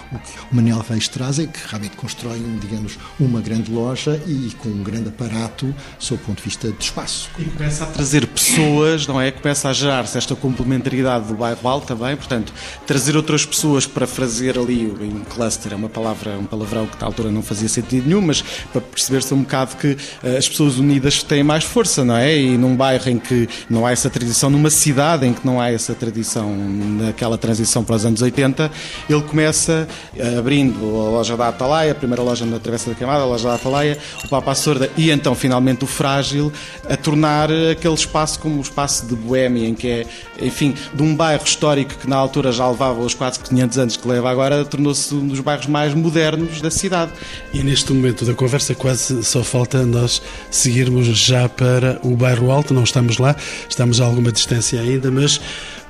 o 0.52 0.56
Manel 0.56 0.86
Reis 0.88 1.08
traz 1.08 1.40
é 1.40 1.48
que 1.48 1.60
realmente 1.68 1.96
constroem, 1.96 2.60
digamos, 2.62 3.00
uma 3.20 3.42
grande 3.42 3.72
loja 3.72 4.22
e 4.28 4.52
com 4.60 4.70
um 4.70 4.84
grande 4.84 5.10
aparato, 5.10 5.74
sob 5.98 6.22
o 6.22 6.26
ponto 6.26 6.38
de 6.38 6.44
vista 6.44 6.72
de 6.72 6.84
espaço. 6.84 7.32
E 7.40 7.46
começa 7.46 7.86
a 7.86 7.88
trazer 7.88 8.28
pessoas, 8.28 9.08
não 9.08 9.20
é? 9.20 9.32
Começa 9.32 9.68
a 9.68 9.74
gerar-se 9.74 10.16
esta 10.16 10.36
complementaridade 10.36 11.28
do 11.28 11.34
bairro 11.34 11.68
alto 11.68 11.88
também, 11.88 12.16
portanto, 12.16 12.54
trazer 12.86 13.16
outras 13.16 13.46
pessoas 13.46 13.88
para 13.88 14.06
fazer 14.06 14.60
ali, 14.60 14.84
em 15.02 15.24
cluster, 15.28 15.74
é 15.74 15.76
uma 15.76 15.90
palavra, 15.90 16.38
um 16.38 16.46
palavrão 16.46 16.86
que 16.86 17.00
na 17.02 17.08
altura 17.08 17.32
não 17.32 17.42
fazia 17.42 17.68
sentido 17.68 17.79
nenhum, 17.92 18.22
mas 18.22 18.42
para 18.72 18.82
perceber-se 18.82 19.34
um 19.34 19.42
bocado 19.42 19.76
que 19.78 19.92
uh, 20.24 20.38
as 20.38 20.48
pessoas 20.48 20.78
unidas 20.78 21.24
têm 21.24 21.44
mais 21.44 21.64
força, 21.64 22.04
não 22.04 22.16
é? 22.16 22.38
E 22.38 22.58
num 22.58 22.76
bairro 22.76 23.10
em 23.10 23.20
que 23.20 23.48
não 23.70 23.86
há 23.86 23.92
essa 23.92 24.10
tradição, 24.10 24.50
numa 24.50 24.70
cidade 24.70 25.26
em 25.26 25.34
que 25.34 25.46
não 25.46 25.60
há 25.60 25.72
essa 25.72 25.94
tradição, 25.94 26.56
naquela 26.56 27.38
transição 27.38 27.84
para 27.84 27.96
os 27.96 28.06
anos 28.06 28.22
80, 28.22 28.72
ele 29.10 29.22
começa 29.24 29.88
uh, 30.16 30.40
abrindo 30.40 30.80
a 30.80 31.10
loja 31.10 31.36
da 31.36 31.50
Atalaia, 31.50 31.92
a 31.92 31.96
primeira 31.96 32.22
loja 32.22 32.46
na 32.46 32.60
Travessa 32.60 32.90
da 32.90 32.96
Queimada, 32.96 33.24
a 33.24 33.26
loja 33.26 33.48
da 33.48 33.56
Atalaia, 33.56 33.98
o 34.24 34.28
Papa 34.28 34.54
Sorda 34.56 34.90
e 34.98 35.12
então 35.12 35.36
finalmente 35.36 35.84
o 35.84 35.88
Frágil, 35.88 36.52
a 36.90 36.96
tornar 36.96 37.50
aquele 37.72 37.94
espaço 37.94 38.40
como 38.40 38.58
um 38.58 38.62
espaço 38.62 39.06
de 39.06 39.16
boémia, 39.16 39.68
em 39.68 39.74
que 39.74 39.88
é, 39.88 40.06
enfim, 40.42 40.74
de 40.94 41.04
um 41.04 41.16
bairro 41.16 41.44
histórico 41.44 41.96
que 41.96 42.10
na 42.10 42.16
altura 42.16 42.52
já 42.52 42.68
levava 42.70 43.00
os 43.02 43.14
quase 43.14 43.40
500 43.40 43.78
anos 43.78 43.98
que 43.98 44.08
leva 44.08 44.30
agora, 44.30 44.64
tornou-se 44.66 45.14
um 45.14 45.28
dos 45.28 45.40
bairros 45.40 45.68
mais 45.68 45.94
modernos 45.94 46.62
da 46.62 46.72
cidade. 46.72 47.12
E 47.54 47.59
neste 47.64 47.92
momento 47.92 48.26
da 48.26 48.34
conversa 48.34 48.74
quase 48.74 49.24
só 49.24 49.44
falta 49.44 49.86
nós 49.86 50.22
seguirmos 50.50 51.08
já 51.08 51.50
para 51.50 52.00
o 52.04 52.16
bairro 52.16 52.52
Alto, 52.52 52.74
não 52.74 52.84
estamos 52.84 53.18
lá, 53.18 53.36
estamos 53.68 54.00
a 54.00 54.06
alguma 54.06 54.32
distância 54.32 54.80
ainda, 54.80 55.12
mas 55.12 55.42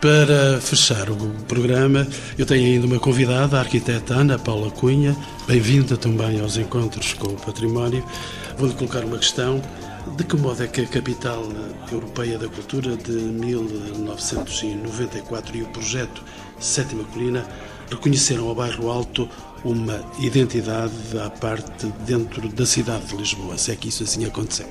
para 0.02 0.60
fechar 0.62 1.10
o 1.10 1.16
programa, 1.48 2.08
eu 2.38 2.46
tenho 2.46 2.66
ainda 2.66 2.88
uma 2.88 3.00
convidada, 3.00 3.58
a 3.58 3.60
arquiteta 3.60 4.14
Ana 4.14 4.40
Paula 4.40 4.72
Cunha, 4.72 5.14
bem-vinda 5.48 5.98
também 5.98 6.40
aos 6.40 6.56
encontros 6.58 7.14
com 7.14 7.28
o 7.28 7.36
património. 7.36 8.04
Vou-lhe 8.58 8.74
colocar 8.74 9.04
uma 9.04 9.18
questão. 9.18 9.62
De 10.16 10.24
que 10.24 10.38
modo 10.38 10.64
é 10.64 10.68
que 10.68 10.82
a 10.82 10.88
capital 10.88 11.44
europeia 11.92 12.40
da 12.40 12.48
cultura 12.48 12.98
de 12.98 13.12
1994 13.12 15.58
e 15.58 15.62
o 15.62 15.68
projeto 15.68 16.24
Sétima 16.60 17.04
Colina 17.04 17.46
reconheceram 17.90 18.48
ao 18.48 18.56
bairro 18.56 18.90
Alto 18.90 19.30
uma 19.64 20.02
identidade 20.20 20.94
à 21.24 21.30
parte 21.30 21.88
dentro 22.06 22.48
da 22.50 22.66
cidade 22.66 23.06
de 23.08 23.18
Lisboa, 23.18 23.58
se 23.58 23.72
é 23.72 23.76
que 23.76 23.90
isso 23.90 24.04
assim 24.04 24.26
aconteceu. 24.26 24.68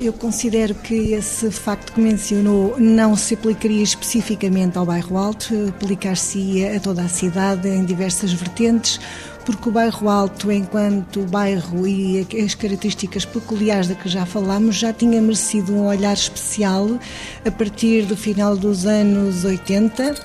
Eu 0.00 0.12
considero 0.12 0.74
que 0.74 1.12
esse 1.12 1.50
facto 1.52 1.92
que 1.92 2.00
mencionou 2.00 2.74
não 2.78 3.14
se 3.14 3.34
aplicaria 3.34 3.82
especificamente 3.82 4.76
ao 4.76 4.84
bairro 4.84 5.16
Alto, 5.16 5.54
aplicar-se 5.68 6.66
a 6.66 6.80
toda 6.80 7.02
a 7.02 7.08
cidade 7.08 7.68
em 7.68 7.84
diversas 7.84 8.32
vertentes, 8.32 8.98
porque 9.44 9.68
o 9.68 9.72
bairro 9.72 10.08
Alto, 10.08 10.50
enquanto 10.50 11.22
bairro 11.26 11.86
e 11.86 12.26
as 12.44 12.56
características 12.56 13.24
peculiares 13.24 13.86
de 13.86 13.94
que 13.94 14.08
já 14.08 14.26
falámos, 14.26 14.74
já 14.74 14.92
tinha 14.92 15.20
merecido 15.22 15.72
um 15.72 15.86
olhar 15.86 16.14
especial 16.14 16.98
a 17.46 17.50
partir 17.52 18.02
do 18.02 18.16
final 18.16 18.56
dos 18.56 18.86
anos 18.86 19.44
80 19.44 20.16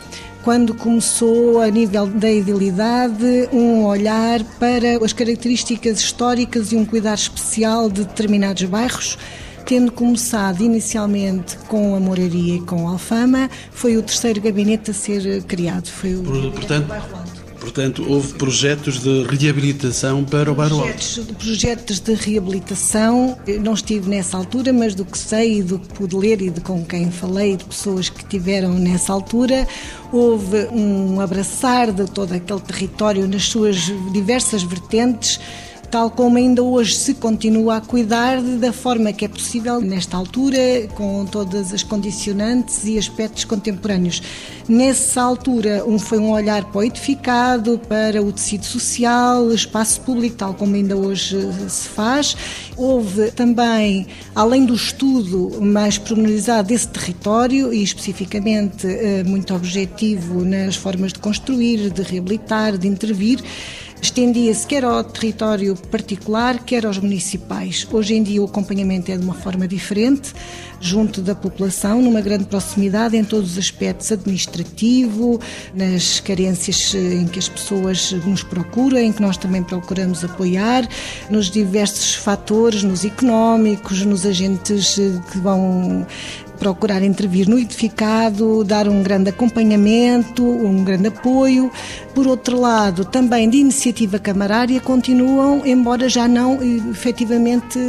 quando 0.44 0.74
começou, 0.74 1.62
a 1.62 1.70
nível 1.70 2.08
da 2.08 2.32
idilidade, 2.32 3.50
um 3.52 3.86
olhar 3.86 4.44
para 4.60 5.04
as 5.04 5.14
características 5.14 6.00
históricas 6.00 6.72
e 6.72 6.76
um 6.76 6.86
cuidado 6.86 7.18
especial 7.18 7.90
de 7.90 8.04
determinados 8.06 8.64
bairros. 8.64 9.18
Tendo 9.66 9.92
começado 9.92 10.62
inicialmente 10.64 11.58
com 11.68 11.96
a 11.96 12.00
Moraria 12.00 12.56
e 12.56 12.62
com 12.62 12.88
a 12.88 12.92
Alfama, 12.94 13.50
foi 13.72 13.98
o 13.98 14.02
terceiro 14.02 14.42
gabinete 14.42 14.92
a 14.92 14.94
ser 14.94 15.44
criado. 15.44 15.88
Foi 15.88 16.16
o 16.16 16.24
Portanto, 16.52 16.88
bairro 16.88 17.16
Alto. 17.16 17.39
Portanto, 17.70 18.04
houve 18.10 18.34
projetos 18.34 18.98
de 18.98 19.22
reabilitação 19.26 20.24
para 20.24 20.52
o 20.52 20.56
bairro 20.56 20.82
Alto. 20.82 21.36
Projetos 21.36 22.00
de 22.00 22.16
reabilitação, 22.16 23.38
não 23.62 23.76
estive 23.76 24.10
nessa 24.10 24.38
altura, 24.38 24.74
mas 24.74 24.96
do 24.96 25.06
que 25.06 25.16
sei 25.16 25.60
e 25.60 25.64
do 25.64 25.78
que 25.78 25.88
pude 25.90 26.16
ler 26.16 26.42
e 26.42 26.50
de 26.50 26.62
com 26.62 26.84
quem 26.84 27.12
falei, 27.12 27.56
de 27.56 27.66
pessoas 27.66 28.10
que 28.10 28.24
estiveram 28.24 28.74
nessa 28.74 29.14
altura, 29.14 29.68
houve 30.12 30.68
um 30.72 31.22
abraçar 31.22 31.92
de 31.92 32.10
todo 32.10 32.34
aquele 32.34 32.60
território 32.60 33.28
nas 33.28 33.44
suas 33.44 33.78
diversas 34.12 34.64
vertentes, 34.64 35.40
tal 35.90 36.12
como 36.12 36.38
ainda 36.38 36.62
hoje 36.62 36.96
se 36.96 37.14
continua 37.14 37.78
a 37.78 37.82
cuidar 37.82 38.42
da 38.42 38.72
forma 38.72 39.12
que 39.12 39.26
é 39.26 39.28
possível 39.28 39.82
nesta 39.82 40.16
altura, 40.16 40.88
com 40.96 41.26
todas 41.26 41.74
as 41.74 41.84
condicionantes 41.84 42.84
e 42.86 42.98
aspectos 42.98 43.44
contemporâneos. 43.44 44.22
Nessa 44.68 45.24
altura, 45.24 45.84
um 45.88 45.98
foi 45.98 46.20
um 46.20 46.30
olhar 46.30 46.64
para 46.66 46.80
o 46.80 46.84
edificado, 46.84 47.80
para 47.90 48.22
o 48.22 48.32
tecido 48.32 48.66
social, 48.66 49.52
espaço 49.52 50.02
público, 50.02 50.36
tal 50.36 50.54
como 50.54 50.76
ainda 50.76 50.96
hoje 50.96 51.38
se 51.68 51.90
faz. 51.90 52.38
Houve 52.78 53.32
também, 53.32 54.06
além 54.36 54.66
do 54.66 54.76
estudo 54.76 55.60
mais 55.60 55.98
pormenorizado 55.98 56.68
desse 56.68 56.88
território 56.88 57.74
e 57.74 57.82
especificamente 57.82 58.86
eh, 58.86 59.24
muito 59.24 59.56
objetivo 59.56 60.46
nas 60.46 60.76
formas 60.76 61.14
de 61.14 61.20
construir, 61.20 61.90
de 61.90 62.04
reabilitar, 62.04 62.78
de 62.78 62.88
intervir, 62.88 63.44
estendia-se 64.02 64.66
quer 64.68 64.84
ao 64.84 65.04
território 65.04 65.76
particular, 65.88 66.64
quer 66.64 66.86
aos 66.86 66.98
municipais. 66.98 67.88
Hoje 67.92 68.16
em 68.16 68.24
dia 68.24 68.42
o 68.42 68.46
acompanhamento 68.46 69.12
é 69.12 69.18
de 69.18 69.24
uma 69.24 69.34
forma 69.34 69.68
diferente, 69.68 70.34
junto 70.80 71.22
da 71.22 71.36
população, 71.36 72.02
numa 72.02 72.22
grande 72.22 72.46
proximidade 72.46 73.18
em 73.18 73.24
todos 73.24 73.52
os 73.52 73.58
aspectos 73.58 74.12
administrativo, 74.12 75.40
nas 75.74 76.20
carências 76.20 76.94
em 76.94 77.28
que 77.28 77.40
as 77.40 77.50
pessoas 77.50 78.12
nos 78.26 78.44
procuram, 78.44 78.98
em 78.98 79.12
que 79.12 79.22
nós 79.22 79.38
também 79.38 79.64
procuramos 79.64 80.24
apoiar, 80.24 80.88
nos 81.30 81.50
diversos 81.50 82.16
fatores, 82.16 82.84
nos 82.84 83.04
económicos, 83.04 84.06
nos 84.06 84.26
agentes 84.26 84.96
que 85.32 85.38
vão 85.40 86.06
procurar 86.60 87.02
intervir 87.02 87.48
no 87.48 87.58
edificado, 87.58 88.64
dar 88.64 88.88
um 88.88 89.02
grande 89.02 89.30
acompanhamento, 89.30 90.44
um 90.44 90.84
grande 90.84 91.08
apoio. 91.08 91.72
Por 92.14 92.28
outro 92.28 92.60
lado, 92.60 93.06
também 93.06 93.50
de 93.50 93.58
iniciativa 93.58 94.20
camarária 94.20 94.82
continuam, 94.82 95.66
embora 95.66 96.10
já 96.10 96.28
não 96.28 96.60
efetivamente 96.92 97.80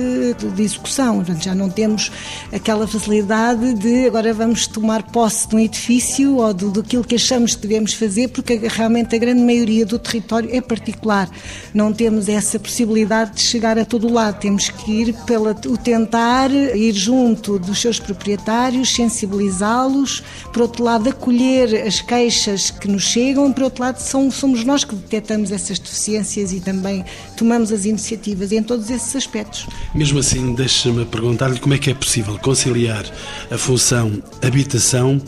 de 0.54 0.62
execução. 0.62 1.16
Portanto, 1.16 1.42
já 1.42 1.54
não 1.54 1.68
temos 1.68 2.12
aquela 2.52 2.86
facilidade 2.86 3.74
de 3.74 4.06
agora 4.06 4.32
vamos 4.32 4.66
tomar 4.68 5.02
posse 5.02 5.48
de 5.48 5.56
um 5.56 5.58
edifício 5.58 6.36
ou 6.36 6.54
do, 6.54 6.70
daquilo 6.70 7.02
que 7.02 7.16
achamos 7.16 7.56
que 7.56 7.66
devemos 7.66 7.92
fazer, 7.94 8.28
porque 8.28 8.60
realmente 8.68 9.16
a 9.16 9.18
grande 9.18 9.42
maioria 9.42 9.84
do 9.84 9.98
território 9.98 10.48
é 10.52 10.60
particular. 10.60 11.28
Não 11.74 11.92
temos 11.92 12.28
essa 12.28 12.58
possibilidade 12.58 13.34
de 13.34 13.40
chegar 13.40 13.78
a 13.78 13.84
todo 13.84 14.12
lado. 14.12 14.38
Temos 14.38 14.68
que 14.68 14.92
ir 14.92 15.14
pela 15.26 15.50
o 15.66 15.76
tentar 15.76 16.52
ir 16.52 16.92
junto 16.92 17.58
dos 17.58 17.80
seus 17.80 17.98
proprietários 17.98 18.59
sensibilizá-los, 18.84 20.22
por 20.52 20.62
outro 20.62 20.84
lado, 20.84 21.08
acolher 21.08 21.86
as 21.86 22.00
queixas 22.00 22.70
que 22.70 22.88
nos 22.88 23.02
chegam, 23.02 23.52
por 23.52 23.64
outro 23.64 23.82
lado, 23.82 23.98
são, 23.98 24.30
somos 24.30 24.64
nós 24.64 24.84
que 24.84 24.94
detectamos 24.94 25.50
essas 25.50 25.78
deficiências 25.78 26.52
e 26.52 26.60
também 26.60 27.04
tomamos 27.36 27.72
as 27.72 27.84
iniciativas 27.84 28.52
em 28.52 28.62
todos 28.62 28.90
esses 28.90 29.14
aspectos. 29.16 29.66
Mesmo 29.94 30.18
assim, 30.18 30.54
deixe-me 30.54 31.04
perguntar-lhe 31.04 31.58
como 31.58 31.74
é 31.74 31.78
que 31.78 31.90
é 31.90 31.94
possível 31.94 32.38
conciliar 32.38 33.04
a 33.50 33.56
função 33.56 34.22
habitação 34.42 35.20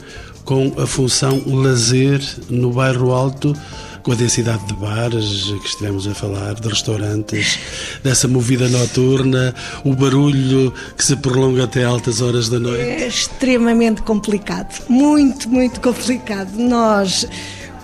com 0.44 0.72
a 0.80 0.86
função 0.86 1.42
lazer 1.46 2.20
no 2.50 2.72
bairro 2.72 3.12
Alto 3.12 3.54
com 4.02 4.12
a 4.12 4.14
densidade 4.14 4.64
de 4.66 4.74
bares 4.74 5.52
que 5.60 5.66
estivemos 5.66 6.06
a 6.06 6.14
falar, 6.14 6.54
de 6.54 6.68
restaurantes, 6.68 7.58
dessa 8.02 8.26
movida 8.26 8.68
noturna, 8.68 9.54
o 9.84 9.94
barulho 9.94 10.72
que 10.96 11.04
se 11.04 11.16
prolonga 11.16 11.64
até 11.64 11.84
altas 11.84 12.20
horas 12.20 12.48
da 12.48 12.58
noite? 12.58 12.82
É 12.82 13.06
extremamente 13.06 14.02
complicado, 14.02 14.82
muito, 14.88 15.48
muito 15.48 15.80
complicado. 15.80 16.50
Nós 16.56 17.26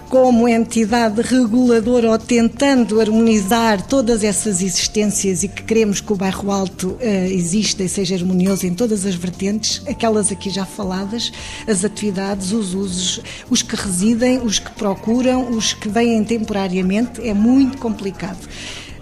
como 0.08 0.48
entidade 0.48 1.20
reguladora 1.20 2.10
ou 2.10 2.18
tentando 2.18 3.00
harmonizar 3.00 3.86
todas 3.86 4.24
essas 4.24 4.62
existências 4.62 5.42
e 5.42 5.48
que 5.48 5.62
queremos 5.62 6.00
que 6.00 6.12
o 6.12 6.16
bairro 6.16 6.50
Alto 6.50 6.88
uh, 6.88 7.02
exista 7.30 7.82
e 7.82 7.88
seja 7.88 8.14
harmonioso 8.14 8.66
em 8.66 8.74
todas 8.74 9.04
as 9.04 9.14
vertentes, 9.14 9.82
aquelas 9.86 10.32
aqui 10.32 10.48
já 10.48 10.64
faladas, 10.64 11.30
as 11.66 11.84
atividades, 11.84 12.52
os 12.52 12.74
usos, 12.74 13.20
os 13.50 13.62
que 13.62 13.76
residem, 13.76 14.38
os 14.38 14.58
que 14.58 14.70
procuram, 14.72 15.50
os 15.50 15.74
que 15.74 15.88
vêm 15.88 16.24
temporariamente, 16.24 17.26
é 17.26 17.34
muito 17.34 17.76
complicado. 17.78 18.48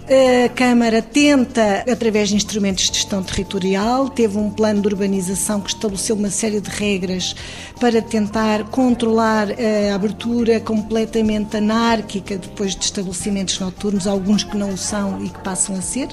A 0.09 0.47
Câmara 0.47 1.01
tenta, 1.01 1.83
através 1.91 2.29
de 2.29 2.35
instrumentos 2.35 2.85
de 2.85 2.95
gestão 2.95 3.21
territorial, 3.21 4.07
teve 4.07 4.37
um 4.37 4.49
plano 4.49 4.79
de 4.79 4.87
urbanização 4.87 5.59
que 5.59 5.67
estabeleceu 5.67 6.15
uma 6.15 6.29
série 6.29 6.61
de 6.61 6.69
regras 6.69 7.35
para 7.77 8.01
tentar 8.01 8.63
controlar 8.69 9.49
a 9.51 9.93
abertura 9.93 10.61
completamente 10.61 11.57
anárquica 11.57 12.37
depois 12.37 12.73
de 12.73 12.85
estabelecimentos 12.85 13.59
noturnos, 13.59 14.07
alguns 14.07 14.45
que 14.45 14.55
não 14.55 14.69
o 14.69 14.77
são 14.77 15.21
e 15.25 15.27
que 15.27 15.39
passam 15.39 15.75
a 15.75 15.81
ser. 15.81 16.07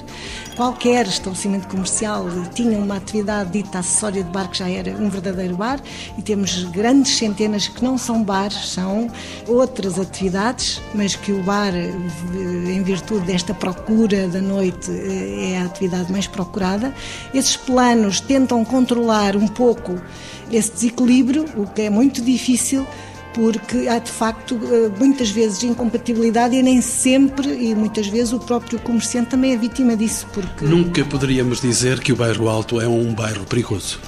Qualquer 0.57 1.07
estabelecimento 1.07 1.69
comercial 1.69 2.25
tinha 2.53 2.77
uma 2.77 2.97
atividade 2.97 3.51
dita 3.51 3.79
acessória 3.79 4.25
de 4.25 4.29
bar 4.29 4.49
que 4.49 4.57
já 4.57 4.69
era 4.69 4.91
um 4.91 5.09
verdadeiro 5.09 5.55
bar 5.55 5.79
e 6.17 6.21
temos 6.21 6.65
grandes 6.65 7.15
centenas 7.15 7.69
que 7.69 7.81
não 7.81 7.97
são 7.97 8.21
bares, 8.21 8.71
são 8.71 9.09
outras 9.47 9.97
atividades, 9.97 10.81
mas 10.93 11.15
que 11.15 11.31
o 11.31 11.41
bar, 11.43 11.73
em 11.73 12.83
virtude 12.83 13.25
desta 13.25 13.53
procura, 13.53 13.84
procura 13.85 14.27
da 14.27 14.41
noite 14.41 14.91
eh, 14.91 15.51
é 15.51 15.57
a 15.59 15.65
atividade 15.65 16.11
mais 16.11 16.27
procurada. 16.27 16.93
Esses 17.33 17.55
planos 17.55 18.19
tentam 18.19 18.65
controlar 18.65 19.35
um 19.35 19.47
pouco 19.47 19.99
esse 20.51 20.71
desequilíbrio, 20.71 21.45
o 21.55 21.67
que 21.67 21.83
é 21.83 21.89
muito 21.89 22.21
difícil 22.21 22.85
porque 23.33 23.87
há 23.89 23.99
de 23.99 24.09
facto 24.09 24.57
eh, 24.63 24.89
muitas 24.97 25.29
vezes 25.29 25.61
incompatibilidade 25.63 26.55
e 26.55 26.63
nem 26.63 26.81
sempre 26.81 27.49
e 27.49 27.75
muitas 27.75 28.07
vezes 28.07 28.33
o 28.33 28.39
próprio 28.39 28.79
comerciante 28.79 29.31
também 29.31 29.53
é 29.53 29.57
vítima 29.57 29.95
disso 29.95 30.25
porque 30.33 30.63
nunca 30.63 31.03
poderíamos 31.03 31.59
dizer 31.59 31.99
que 31.99 32.13
o 32.13 32.15
bairro 32.15 32.47
Alto 32.47 32.79
é 32.79 32.87
um 32.87 33.13
bairro 33.13 33.43
perigoso 33.45 33.99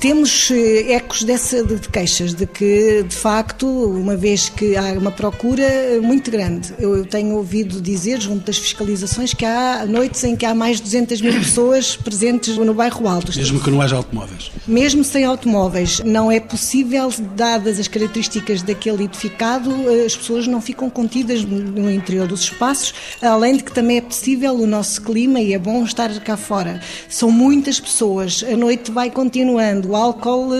temos 0.00 0.50
eh, 0.50 0.92
ecos 0.92 1.22
dessa, 1.22 1.62
de, 1.62 1.88
queixas, 1.88 2.34
de 2.34 2.46
que, 2.46 3.04
de 3.08 3.14
facto, 3.14 3.66
uma 3.66 4.16
vez 4.16 4.48
que 4.48 4.76
há 4.76 4.92
uma 4.92 5.10
procura 5.10 5.62
eh, 5.62 6.00
muito 6.00 6.30
grande, 6.30 6.74
eu, 6.78 6.96
eu, 6.96 7.06
tenho 7.06 7.34
ouvido 7.36 7.80
dizer, 7.80 8.20
junto 8.20 8.46
das 8.46 8.58
fiscalizações, 8.58 9.34
que 9.34 9.44
há 9.44 9.84
noites 9.86 10.22
em 10.24 10.36
que 10.36 10.46
há 10.46 10.54
mais 10.54 10.78
de 10.78 10.84
200 10.84 11.20
mil 11.20 11.32
pessoas 11.34 11.96
presentes 11.96 12.56
no 12.56 12.74
bairro 12.74 13.08
Alto. 13.08 13.36
Mesmo 13.36 13.60
que 13.60 13.70
não 13.70 13.80
haja 13.80 13.96
automóveis? 13.96 14.50
Mesmo 14.66 15.04
sem 15.04 15.24
automóveis. 15.24 16.00
Não 16.00 16.30
é 16.30 16.40
possível, 16.40 17.12
dadas 17.36 17.78
as 17.78 17.88
características 17.88 18.62
daquele 18.62 19.04
edificado, 19.04 19.70
eh, 19.90 20.06
as 20.06 20.16
pessoas 20.16 20.46
não 20.46 20.60
ficam 20.60 20.88
contidas 20.88 21.44
no 21.44 21.90
interior 21.90 22.26
dos 22.26 22.42
espaços, 22.42 22.94
além 23.20 23.56
de 23.56 23.64
que 23.64 23.72
também 23.72 23.98
é 23.98 24.00
possível 24.00 24.54
o 24.54 24.66
nosso 24.66 25.02
clima 25.02 25.40
e 25.40 25.52
é 25.52 25.58
bom 25.58 25.84
estar 25.84 26.08
cá 26.20 26.36
fora. 26.36 26.80
São 27.08 27.30
muitas 27.30 27.80
pessoas, 27.80 28.44
a 28.50 28.56
noite 28.56 28.90
vai 28.90 29.10
continuando 29.10 29.73
o 29.82 29.96
álcool 29.96 30.50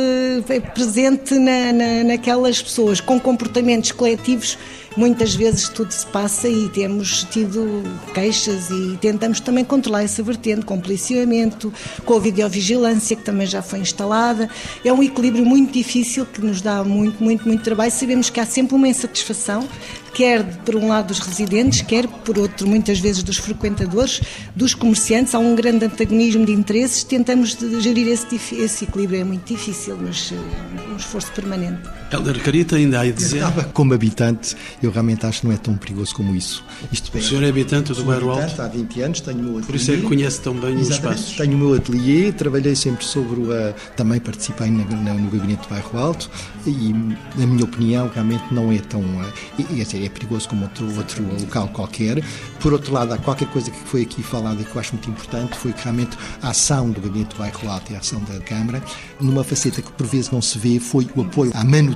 é 0.49 0.61
presente 0.61 1.35
na, 1.35 1.73
na, 1.73 2.05
naquelas 2.05 2.63
pessoas 2.63 3.01
com 3.01 3.19
comportamentos 3.21 3.93
coletivos 3.93 4.59
muitas 4.97 5.35
vezes 5.35 5.69
tudo 5.69 5.93
se 5.93 6.07
passa 6.07 6.49
e 6.49 6.69
temos 6.69 7.25
tido 7.25 7.83
queixas 8.13 8.71
e 8.71 8.97
tentamos 9.01 9.41
também 9.41 9.65
controlar 9.65 10.03
essa 10.03 10.23
vertente 10.23 10.65
com 10.65 10.81
policiamento, 10.81 11.73
com 12.05 12.15
a 12.15 12.21
videovigilância 12.21 13.17
que 13.17 13.23
também 13.23 13.47
já 13.47 13.63
foi 13.63 13.81
instalada. 13.81 14.49
É 14.85 14.93
um 14.93 15.03
equilíbrio 15.03 15.45
muito 15.45 15.73
difícil 15.73 16.27
que 16.27 16.41
nos 16.41 16.61
dá 16.61 16.85
muito, 16.85 17.23
muito, 17.23 17.47
muito 17.47 17.63
trabalho. 17.63 17.91
Sabemos 17.91 18.31
que 18.31 18.41
há 18.41 18.47
sempre 18.47 18.75
uma 18.75 18.89
insatisfação, 18.89 19.69
quer 20.15 20.45
por 20.65 20.77
um 20.77 20.89
lado 20.89 21.09
dos 21.09 21.19
residentes, 21.19 21.83
quer 21.83 22.07
por 22.07 22.39
outro, 22.39 22.67
muitas 22.67 23.01
vezes 23.01 23.23
dos 23.23 23.37
frequentadores, 23.37 24.21
dos 24.55 24.75
comerciantes. 24.75 25.35
Há 25.35 25.39
um 25.39 25.55
grande 25.55 25.85
antagonismo 25.85 26.47
de 26.47 26.53
interesses. 26.53 27.03
Tentamos 27.05 27.57
gerir 27.81 28.09
esse, 28.09 28.37
esse 28.55 28.85
equilíbrio. 28.85 29.21
É 29.21 29.25
muito 29.25 29.53
difícil, 29.53 29.99
mas 30.01 30.33
é 30.33 30.93
um 30.93 30.97
esforço 30.97 31.33
permanente. 31.33 31.83
Helder 32.11 32.43
Carita 32.43 32.77
ainda 32.77 32.99
há 32.99 33.03
a 33.03 33.11
dizer. 33.11 33.43
Como 33.73 33.95
habitante, 33.95 34.57
eu 34.83 34.91
realmente 34.91 35.27
acho 35.27 35.41
que 35.41 35.47
não 35.47 35.55
é 35.55 35.57
tão 35.57 35.77
perigoso 35.77 36.15
como 36.15 36.35
isso. 36.35 36.65
Isto 36.93 37.17
o 37.17 37.23
senhor 37.23 37.43
é 37.43 37.49
habitante 37.49 37.93
do 37.93 38.05
Bairro 38.05 38.31
Alto? 38.31 38.61
Há 38.61 38.69
20 38.69 39.01
anos, 39.01 39.21
tenho 39.21 39.39
o 39.39 39.43
meu 39.43 39.59
ateliê. 39.59 39.67
Por 39.67 39.75
isso 39.75 39.93
é 39.93 39.97
que 39.97 40.03
conhece 40.03 40.41
tão 40.41 40.55
bem 40.55 40.77
os 40.77 40.89
espaços. 40.89 41.37
Tenho 41.37 41.55
o 41.55 41.59
meu 41.59 41.75
ateliê, 41.75 42.33
trabalhei 42.33 42.75
sempre 42.77 43.05
sobre 43.05 43.41
o. 43.41 43.49
Também 43.97 44.21
participei 44.21 44.71
no 44.71 44.85
gabinete 44.85 45.63
do 45.63 45.69
Bairro 45.69 45.99
Alto 45.99 46.31
e, 46.67 46.93
na 47.37 47.47
minha 47.47 47.65
opinião, 47.65 48.11
realmente 48.13 48.45
não 48.53 48.71
é 48.73 48.79
tão. 48.79 49.03
É, 49.19 50.05
é 50.05 50.09
perigoso 50.09 50.49
como 50.49 50.65
outro, 50.65 50.87
outro 50.97 51.23
local 51.41 51.69
qualquer. 51.69 52.23
Por 52.61 52.73
outro 52.73 52.93
lado, 52.93 53.13
há 53.13 53.19
qualquer 53.19 53.49
coisa 53.49 53.71
que 53.71 53.79
foi 53.89 54.03
aqui 54.03 54.23
falada 54.23 54.63
que 54.63 54.75
eu 54.75 54.81
acho 54.81 54.93
muito 54.93 55.11
importante, 55.11 55.57
foi 55.57 55.73
que 55.73 55.83
realmente 55.83 56.17
a 56.43 56.51
ação 56.51 56.91
do 56.91 57.01
gabinete 57.01 57.35
do 57.35 57.39
Bairro 57.39 57.71
Alto 57.71 57.93
e 57.93 57.97
a 57.97 57.99
ação 57.99 58.23
da 58.25 58.39
Câmara, 58.41 58.83
numa 59.21 59.45
faceta 59.45 59.83
que 59.83 59.93
por 59.93 60.07
vezes 60.07 60.31
não 60.31 60.43
se 60.43 60.59
vê, 60.59 60.79
foi 60.79 61.07
o 61.15 61.23
apoio 61.23 61.51
à 61.55 61.65
manutenção 61.65 61.94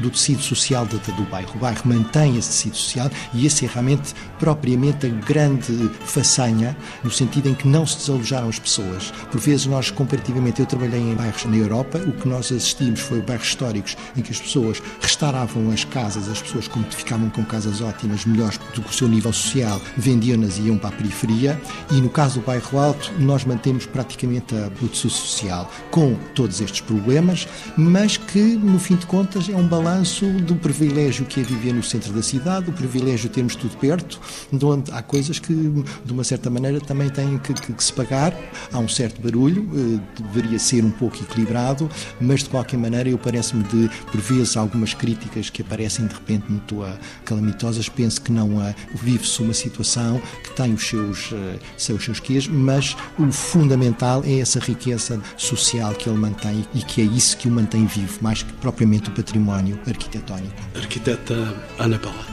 do 0.00 0.10
tecido 0.10 0.42
social 0.42 0.86
do, 0.86 0.98
do 0.98 1.22
bairro. 1.30 1.50
O 1.54 1.58
bairro 1.58 1.82
mantém 1.84 2.36
esse 2.36 2.48
tecido 2.48 2.76
social 2.76 3.10
e 3.32 3.46
esse 3.46 3.64
é 3.64 3.68
realmente 3.68 4.14
propriamente 4.38 5.06
a 5.06 5.08
grande 5.08 5.90
façanha, 6.04 6.76
no 7.02 7.10
sentido 7.10 7.48
em 7.48 7.54
que 7.54 7.66
não 7.66 7.86
se 7.86 7.96
desalojaram 7.98 8.48
as 8.48 8.58
pessoas. 8.58 9.10
Por 9.30 9.40
vezes 9.40 9.66
nós, 9.66 9.90
comparativamente, 9.90 10.60
eu 10.60 10.66
trabalhei 10.66 11.00
em 11.00 11.14
bairros 11.14 11.44
na 11.44 11.56
Europa, 11.56 11.98
o 11.98 12.12
que 12.12 12.28
nós 12.28 12.46
assistimos 12.46 13.00
foi 13.00 13.20
bairros 13.20 13.48
históricos 13.48 13.96
em 14.16 14.22
que 14.22 14.32
as 14.32 14.40
pessoas 14.40 14.82
restauravam 15.00 15.70
as 15.70 15.84
casas, 15.84 16.28
as 16.28 16.42
pessoas 16.42 16.68
como 16.68 16.84
ficavam 16.90 17.30
com 17.30 17.44
casas 17.44 17.80
ótimas, 17.80 18.24
melhores 18.24 18.58
do 18.74 18.82
que 18.82 18.90
o 18.90 18.92
seu 18.92 19.08
nível 19.08 19.32
social, 19.32 19.80
vendiam-nas 19.96 20.58
e 20.58 20.62
iam 20.62 20.76
para 20.76 20.90
a 20.90 20.92
periferia. 20.92 21.60
E 21.90 21.94
no 22.00 22.08
caso 22.08 22.40
do 22.40 22.46
bairro 22.46 22.78
Alto, 22.78 23.12
nós 23.18 23.44
mantemos 23.44 23.86
praticamente 23.86 24.54
a 24.56 24.70
produção 24.70 25.10
social 25.10 25.70
com 25.90 26.14
todos 26.34 26.60
estes 26.60 26.80
problemas, 26.80 27.46
mas 27.76 28.16
que, 28.16 28.42
no 28.42 28.78
fim 28.78 28.96
de 28.96 29.03
contas, 29.04 29.48
é 29.48 29.56
um 29.56 29.66
balanço 29.66 30.26
do 30.26 30.54
privilégio 30.56 31.24
que 31.24 31.40
é 31.40 31.42
viver 31.42 31.72
no 31.72 31.82
centro 31.82 32.12
da 32.12 32.22
cidade, 32.22 32.66
do 32.66 32.72
privilégio 32.72 33.28
de 33.28 33.34
termos 33.34 33.56
tudo 33.56 33.76
perto, 33.76 34.20
de 34.52 34.64
onde 34.64 34.90
há 34.92 35.02
coisas 35.02 35.38
que, 35.38 35.52
de 35.52 36.12
uma 36.12 36.24
certa 36.24 36.50
maneira, 36.50 36.80
também 36.80 37.08
têm 37.08 37.38
que, 37.38 37.54
que, 37.54 37.72
que 37.72 37.84
se 37.84 37.92
pagar. 37.92 38.34
Há 38.72 38.78
um 38.78 38.88
certo 38.88 39.20
barulho, 39.20 39.68
eh, 39.74 40.22
deveria 40.22 40.58
ser 40.58 40.84
um 40.84 40.90
pouco 40.90 41.16
equilibrado, 41.16 41.88
mas 42.20 42.42
de 42.42 42.48
qualquer 42.48 42.78
maneira, 42.78 43.08
eu 43.08 43.18
parece-me 43.18 43.64
de, 43.64 43.90
por 44.10 44.20
vezes, 44.20 44.56
algumas 44.56 44.94
críticas 44.94 45.50
que 45.50 45.62
aparecem 45.62 46.06
de 46.06 46.14
repente 46.14 46.50
muito 46.50 46.84
calamitosas, 47.24 47.88
penso 47.88 48.20
que 48.20 48.32
não 48.32 48.74
vive-se 48.94 49.42
uma 49.42 49.54
situação 49.54 50.20
que 50.42 50.50
tem 50.54 50.72
os 50.74 50.86
seus, 50.86 51.32
uh, 51.32 51.58
seus, 51.76 52.04
seus 52.04 52.20
quês, 52.20 52.46
mas 52.46 52.96
o 53.18 53.30
fundamental 53.30 54.22
é 54.24 54.38
essa 54.38 54.58
riqueza 54.58 55.20
social 55.36 55.92
que 55.94 56.08
ele 56.08 56.18
mantém 56.18 56.66
e 56.74 56.82
que 56.82 57.00
é 57.00 57.04
isso 57.04 57.36
que 57.36 57.48
o 57.48 57.50
mantém 57.50 57.86
vivo, 57.86 58.18
mais 58.20 58.42
que 58.42 58.52
propriamente 58.54 58.93
o 58.98 59.10
património 59.12 59.78
arquitetónico. 59.86 60.54
Arquiteta 60.74 61.34
Ana 61.78 61.98
Paula. 61.98 62.24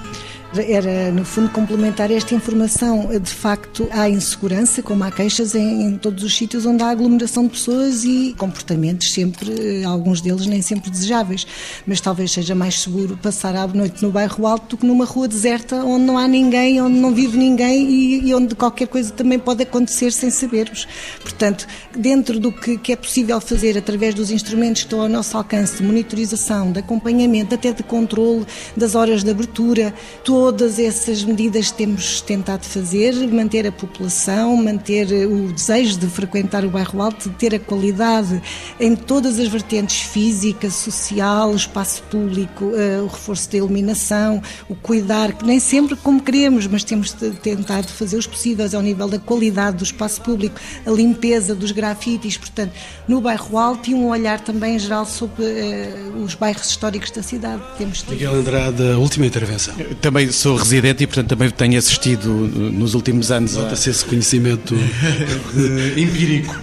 Era, 0.53 1.11
no 1.11 1.23
fundo, 1.23 1.49
complementar 1.49 2.11
esta 2.11 2.35
informação. 2.35 3.07
De 3.07 3.31
facto, 3.31 3.87
há 3.89 4.09
insegurança, 4.09 4.83
como 4.83 5.01
há 5.05 5.09
queixas 5.09 5.55
em, 5.55 5.83
em, 5.83 5.97
todos 5.97 6.25
os 6.25 6.35
sítios 6.35 6.65
onde 6.65 6.83
há 6.83 6.89
aglomeração 6.89 7.43
de 7.43 7.51
pessoas 7.51 8.03
e 8.03 8.35
comportamentos 8.37 9.13
sempre, 9.13 9.85
alguns 9.85 10.19
deles 10.19 10.45
nem 10.45 10.61
sempre 10.61 10.91
desejáveis. 10.91 11.47
Mas 11.87 12.01
talvez 12.01 12.31
seja 12.31 12.53
mais 12.53 12.81
seguro 12.81 13.17
passar 13.17 13.55
a 13.55 13.65
noite 13.65 14.03
no 14.03 14.11
bairro 14.11 14.45
alto 14.45 14.75
do 14.75 14.77
que 14.77 14.85
numa 14.85 15.05
rua 15.05 15.25
deserta 15.25 15.85
onde 15.85 16.03
não 16.03 16.17
há 16.17 16.27
ninguém, 16.27 16.81
onde 16.81 16.99
não 16.99 17.13
vive 17.13 17.37
ninguém 17.37 17.89
e, 17.89 18.27
e 18.27 18.35
onde 18.35 18.53
qualquer 18.53 18.89
coisa 18.89 19.09
também 19.13 19.39
pode 19.39 19.63
acontecer 19.63 20.11
sem 20.11 20.29
sabermos. 20.29 20.85
Portanto, 21.21 21.65
dentro 21.95 22.39
do 22.39 22.51
que, 22.51 22.77
que 22.77 22.91
é 22.91 22.97
possível 22.97 23.39
fazer 23.39 23.77
através 23.77 24.13
dos 24.13 24.29
instrumentos 24.29 24.81
que 24.81 24.87
estão 24.87 25.01
ao 25.01 25.07
nosso 25.07 25.37
alcance 25.37 25.77
de 25.77 25.83
monitorização, 25.83 26.73
de 26.73 26.79
acompanhamento, 26.79 27.55
até 27.55 27.71
de 27.71 27.83
controle 27.83 28.45
das 28.75 28.95
horas 28.95 29.23
de 29.23 29.31
abertura, 29.31 29.93
Todas 30.43 30.79
essas 30.79 31.23
medidas 31.23 31.69
temos 31.69 32.19
tentado 32.19 32.65
fazer, 32.65 33.13
manter 33.31 33.67
a 33.67 33.71
população, 33.71 34.57
manter 34.57 35.27
o 35.27 35.53
desejo 35.53 35.99
de 35.99 36.07
frequentar 36.07 36.65
o 36.65 36.69
bairro 36.71 36.99
Alto, 36.99 37.29
de 37.29 37.35
ter 37.35 37.53
a 37.53 37.59
qualidade 37.59 38.41
em 38.79 38.95
todas 38.95 39.37
as 39.37 39.47
vertentes 39.47 40.01
física, 40.01 40.71
social, 40.71 41.53
espaço 41.53 42.01
público, 42.09 42.71
eh, 42.75 42.99
o 43.01 43.05
reforço 43.05 43.51
da 43.51 43.59
iluminação, 43.59 44.41
o 44.67 44.73
cuidar, 44.73 45.31
que 45.33 45.45
nem 45.45 45.59
sempre 45.59 45.95
como 45.95 46.19
queremos, 46.19 46.65
mas 46.65 46.83
temos 46.83 47.15
tentado 47.43 47.89
fazer 47.89 48.17
os 48.17 48.25
possíveis 48.25 48.73
ao 48.73 48.81
nível 48.81 49.07
da 49.07 49.19
qualidade 49.19 49.77
do 49.77 49.83
espaço 49.83 50.21
público, 50.21 50.59
a 50.83 50.89
limpeza 50.89 51.53
dos 51.53 51.71
grafites, 51.71 52.35
portanto, 52.35 52.73
no 53.07 53.21
bairro 53.21 53.59
Alto 53.59 53.91
e 53.91 53.93
um 53.93 54.07
olhar 54.07 54.39
também 54.39 54.75
em 54.75 54.79
geral 54.79 55.05
sobre 55.05 55.43
uh, 55.43 56.23
os 56.23 56.33
bairros 56.33 56.67
históricos 56.67 57.11
da 57.11 57.21
cidade. 57.21 57.61
Temos 57.77 58.03
Miguel 58.09 58.33
Andrade, 58.33 58.81
última 58.97 59.27
intervenção. 59.27 59.75
Também 60.01 60.30
sou 60.31 60.55
residente 60.55 61.03
e, 61.03 61.07
portanto, 61.07 61.29
também 61.29 61.49
tenho 61.49 61.77
assistido 61.77 62.27
nos 62.29 62.93
últimos 62.93 63.31
anos. 63.31 63.55
Nota-se 63.55 63.89
a... 63.89 63.91
esse 63.91 64.05
conhecimento 64.05 64.75
empírico. 65.97 66.55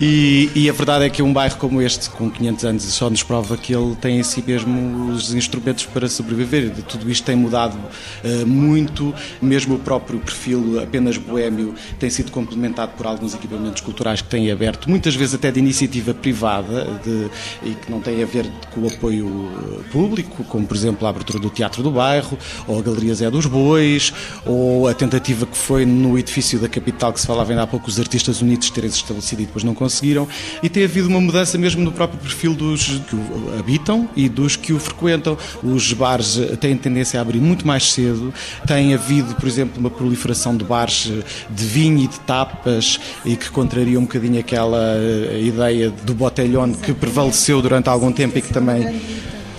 E, 0.00 0.50
e, 0.54 0.70
a 0.70 0.72
verdade 0.72 1.04
é 1.04 1.10
que 1.10 1.22
um 1.22 1.32
bairro 1.32 1.56
como 1.56 1.80
este, 1.80 2.10
com 2.10 2.30
500 2.30 2.64
anos, 2.64 2.82
só 2.84 3.10
nos 3.10 3.22
prova 3.22 3.56
que 3.56 3.74
ele 3.74 3.94
tem 3.96 4.18
em 4.18 4.22
si 4.22 4.42
mesmo 4.46 5.12
os 5.12 5.34
instrumentos 5.34 5.84
para 5.86 6.08
sobreviver. 6.08 6.70
Tudo 6.88 7.10
isto 7.10 7.24
tem 7.24 7.36
mudado 7.36 7.76
uh, 7.76 8.46
muito, 8.46 9.14
mesmo 9.40 9.76
o 9.76 9.78
próprio 9.78 10.18
perfil 10.18 10.80
apenas 10.80 11.16
boêmio 11.16 11.74
tem 11.98 12.10
sido 12.10 12.30
complementado 12.30 12.92
por 12.96 13.06
alguns 13.06 13.34
equipamentos 13.34 13.80
culturais 13.80 14.20
que 14.20 14.28
têm 14.28 14.50
aberto, 14.50 14.88
muitas 14.88 15.14
vezes 15.14 15.34
até 15.34 15.50
de 15.50 15.58
iniciativa 15.58 16.14
privada 16.14 17.00
de, 17.04 17.28
e 17.62 17.74
que 17.74 17.90
não 17.90 18.00
têm 18.00 18.22
a 18.22 18.26
ver 18.26 18.46
com 18.72 18.82
o 18.82 18.88
apoio 18.88 19.84
público, 19.90 20.44
como 20.44 20.66
por 20.66 20.76
exemplo 20.76 21.06
a 21.06 21.10
abertura 21.10 21.38
do 21.38 21.50
Teatro 21.50 21.82
do 21.82 21.90
Bairro 21.90 22.38
ou 22.66 22.78
a 22.78 22.82
Galeria 22.82 23.05
Zé 23.14 23.30
dos 23.30 23.46
Bois, 23.46 24.12
ou 24.44 24.88
a 24.88 24.94
tentativa 24.94 25.46
que 25.46 25.56
foi 25.56 25.84
no 25.84 26.18
edifício 26.18 26.58
da 26.58 26.68
capital 26.68 27.12
que 27.12 27.20
se 27.20 27.26
falava 27.26 27.50
ainda 27.50 27.62
há 27.62 27.66
pouco, 27.66 27.88
os 27.88 27.98
artistas 27.98 28.40
unidos 28.40 28.70
terem 28.70 28.90
se 28.90 28.96
estabelecido 28.96 29.42
e 29.42 29.46
depois 29.46 29.64
não 29.64 29.74
conseguiram, 29.74 30.28
e 30.62 30.68
tem 30.68 30.84
havido 30.84 31.08
uma 31.08 31.20
mudança 31.20 31.58
mesmo 31.58 31.82
no 31.82 31.92
próprio 31.92 32.18
perfil 32.18 32.54
dos 32.54 33.00
que 33.08 33.16
o 33.16 33.58
habitam 33.58 34.08
e 34.16 34.28
dos 34.28 34.56
que 34.56 34.72
o 34.72 34.78
frequentam. 34.78 35.36
Os 35.62 35.92
bares 35.92 36.38
têm 36.60 36.76
tendência 36.76 37.18
a 37.18 37.22
abrir 37.22 37.40
muito 37.40 37.66
mais 37.66 37.92
cedo, 37.92 38.32
tem 38.66 38.94
havido, 38.94 39.34
por 39.34 39.48
exemplo, 39.48 39.78
uma 39.78 39.90
proliferação 39.90 40.56
de 40.56 40.64
bares 40.64 41.10
de 41.50 41.64
vinho 41.64 41.98
e 41.98 42.06
de 42.06 42.18
tapas 42.20 42.98
e 43.24 43.36
que 43.36 43.50
contraria 43.50 43.98
um 43.98 44.02
bocadinho 44.02 44.38
aquela 44.38 44.96
eh, 44.96 45.42
ideia 45.42 45.90
do 45.90 46.14
botelhón 46.14 46.72
que 46.72 46.92
prevaleceu 46.92 47.60
durante 47.62 47.88
algum 47.88 48.12
tempo 48.12 48.38
e 48.38 48.42
que 48.42 48.52
também 48.52 49.00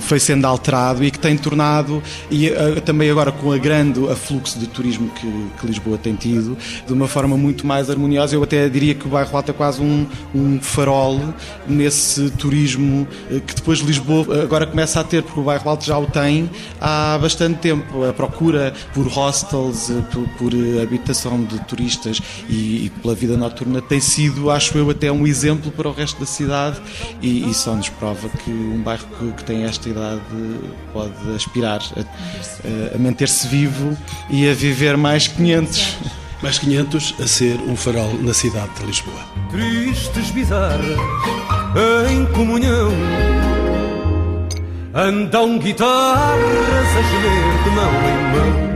foi 0.08 0.20
sendo 0.20 0.46
alterado 0.46 1.04
e 1.04 1.12
que 1.12 1.20
tem 1.20 1.38
tornado, 1.38 2.02
e 2.32 2.50
uh, 2.50 2.80
também 2.82 3.12
agora 3.12 3.32
com 3.32 3.52
a 3.52 3.58
grande 3.58 4.00
afluxo 4.10 4.58
de 4.58 4.66
turismo 4.66 5.10
que, 5.10 5.28
que, 5.60 5.68
Lisboa 5.68 5.98
tem 5.98 6.16
tido, 6.16 6.58
de 6.86 6.94
uma 6.94 7.08
forma 7.08 7.36
muito 7.36 7.68
mais 7.68 7.90
harmoniosa. 7.90 8.34
Eu 8.34 8.42
até 8.42 8.70
diria 8.70 8.96
que 8.96 9.06
o 9.06 9.10
bairro 9.10 9.36
Alto 9.36 9.52
é 9.52 9.54
quase 9.54 9.82
um, 9.82 10.08
um 10.34 10.60
farol 10.62 11.20
nesse 11.68 12.30
turismo 12.32 13.06
uh, 13.30 13.42
que 13.42 13.56
depois 13.56 13.80
Lisboa 13.80 14.44
agora 14.44 14.66
começa 14.66 15.02
a 15.02 15.04
ter, 15.04 15.24
porque 15.24 15.40
o 15.40 15.44
bairro 15.44 15.70
Alto 15.70 15.86
já 15.86 15.98
o 15.98 16.06
tem 16.06 16.50
há 16.80 17.18
bastante 17.22 17.60
tempo. 17.60 18.06
A 18.06 18.14
procura 18.14 18.74
por 18.94 19.08
hostels, 19.08 19.92
por, 20.12 20.28
por 20.38 20.54
habitação 20.82 21.44
de 21.44 21.60
turistas 21.66 22.22
e, 22.48 22.86
e, 22.86 22.92
pela 23.02 23.14
vida 23.14 23.36
noturna 23.36 23.82
tem 23.82 24.00
sido, 24.00 24.50
acho 24.50 24.78
eu, 24.78 24.90
até 24.90 25.12
um 25.12 25.28
exemplo 25.28 25.70
para 25.72 25.90
o 25.90 25.92
resto 25.92 26.20
da 26.20 26.26
cidade 26.26 26.80
e, 27.22 27.50
e 27.50 27.54
só 27.54 27.76
nos 27.76 27.90
prova 27.90 28.30
que 28.30 28.50
um 28.50 28.82
bairro 28.82 29.06
que, 29.20 29.32
que 29.34 29.44
tem 29.44 29.64
esta 29.64 29.90
sociedade 29.98 30.22
pode 30.94 31.36
aspirar 31.36 31.82
a, 31.96 32.96
a 32.96 32.98
manter-se 32.98 33.48
vivo 33.48 33.98
e 34.30 34.50
a 34.50 34.54
viver 34.54 34.96
mais 34.96 35.28
500. 35.28 35.98
Mais 36.42 36.60
500 36.60 37.16
a 37.20 37.28
ser 37.28 37.56
um 37.62 37.76
farol 37.76 38.14
na 38.22 38.32
cidade 38.32 38.70
de 38.80 38.86
Lisboa. 38.86 39.26
Tristes 39.50 40.30
bizarras 40.30 40.98
em 42.12 42.26
comunhão 42.28 42.92
Andam 44.94 45.58
guitarras 45.58 46.88
a 46.96 47.02
gemer 47.02 47.64
de 47.64 47.70
mão 47.72 47.92
em 47.92 48.62
mão 48.62 48.67